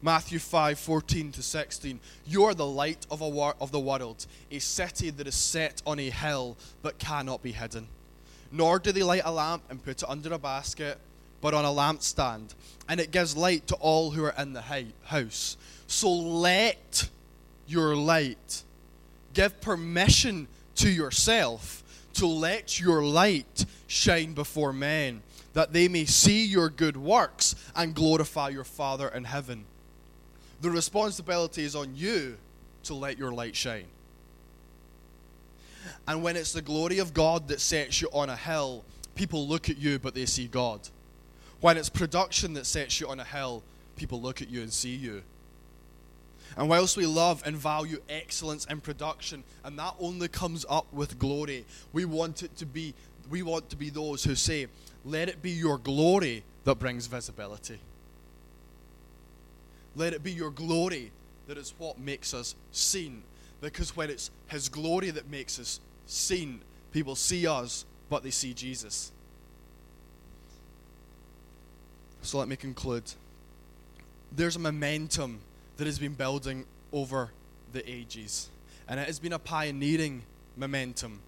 Matthew 0.00 0.38
5 0.38 0.78
14 0.78 1.32
to 1.32 1.42
16. 1.42 2.00
You 2.26 2.44
are 2.44 2.54
the 2.54 2.66
light 2.66 3.06
of, 3.10 3.20
a 3.20 3.28
war- 3.28 3.56
of 3.60 3.72
the 3.72 3.80
world, 3.80 4.26
a 4.50 4.58
city 4.58 5.10
that 5.10 5.26
is 5.26 5.34
set 5.34 5.82
on 5.86 5.98
a 5.98 6.10
hill 6.10 6.56
but 6.82 6.98
cannot 6.98 7.42
be 7.42 7.52
hidden. 7.52 7.88
Nor 8.52 8.78
do 8.78 8.92
they 8.92 9.02
light 9.02 9.22
a 9.24 9.32
lamp 9.32 9.64
and 9.68 9.82
put 9.82 10.02
it 10.02 10.08
under 10.08 10.32
a 10.32 10.38
basket, 10.38 10.98
but 11.40 11.54
on 11.54 11.64
a 11.64 11.68
lampstand, 11.68 12.54
and 12.88 13.00
it 13.00 13.10
gives 13.10 13.36
light 13.36 13.66
to 13.66 13.74
all 13.76 14.10
who 14.10 14.24
are 14.24 14.34
in 14.38 14.52
the 14.52 14.62
house. 15.04 15.56
So 15.86 16.10
let 16.10 17.08
your 17.66 17.96
light 17.96 18.62
give 19.34 19.60
permission 19.60 20.48
to 20.76 20.88
yourself 20.88 21.82
to 22.18 22.26
let 22.26 22.80
your 22.80 23.04
light 23.04 23.64
shine 23.86 24.32
before 24.32 24.72
men, 24.72 25.22
that 25.52 25.72
they 25.72 25.86
may 25.86 26.04
see 26.04 26.44
your 26.44 26.68
good 26.68 26.96
works 26.96 27.54
and 27.76 27.94
glorify 27.94 28.48
your 28.48 28.64
Father 28.64 29.08
in 29.08 29.24
heaven. 29.24 29.64
The 30.60 30.70
responsibility 30.70 31.64
is 31.64 31.76
on 31.76 31.94
you 31.94 32.36
to 32.84 32.94
let 32.94 33.18
your 33.18 33.32
light 33.32 33.54
shine. 33.54 33.86
And 36.06 36.22
when 36.22 36.36
it's 36.36 36.52
the 36.52 36.62
glory 36.62 36.98
of 36.98 37.14
God 37.14 37.48
that 37.48 37.60
sets 37.60 38.00
you 38.00 38.08
on 38.12 38.30
a 38.30 38.36
hill, 38.36 38.84
people 39.14 39.46
look 39.46 39.70
at 39.70 39.78
you 39.78 39.98
but 39.98 40.14
they 40.14 40.26
see 40.26 40.46
God. 40.46 40.80
When 41.60 41.76
it's 41.76 41.88
production 41.88 42.54
that 42.54 42.66
sets 42.66 43.00
you 43.00 43.08
on 43.08 43.20
a 43.20 43.24
hill, 43.24 43.62
people 43.96 44.20
look 44.20 44.40
at 44.42 44.48
you 44.48 44.62
and 44.62 44.72
see 44.72 44.94
you. 44.94 45.22
And 46.56 46.68
whilst 46.68 46.96
we 46.96 47.06
love 47.06 47.42
and 47.44 47.56
value 47.56 48.00
excellence 48.08 48.64
in 48.64 48.80
production, 48.80 49.44
and 49.64 49.78
that 49.78 49.94
only 50.00 50.28
comes 50.28 50.64
up 50.68 50.92
with 50.92 51.18
glory, 51.18 51.66
we 51.92 52.04
want 52.04 52.42
it 52.42 52.56
to 52.56 52.66
be 52.66 52.94
we 53.30 53.42
want 53.42 53.68
to 53.70 53.76
be 53.76 53.90
those 53.90 54.24
who 54.24 54.34
say, 54.34 54.66
Let 55.04 55.28
it 55.28 55.42
be 55.42 55.50
your 55.50 55.78
glory 55.78 56.44
that 56.64 56.78
brings 56.78 57.06
visibility. 57.06 57.78
Let 59.98 60.12
it 60.12 60.22
be 60.22 60.30
your 60.30 60.50
glory 60.50 61.10
that 61.48 61.58
is 61.58 61.74
what 61.76 61.98
makes 61.98 62.32
us 62.32 62.54
seen. 62.70 63.24
Because 63.60 63.96
when 63.96 64.10
it's 64.10 64.30
His 64.46 64.68
glory 64.68 65.10
that 65.10 65.28
makes 65.28 65.58
us 65.58 65.80
seen, 66.06 66.60
people 66.92 67.16
see 67.16 67.48
us, 67.48 67.84
but 68.08 68.22
they 68.22 68.30
see 68.30 68.54
Jesus. 68.54 69.10
So 72.22 72.38
let 72.38 72.46
me 72.46 72.54
conclude. 72.54 73.12
There's 74.30 74.54
a 74.54 74.60
momentum 74.60 75.40
that 75.78 75.86
has 75.86 75.98
been 75.98 76.14
building 76.14 76.64
over 76.92 77.32
the 77.72 77.88
ages, 77.90 78.50
and 78.86 79.00
it 79.00 79.06
has 79.06 79.18
been 79.18 79.32
a 79.32 79.38
pioneering 79.38 80.22
momentum. 80.56 81.18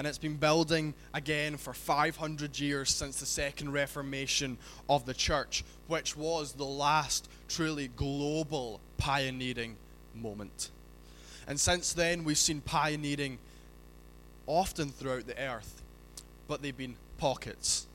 And 0.00 0.06
it's 0.06 0.16
been 0.16 0.36
building 0.36 0.94
again 1.12 1.58
for 1.58 1.74
500 1.74 2.58
years 2.58 2.88
since 2.88 3.20
the 3.20 3.26
Second 3.26 3.72
Reformation 3.72 4.56
of 4.88 5.04
the 5.04 5.12
Church, 5.12 5.62
which 5.88 6.16
was 6.16 6.52
the 6.52 6.64
last 6.64 7.28
truly 7.50 7.88
global 7.88 8.80
pioneering 8.96 9.76
moment. 10.14 10.70
And 11.46 11.60
since 11.60 11.92
then, 11.92 12.24
we've 12.24 12.38
seen 12.38 12.62
pioneering 12.62 13.36
often 14.46 14.88
throughout 14.88 15.26
the 15.26 15.38
earth, 15.38 15.82
but 16.48 16.62
they've 16.62 16.74
been 16.74 16.96
pockets. 17.18 17.86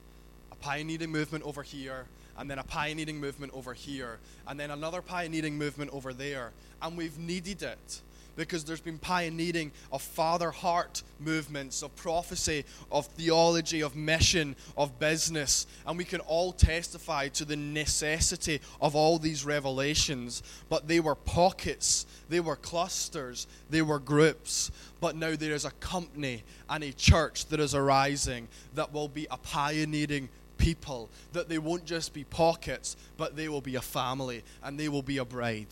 A 0.51 0.55
pioneering 0.57 1.11
movement 1.11 1.43
over 1.43 1.63
here, 1.63 2.05
and 2.37 2.47
then 2.47 2.59
a 2.59 2.63
pioneering 2.63 3.19
movement 3.19 3.51
over 3.55 3.73
here, 3.73 4.19
and 4.47 4.59
then 4.59 4.69
another 4.69 5.01
pioneering 5.01 5.57
movement 5.57 5.89
over 5.91 6.13
there. 6.13 6.51
And 6.83 6.97
we've 6.97 7.17
needed 7.17 7.63
it 7.63 8.01
because 8.35 8.63
there's 8.63 8.81
been 8.81 8.97
pioneering 8.97 9.71
of 9.91 10.01
father 10.01 10.51
heart 10.51 11.03
movements, 11.19 11.81
of 11.81 11.95
prophecy, 11.95 12.65
of 12.91 13.05
theology, 13.07 13.81
of 13.81 13.95
mission, 13.95 14.55
of 14.77 14.99
business. 14.99 15.67
And 15.85 15.97
we 15.97 16.05
can 16.05 16.21
all 16.21 16.51
testify 16.51 17.29
to 17.29 17.45
the 17.45 17.55
necessity 17.55 18.61
of 18.81 18.95
all 18.95 19.17
these 19.17 19.45
revelations. 19.45 20.43
But 20.69 20.87
they 20.87 20.99
were 20.99 21.15
pockets, 21.15 22.05
they 22.29 22.39
were 22.39 22.55
clusters, 22.55 23.47
they 23.69 23.81
were 23.81 23.99
groups. 23.99 24.71
But 24.99 25.15
now 25.15 25.35
there 25.35 25.53
is 25.53 25.65
a 25.65 25.71
company 25.71 26.43
and 26.69 26.83
a 26.83 26.91
church 26.91 27.45
that 27.47 27.59
is 27.59 27.75
arising 27.75 28.47
that 28.73 28.93
will 28.93 29.07
be 29.07 29.27
a 29.29 29.37
pioneering 29.37 30.29
people, 30.57 31.09
that 31.33 31.49
they 31.49 31.57
won't 31.57 31.85
just 31.85 32.13
be 32.13 32.23
pockets, 32.23 32.95
but 33.17 33.35
they 33.35 33.49
will 33.49 33.61
be 33.61 33.75
a 33.75 33.81
family 33.81 34.43
and 34.63 34.79
they 34.79 34.89
will 34.89 35.01
be 35.01 35.17
a 35.17 35.25
bride. 35.25 35.67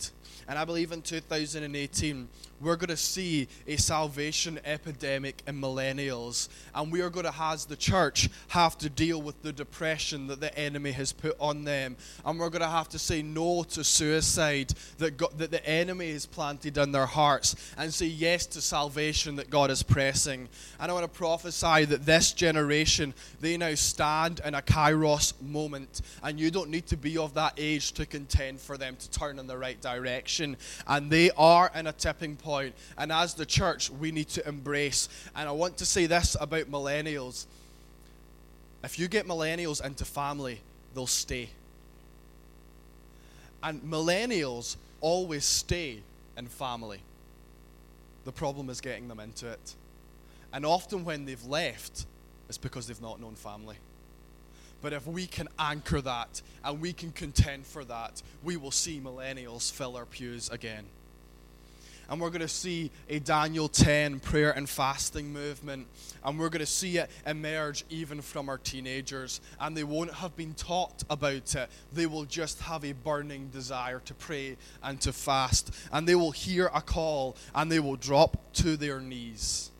And 0.46 0.58
I 0.58 0.64
believe 0.64 0.92
in 0.92 1.02
2018, 1.02 2.28
we're 2.64 2.76
going 2.76 2.88
to 2.88 2.96
see 2.96 3.46
a 3.66 3.76
salvation 3.76 4.58
epidemic 4.64 5.42
in 5.46 5.60
millennials. 5.60 6.48
And 6.74 6.90
we 6.90 7.02
are 7.02 7.10
going 7.10 7.26
to, 7.26 7.34
as 7.38 7.66
the 7.66 7.76
church, 7.76 8.30
have 8.48 8.78
to 8.78 8.88
deal 8.88 9.20
with 9.20 9.42
the 9.42 9.52
depression 9.52 10.26
that 10.28 10.40
the 10.40 10.56
enemy 10.58 10.92
has 10.92 11.12
put 11.12 11.36
on 11.38 11.64
them. 11.64 11.96
And 12.24 12.40
we're 12.40 12.48
going 12.48 12.62
to 12.62 12.68
have 12.68 12.88
to 12.90 12.98
say 12.98 13.20
no 13.20 13.64
to 13.64 13.84
suicide 13.84 14.72
that, 14.98 15.18
God, 15.18 15.36
that 15.38 15.50
the 15.50 15.64
enemy 15.68 16.12
has 16.12 16.24
planted 16.24 16.78
in 16.78 16.92
their 16.92 17.06
hearts 17.06 17.54
and 17.76 17.92
say 17.92 18.06
yes 18.06 18.46
to 18.46 18.62
salvation 18.62 19.36
that 19.36 19.50
God 19.50 19.70
is 19.70 19.82
pressing. 19.82 20.48
And 20.80 20.90
I 20.90 20.94
want 20.94 21.04
to 21.04 21.18
prophesy 21.18 21.84
that 21.84 22.06
this 22.06 22.32
generation, 22.32 23.12
they 23.40 23.58
now 23.58 23.74
stand 23.74 24.40
in 24.44 24.54
a 24.54 24.62
kairos 24.62 25.34
moment. 25.42 26.00
And 26.22 26.40
you 26.40 26.50
don't 26.50 26.70
need 26.70 26.86
to 26.86 26.96
be 26.96 27.18
of 27.18 27.34
that 27.34 27.54
age 27.58 27.92
to 27.92 28.06
contend 28.06 28.60
for 28.60 28.78
them 28.78 28.96
to 28.96 29.10
turn 29.10 29.38
in 29.38 29.46
the 29.46 29.58
right 29.58 29.80
direction. 29.80 30.56
And 30.86 31.10
they 31.10 31.30
are 31.36 31.70
in 31.74 31.86
a 31.86 31.92
tipping 31.92 32.36
point 32.36 32.53
point. 32.54 32.74
And 32.96 33.10
as 33.10 33.34
the 33.34 33.46
church, 33.46 33.90
we 33.90 34.12
need 34.12 34.28
to 34.30 34.46
embrace. 34.46 35.08
And 35.34 35.48
I 35.48 35.52
want 35.52 35.78
to 35.78 35.86
say 35.86 36.06
this 36.06 36.36
about 36.40 36.70
millennials 36.70 37.46
if 38.84 38.98
you 38.98 39.08
get 39.08 39.26
millennials 39.26 39.82
into 39.82 40.04
family, 40.04 40.60
they'll 40.94 41.06
stay. 41.06 41.48
And 43.62 43.80
millennials 43.80 44.76
always 45.00 45.46
stay 45.46 46.00
in 46.36 46.46
family. 46.48 47.00
The 48.26 48.32
problem 48.32 48.68
is 48.68 48.82
getting 48.82 49.08
them 49.08 49.20
into 49.20 49.48
it. 49.48 49.74
And 50.52 50.66
often 50.66 51.02
when 51.02 51.24
they've 51.24 51.46
left, 51.46 52.04
it's 52.50 52.58
because 52.58 52.86
they've 52.86 53.00
not 53.00 53.22
known 53.22 53.36
family. 53.36 53.76
But 54.82 54.92
if 54.92 55.06
we 55.06 55.26
can 55.26 55.48
anchor 55.58 56.02
that 56.02 56.42
and 56.62 56.78
we 56.78 56.92
can 56.92 57.10
contend 57.10 57.64
for 57.64 57.86
that, 57.86 58.20
we 58.42 58.58
will 58.58 58.70
see 58.70 59.00
millennials 59.00 59.72
fill 59.72 59.96
our 59.96 60.04
pews 60.04 60.50
again 60.50 60.84
and 62.08 62.20
we're 62.20 62.30
going 62.30 62.40
to 62.40 62.48
see 62.48 62.90
a 63.08 63.18
Daniel 63.18 63.68
10 63.68 64.20
prayer 64.20 64.52
and 64.52 64.68
fasting 64.68 65.32
movement. 65.32 65.86
And 66.24 66.38
we're 66.38 66.48
going 66.48 66.60
to 66.60 66.66
see 66.66 66.98
it 66.98 67.10
emerge 67.26 67.84
even 67.90 68.20
from 68.20 68.48
our 68.48 68.58
teenagers. 68.58 69.40
And 69.60 69.76
they 69.76 69.84
won't 69.84 70.12
have 70.14 70.36
been 70.36 70.54
taught 70.54 71.04
about 71.10 71.54
it, 71.54 71.68
they 71.92 72.06
will 72.06 72.24
just 72.24 72.60
have 72.60 72.84
a 72.84 72.92
burning 72.92 73.48
desire 73.48 74.00
to 74.00 74.14
pray 74.14 74.56
and 74.82 75.00
to 75.02 75.12
fast. 75.12 75.70
And 75.92 76.06
they 76.06 76.14
will 76.14 76.30
hear 76.30 76.70
a 76.74 76.80
call 76.80 77.36
and 77.54 77.70
they 77.70 77.80
will 77.80 77.96
drop 77.96 78.52
to 78.54 78.76
their 78.76 79.00
knees. 79.00 79.70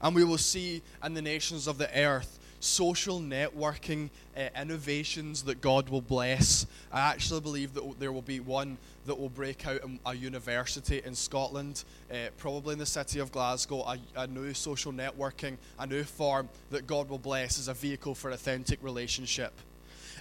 And 0.00 0.14
we 0.14 0.24
will 0.24 0.38
see 0.38 0.82
in 1.04 1.14
the 1.14 1.22
nations 1.22 1.66
of 1.66 1.78
the 1.78 1.90
earth 1.98 2.38
social 2.60 3.20
networking 3.20 4.10
uh, 4.36 4.48
innovations 4.60 5.42
that 5.44 5.60
God 5.60 5.88
will 5.88 6.00
bless. 6.00 6.66
I 6.92 7.00
actually 7.00 7.40
believe 7.40 7.74
that 7.74 8.00
there 8.00 8.12
will 8.12 8.22
be 8.22 8.40
one 8.40 8.78
that 9.06 9.18
will 9.18 9.28
break 9.28 9.66
out 9.66 9.82
in 9.84 9.98
a 10.04 10.14
university 10.14 11.00
in 11.04 11.14
Scotland, 11.14 11.84
uh, 12.10 12.28
probably 12.36 12.74
in 12.74 12.78
the 12.78 12.86
city 12.86 13.20
of 13.20 13.32
Glasgow, 13.32 13.82
a, 13.82 13.98
a, 14.16 14.26
new 14.26 14.52
social 14.54 14.92
networking, 14.92 15.56
a 15.78 15.86
new 15.86 16.04
form 16.04 16.48
that 16.70 16.86
God 16.86 17.08
will 17.08 17.18
bless 17.18 17.58
as 17.58 17.68
a 17.68 17.74
vehicle 17.74 18.14
for 18.14 18.30
authentic 18.30 18.82
relationship. 18.82 19.52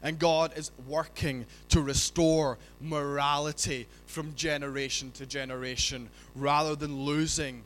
And 0.03 0.19
God 0.19 0.55
is 0.55 0.71
working 0.87 1.45
to 1.69 1.81
restore 1.81 2.57
morality 2.79 3.87
from 4.05 4.35
generation 4.35 5.11
to 5.11 5.25
generation 5.25 6.09
rather 6.35 6.75
than 6.75 7.01
losing 7.01 7.63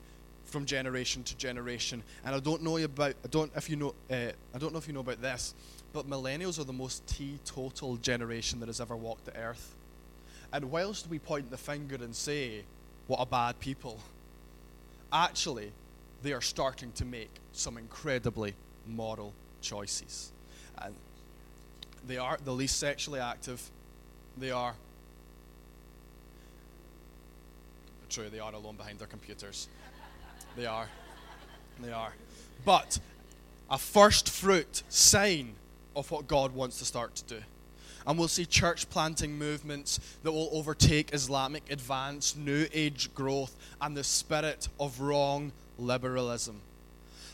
from 0.52 0.66
generation 0.66 1.24
to 1.24 1.36
generation. 1.38 2.04
And 2.26 2.36
I 2.36 2.39
don't 2.39 2.62
know 2.62 2.78
about 2.78 3.16
I 3.24 3.28
don't 3.30 3.52
if 3.56 3.70
you 3.70 3.78
know 3.78 3.95
uh, 4.12 4.32
I 4.54 4.58
don't 4.60 4.74
know 4.74 4.78
if 4.78 4.88
you 4.88 4.93
know 4.93 4.99
about 4.99 5.22
this, 5.22 5.56
but 5.93 6.08
millennials 6.08 6.60
are 6.60 6.66
the 6.66 6.74
most 6.74 7.08
teetotal 7.08 7.95
generation 7.97 8.60
that 8.60 8.68
has 8.68 8.80
ever 8.82 8.95
walked 8.95 9.26
the 9.26 9.36
earth. 9.38 9.74
And 10.54 10.70
whilst 10.70 11.08
we 11.10 11.18
point 11.18 11.49
the 11.49 11.58
finger 11.58 11.95
and 11.95 12.14
say, 12.14 12.64
"What 13.08 13.18
a 13.22 13.26
bad 13.26 13.60
people," 13.60 13.99
actually, 15.12 15.72
they 16.22 16.34
are 16.34 16.41
starting 16.41 16.91
to 16.93 17.06
make 17.06 17.32
some 17.54 17.78
incredibly 17.78 18.54
moral 18.86 19.34
choices, 19.62 20.32
and 20.78 20.93
they 22.06 22.18
are 22.18 22.38
the 22.43 22.54
least 22.54 22.78
sexually 22.78 23.22
active. 23.22 23.72
They 24.38 24.52
are. 24.52 24.76
True, 28.10 28.30
they 28.30 28.39
are 28.39 28.54
alone 28.54 28.76
behind 28.76 28.99
their 28.99 29.08
computers. 29.08 29.70
They 30.56 30.66
are. 30.66 30.88
They 31.80 31.91
are. 31.91 32.14
But 32.66 32.99
a 33.70 33.78
first 33.78 34.30
fruit 34.30 34.84
sign 34.89 35.54
of 35.95 36.12
what 36.12 36.28
God 36.28 36.54
wants 36.54 36.80
to 36.80 36.86
start 36.86 37.16
to 37.16 37.24
do. 37.24 37.41
And 38.06 38.18
we'll 38.18 38.28
see 38.28 38.45
church 38.45 38.89
planting 38.89 39.38
movements 39.38 39.99
that 40.24 40.32
will 40.32 40.49
overtake 40.52 41.14
Islamic 41.14 41.72
advance, 41.72 42.36
New 42.36 42.68
Age 42.74 43.14
growth, 43.14 43.56
and 43.80 43.95
the 43.95 44.04
spirit 44.04 44.68
of 44.80 44.99
wrong 44.99 45.52
liberalism. 45.78 46.62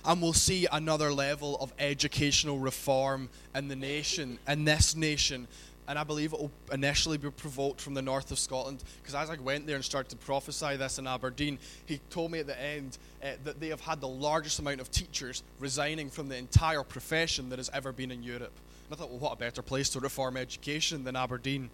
And 0.05 0.21
we'll 0.21 0.33
see 0.33 0.67
another 0.71 1.11
level 1.11 1.57
of 1.57 1.73
educational 1.79 2.59
reform 2.59 3.29
in 3.55 3.67
the 3.67 3.75
nation, 3.75 4.39
in 4.47 4.65
this 4.65 4.95
nation, 4.95 5.47
and 5.87 5.97
I 5.97 6.03
believe 6.03 6.33
it 6.33 6.39
will 6.39 6.51
initially 6.71 7.17
be 7.17 7.29
provoked 7.31 7.79
from 7.79 7.93
the 7.93 8.01
north 8.01 8.31
of 8.31 8.39
Scotland. 8.39 8.83
Because 9.01 9.15
as 9.15 9.29
I 9.29 9.35
went 9.35 9.67
there 9.67 9.77
and 9.77 9.85
started 9.85 10.09
to 10.09 10.17
prophesy 10.17 10.75
this 10.75 10.99
in 10.99 11.07
Aberdeen, 11.07 11.59
he 11.85 11.99
told 12.09 12.31
me 12.31 12.39
at 12.39 12.47
the 12.47 12.61
end 12.61 12.97
uh, 13.23 13.29
that 13.45 13.61
they 13.61 13.69
have 13.69 13.81
had 13.81 14.01
the 14.01 14.07
largest 14.07 14.59
amount 14.59 14.81
of 14.81 14.91
teachers 14.91 15.43
resigning 15.59 16.09
from 16.09 16.27
the 16.27 16.35
entire 16.35 16.83
profession 16.83 17.49
that 17.49 17.59
has 17.59 17.69
ever 17.73 17.93
been 17.93 18.11
in 18.11 18.21
Europe. 18.21 18.51
And 18.89 18.93
I 18.93 18.95
thought, 18.97 19.09
well, 19.09 19.19
what 19.19 19.33
a 19.33 19.37
better 19.37 19.61
place 19.61 19.89
to 19.89 20.01
reform 20.01 20.35
education 20.35 21.05
than 21.05 21.15
Aberdeen. 21.15 21.69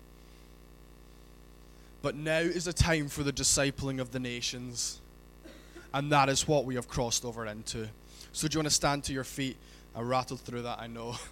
But 2.04 2.16
now 2.16 2.40
is 2.40 2.68
a 2.68 2.74
time 2.74 3.08
for 3.08 3.24
the 3.24 3.34
discipling 3.34 4.00
of 4.00 4.12
the 4.12 4.20
nations. 4.20 5.02
And 5.92 6.12
that 6.12 6.30
is 6.30 6.48
what 6.48 6.66
we 6.66 6.76
have 6.76 6.88
crossed 6.88 7.26
over 7.26 7.46
into. 7.48 7.88
So, 8.32 8.48
do 8.48 8.56
you 8.56 8.60
want 8.60 8.68
to 8.68 8.74
stand 8.74 9.04
to 9.06 9.14
your 9.14 9.24
feet? 9.24 9.58
I 9.96 10.02
rattled 10.02 10.42
through 10.42 10.64
that, 10.64 10.80
I 10.80 10.88
know. 10.88 11.16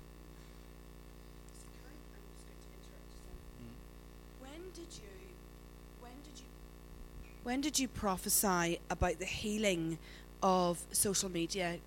When 7.44 7.62
did 7.62 7.80
you 7.80 7.88
prophesy 7.88 8.80
about 8.90 9.20
the 9.20 9.26
healing 9.26 9.98
of 10.44 10.84
social 10.92 11.30
media. 11.30 11.78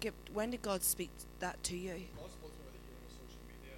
Give, 0.00 0.14
when 0.32 0.50
did 0.50 0.62
God 0.62 0.82
speak 0.82 1.10
that 1.40 1.62
to 1.64 1.76
you? 1.76 2.04
God 2.16 2.30
spoke 2.30 2.52
to 2.56 2.62
me 2.62 2.68
about 2.68 2.72
the 2.72 2.80
healing 2.86 3.04
of 3.04 3.12
social 3.12 3.42
media 3.46 3.76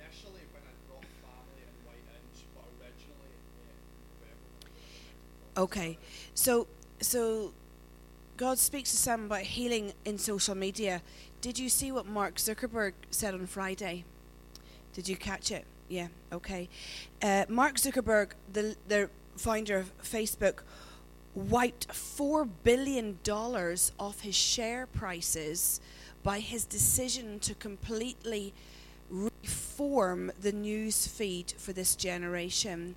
initially 0.00 0.44
when 0.52 0.62
I 0.64 0.72
brought 0.88 1.04
family 1.20 1.62
and 1.68 1.76
Whiteinch, 1.84 2.44
but 2.54 2.64
originally 2.80 3.36
in 3.60 3.80
November. 4.20 5.60
Okay, 5.60 5.98
so 6.34 6.66
so 7.00 7.52
God 8.36 8.58
speaks 8.58 8.90
to 8.92 8.96
Sam 8.96 9.26
about 9.26 9.42
healing 9.42 9.92
in 10.04 10.18
social 10.18 10.54
media. 10.54 11.02
Did 11.40 11.58
you 11.58 11.68
see 11.68 11.92
what 11.92 12.06
Mark 12.06 12.36
Zuckerberg 12.36 12.94
said 13.10 13.34
on 13.34 13.46
Friday? 13.46 14.04
Did 14.94 15.08
you 15.08 15.16
catch 15.16 15.50
it? 15.50 15.66
Yeah. 15.88 16.08
Okay. 16.32 16.70
Uh, 17.20 17.44
Mark 17.48 17.74
Zuckerberg, 17.76 18.30
the 18.50 18.76
the 18.88 19.10
founder 19.36 19.78
of 19.78 19.92
Facebook, 20.02 20.60
wiped 21.34 21.92
four 21.92 22.44
billion 22.44 23.18
dollars 23.24 23.92
off 23.98 24.20
his 24.20 24.34
share 24.36 24.86
prices 24.86 25.80
by 26.22 26.40
his 26.40 26.64
decision 26.64 27.38
to 27.40 27.54
completely 27.54 28.54
reform 29.10 30.32
the 30.40 30.52
news 30.52 31.06
feed 31.06 31.52
for 31.58 31.72
this 31.72 31.94
generation 31.94 32.94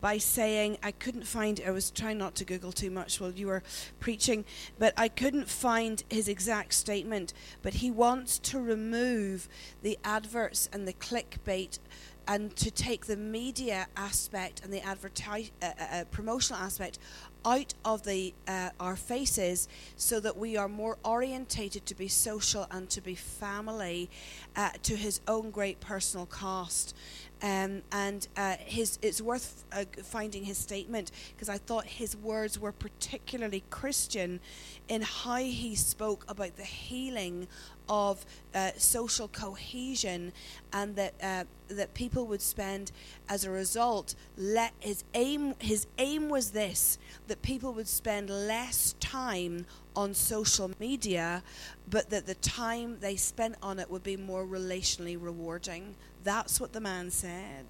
by 0.00 0.16
saying 0.16 0.78
I 0.82 0.92
couldn't 0.92 1.26
find 1.26 1.60
I 1.64 1.70
was 1.70 1.90
trying 1.90 2.16
not 2.16 2.34
to 2.36 2.44
google 2.44 2.72
too 2.72 2.90
much 2.90 3.20
while 3.20 3.32
you 3.32 3.48
were 3.48 3.62
preaching 3.98 4.44
but 4.78 4.94
I 4.96 5.08
couldn't 5.08 5.48
find 5.48 6.02
his 6.08 6.28
exact 6.28 6.72
statement 6.72 7.34
but 7.62 7.74
he 7.74 7.90
wants 7.90 8.38
to 8.38 8.58
remove 8.58 9.48
the 9.82 9.98
adverts 10.02 10.70
and 10.72 10.88
the 10.88 10.94
clickbait 10.94 11.78
and 12.26 12.54
to 12.56 12.70
take 12.70 13.06
the 13.06 13.16
media 13.16 13.86
aspect 13.96 14.62
and 14.64 14.72
the 14.72 14.80
advertise 14.80 15.50
uh, 15.62 15.66
uh, 15.66 15.70
uh, 15.92 16.04
promotional 16.10 16.60
aspect 16.60 16.98
out 17.44 17.72
of 17.84 18.02
the 18.04 18.34
uh, 18.46 18.70
our 18.78 18.96
faces 18.96 19.66
so 19.96 20.20
that 20.20 20.36
we 20.36 20.56
are 20.56 20.68
more 20.68 20.98
orientated 21.04 21.86
to 21.86 21.94
be 21.94 22.06
social 22.06 22.66
and 22.70 22.90
to 22.90 23.00
be 23.00 23.14
family 23.14 24.10
uh, 24.56 24.70
to 24.82 24.96
his 24.96 25.20
own 25.26 25.50
great 25.50 25.80
personal 25.80 26.26
cost. 26.26 26.94
Um, 27.42 27.80
and 27.90 28.28
uh, 28.36 28.56
his 28.58 28.98
it's 29.00 29.22
worth 29.22 29.64
finding 30.02 30.44
his 30.44 30.58
statement 30.58 31.10
because 31.34 31.48
I 31.48 31.56
thought 31.56 31.86
his 31.86 32.14
words 32.14 32.58
were 32.58 32.72
particularly 32.72 33.64
Christian 33.70 34.40
in 34.88 35.00
how 35.00 35.36
he 35.36 35.74
spoke 35.74 36.26
about 36.28 36.56
the 36.56 36.64
healing 36.64 37.48
of 37.90 38.24
uh, 38.54 38.70
social 38.78 39.28
cohesion 39.28 40.32
and 40.72 40.94
that 40.96 41.12
uh, 41.22 41.44
that 41.68 41.92
people 41.92 42.26
would 42.26 42.40
spend 42.40 42.92
as 43.28 43.44
a 43.44 43.50
result 43.50 44.14
let 44.36 44.72
his 44.78 45.04
aim 45.14 45.54
his 45.58 45.86
aim 45.98 46.28
was 46.28 46.52
this 46.52 46.98
that 47.26 47.42
people 47.42 47.72
would 47.72 47.88
spend 47.88 48.30
less 48.30 48.94
time 49.00 49.66
on 49.96 50.14
social 50.14 50.70
media 50.78 51.42
but 51.90 52.10
that 52.10 52.26
the 52.26 52.34
time 52.36 52.96
they 53.00 53.16
spent 53.16 53.56
on 53.62 53.78
it 53.78 53.90
would 53.90 54.04
be 54.04 54.16
more 54.16 54.46
relationally 54.46 55.20
rewarding. 55.20 55.96
That's 56.22 56.60
what 56.60 56.72
the 56.72 56.80
man 56.80 57.10
said 57.10 57.66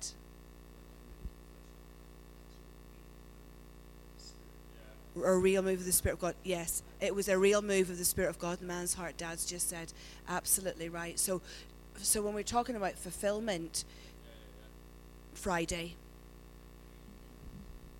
a 5.17 5.37
real 5.37 5.63
move 5.63 5.81
of 5.81 5.87
the 5.87 5.93
Spirit 5.93 6.15
of 6.15 6.21
God. 6.21 6.35
Yes, 6.45 6.83
it 7.01 7.15
was 7.15 7.29
a 7.29 7.39
real 7.39 7.63
move 7.63 7.91
of 7.91 7.99
the 7.99 8.05
Spirit 8.05 8.29
of 8.29 8.39
God 8.39 8.61
in 8.61 8.67
man's 8.67 8.95
heart. 8.95 9.17
Dad's 9.17 9.45
just 9.45 9.69
said, 9.69 9.93
absolutely 10.29 10.89
right. 10.89 11.19
So, 11.19 11.41
so 11.97 12.23
when 12.23 12.35
we're 12.35 12.43
talking 12.43 12.77
about 12.77 12.95
fulfillment, 12.95 13.85
Friday. 15.35 15.97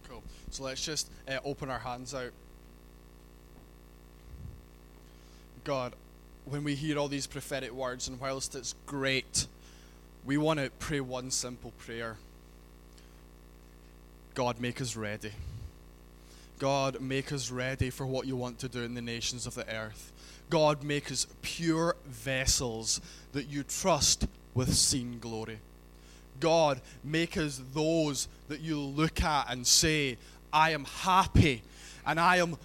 Cool. 0.09 0.23
So 0.51 0.65
let's 0.65 0.85
just 0.85 1.11
uh, 1.29 1.39
open 1.45 1.71
our 1.71 1.79
hands 1.79 2.15
out. 2.15 2.33
God, 5.65 5.95
when 6.45 6.65
we 6.65 6.75
hear 6.75 6.99
all 6.99 7.09
these 7.09 7.27
prophetic 7.27 7.73
words, 7.73 8.09
and 8.09 8.21
whilst 8.21 8.55
it's 8.55 8.75
great, 8.87 9.47
we 10.25 10.37
want 10.37 10.59
to 10.59 10.71
pray 10.79 11.01
one 11.01 11.31
simple 11.31 11.73
prayer 11.79 12.17
God, 14.35 14.61
make 14.61 14.81
us 14.81 14.97
ready. 14.97 15.33
God, 16.61 17.01
make 17.01 17.33
us 17.33 17.51
ready 17.51 17.89
for 17.89 18.07
what 18.07 18.27
you 18.27 18.37
want 18.37 18.59
to 18.59 18.69
do 18.69 18.83
in 18.83 18.93
the 18.93 19.01
nations 19.01 19.47
of 19.47 19.55
the 19.55 19.67
earth. 19.75 20.13
God, 20.51 20.85
make 20.85 21.11
us 21.11 21.27
pure 21.41 21.97
vessels 22.07 23.01
that 23.33 23.49
you 23.49 23.63
trust 23.63 24.27
with 24.53 24.75
seen 24.75 25.19
glory. 25.21 25.59
God, 26.39 26.83
make 27.03 27.39
us 27.39 27.63
those 27.73 28.29
that 28.49 28.61
you 28.61 28.79
look 28.79 29.23
at 29.23 29.51
and 29.51 29.67
say, 29.67 30.19
I 30.53 30.73
am 30.73 30.85
happy 30.85 31.63
and 32.07 32.21
I 32.21 32.37
am 32.37 32.59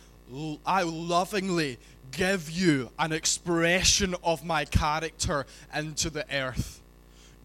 I 0.65 0.81
lovingly 0.81 1.77
give 2.11 2.49
you 2.49 2.89
an 2.99 3.13
expression 3.13 4.13
of 4.23 4.43
my 4.43 4.65
character 4.65 5.45
into 5.73 6.09
the 6.09 6.25
earth. 6.35 6.81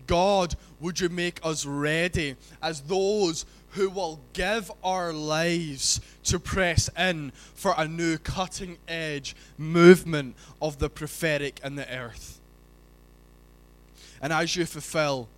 God, 0.06 0.56
would 0.80 0.98
you 0.98 1.10
make 1.10 1.38
us 1.44 1.64
ready 1.64 2.34
as 2.60 2.80
those 2.80 3.46
who 3.70 3.88
will 3.88 4.20
give 4.32 4.70
our 4.82 5.12
lives 5.12 6.00
to 6.24 6.38
press 6.38 6.90
in 6.98 7.32
for 7.54 7.74
a 7.76 7.86
new 7.86 8.18
cutting 8.18 8.78
edge 8.88 9.36
movement 9.56 10.34
of 10.60 10.78
the 10.78 10.90
prophetic 10.90 11.60
in 11.62 11.76
the 11.76 11.88
earth. 11.94 12.40
And 14.20 14.32
as 14.32 14.56
you 14.56 14.66
fulfill, 14.66 15.28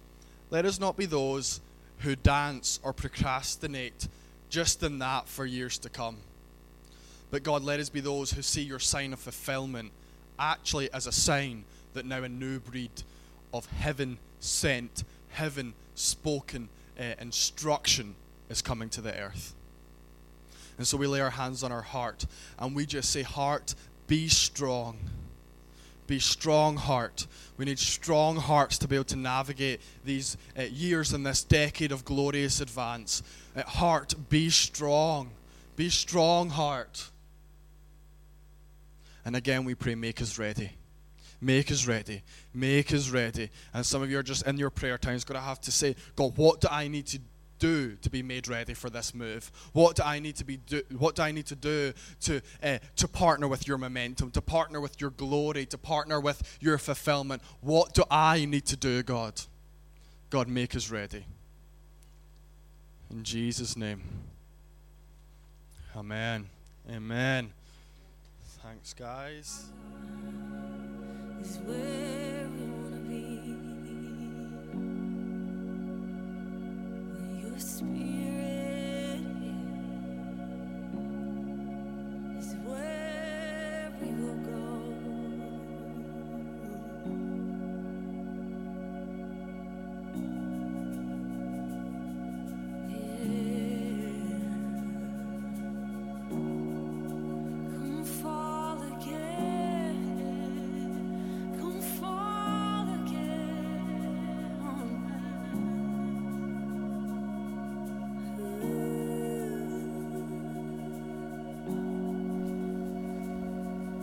let 0.51 0.64
us 0.64 0.80
not 0.80 0.97
be 0.97 1.07
those 1.07 1.61
who 1.99 2.16
dance 2.16 2.80
or 2.83 2.93
procrastinate 2.93 4.09
just 4.49 4.83
in 4.83 4.99
that 4.99 5.28
for 5.28 5.47
years 5.47 5.78
to 5.78 5.89
come. 5.89 6.16
But 7.30 7.43
God, 7.43 7.62
let 7.62 7.80
us 7.80 7.89
be 7.89 8.01
those 8.01 8.33
who 8.33 8.43
see 8.43 8.62
your 8.62 8.78
sign 8.78 9.12
of 9.12 9.20
fulfillment 9.20 9.93
actually 10.39 10.93
as 10.93 11.07
a 11.07 11.12
sign 11.12 11.64
that 11.95 12.05
now 12.05 12.22
a 12.22 12.28
new 12.28 12.59
breed 12.59 12.91
of 13.55 13.66
heaven 13.66 14.18
sent, 14.41 15.05
heaven 15.30 15.74
spoken 15.95 16.68
uh, 16.99 17.14
instruction 17.20 18.14
is 18.53 18.62
coming 18.62 18.88
to 18.90 19.00
the 19.00 19.18
earth. 19.18 19.55
And 20.78 20.86
so 20.86 20.96
we 20.96 21.07
lay 21.07 21.20
our 21.20 21.30
hands 21.30 21.64
on 21.64 21.72
our 21.72 21.82
heart 21.82 22.26
and 22.59 22.76
we 22.76 22.86
just 22.86 23.11
say, 23.11 23.22
Heart, 23.22 23.74
be 24.07 24.28
strong. 24.28 24.98
Be 26.07 26.18
strong, 26.18 26.76
heart. 26.76 27.26
We 27.57 27.64
need 27.64 27.78
strong 27.78 28.36
hearts 28.36 28.76
to 28.78 28.88
be 28.88 28.96
able 28.96 29.05
to 29.07 29.16
navigate 29.16 29.80
these 30.05 30.36
uh, 30.59 30.62
years 30.62 31.12
and 31.12 31.24
this 31.24 31.42
decade 31.42 31.92
of 31.92 32.05
glorious 32.05 32.61
advance. 32.61 33.22
Uh, 33.57 33.62
heart, 33.62 34.14
be 34.28 34.50
strong. 34.50 35.30
Be 35.76 35.88
strong, 35.88 36.50
heart. 36.50 37.11
And 39.24 39.36
again, 39.36 39.64
we 39.64 39.74
pray, 39.74 39.94
make 39.94 40.20
us 40.20 40.38
ready. 40.38 40.72
Make 41.40 41.70
us 41.70 41.86
ready. 41.86 42.22
Make 42.53 42.92
us 42.92 43.09
ready. 43.09 43.50
And 43.72 43.86
some 43.86 44.03
of 44.03 44.11
you 44.11 44.18
are 44.18 44.22
just 44.22 44.46
in 44.46 44.59
your 44.59 44.70
prayer 44.70 44.98
times 44.98 45.24
going 45.24 45.40
to 45.40 45.46
have 45.46 45.61
to 45.62 45.72
say, 45.72 45.96
God, 46.16 46.36
what 46.36 46.61
do 46.61 46.68
I 46.70 46.88
need 46.88 47.07
to 47.07 47.20
do 47.62 47.96
to 48.02 48.10
be 48.10 48.22
made 48.24 48.48
ready 48.48 48.74
for 48.74 48.90
this 48.90 49.14
move? 49.14 49.52
What 49.72 49.94
do 49.94 50.02
I 50.02 50.18
need 50.18 50.34
to 50.36 50.44
be 50.44 50.56
do, 50.56 50.82
what 50.98 51.14
do 51.14 51.22
I 51.22 51.30
need 51.30 51.46
to 51.46 51.54
do 51.54 51.92
to 52.22 52.40
uh, 52.60 52.78
to 52.96 53.06
partner 53.06 53.46
with 53.46 53.68
your 53.68 53.78
momentum, 53.78 54.32
to 54.32 54.42
partner 54.42 54.80
with 54.80 55.00
your 55.00 55.10
glory, 55.10 55.64
to 55.66 55.78
partner 55.78 56.20
with 56.20 56.58
your 56.60 56.76
fulfillment? 56.76 57.40
What 57.60 57.94
do 57.94 58.02
I 58.10 58.44
need 58.46 58.66
to 58.66 58.76
do, 58.76 59.04
God? 59.04 59.40
God, 60.30 60.48
make 60.48 60.74
us 60.74 60.90
ready. 60.90 61.24
In 63.10 63.22
Jesus' 63.22 63.76
name. 63.76 64.02
Amen. 65.94 66.48
Amen. 66.90 67.52
Thanks, 68.62 68.92
guys. 68.92 69.66
spirit. 77.62 78.41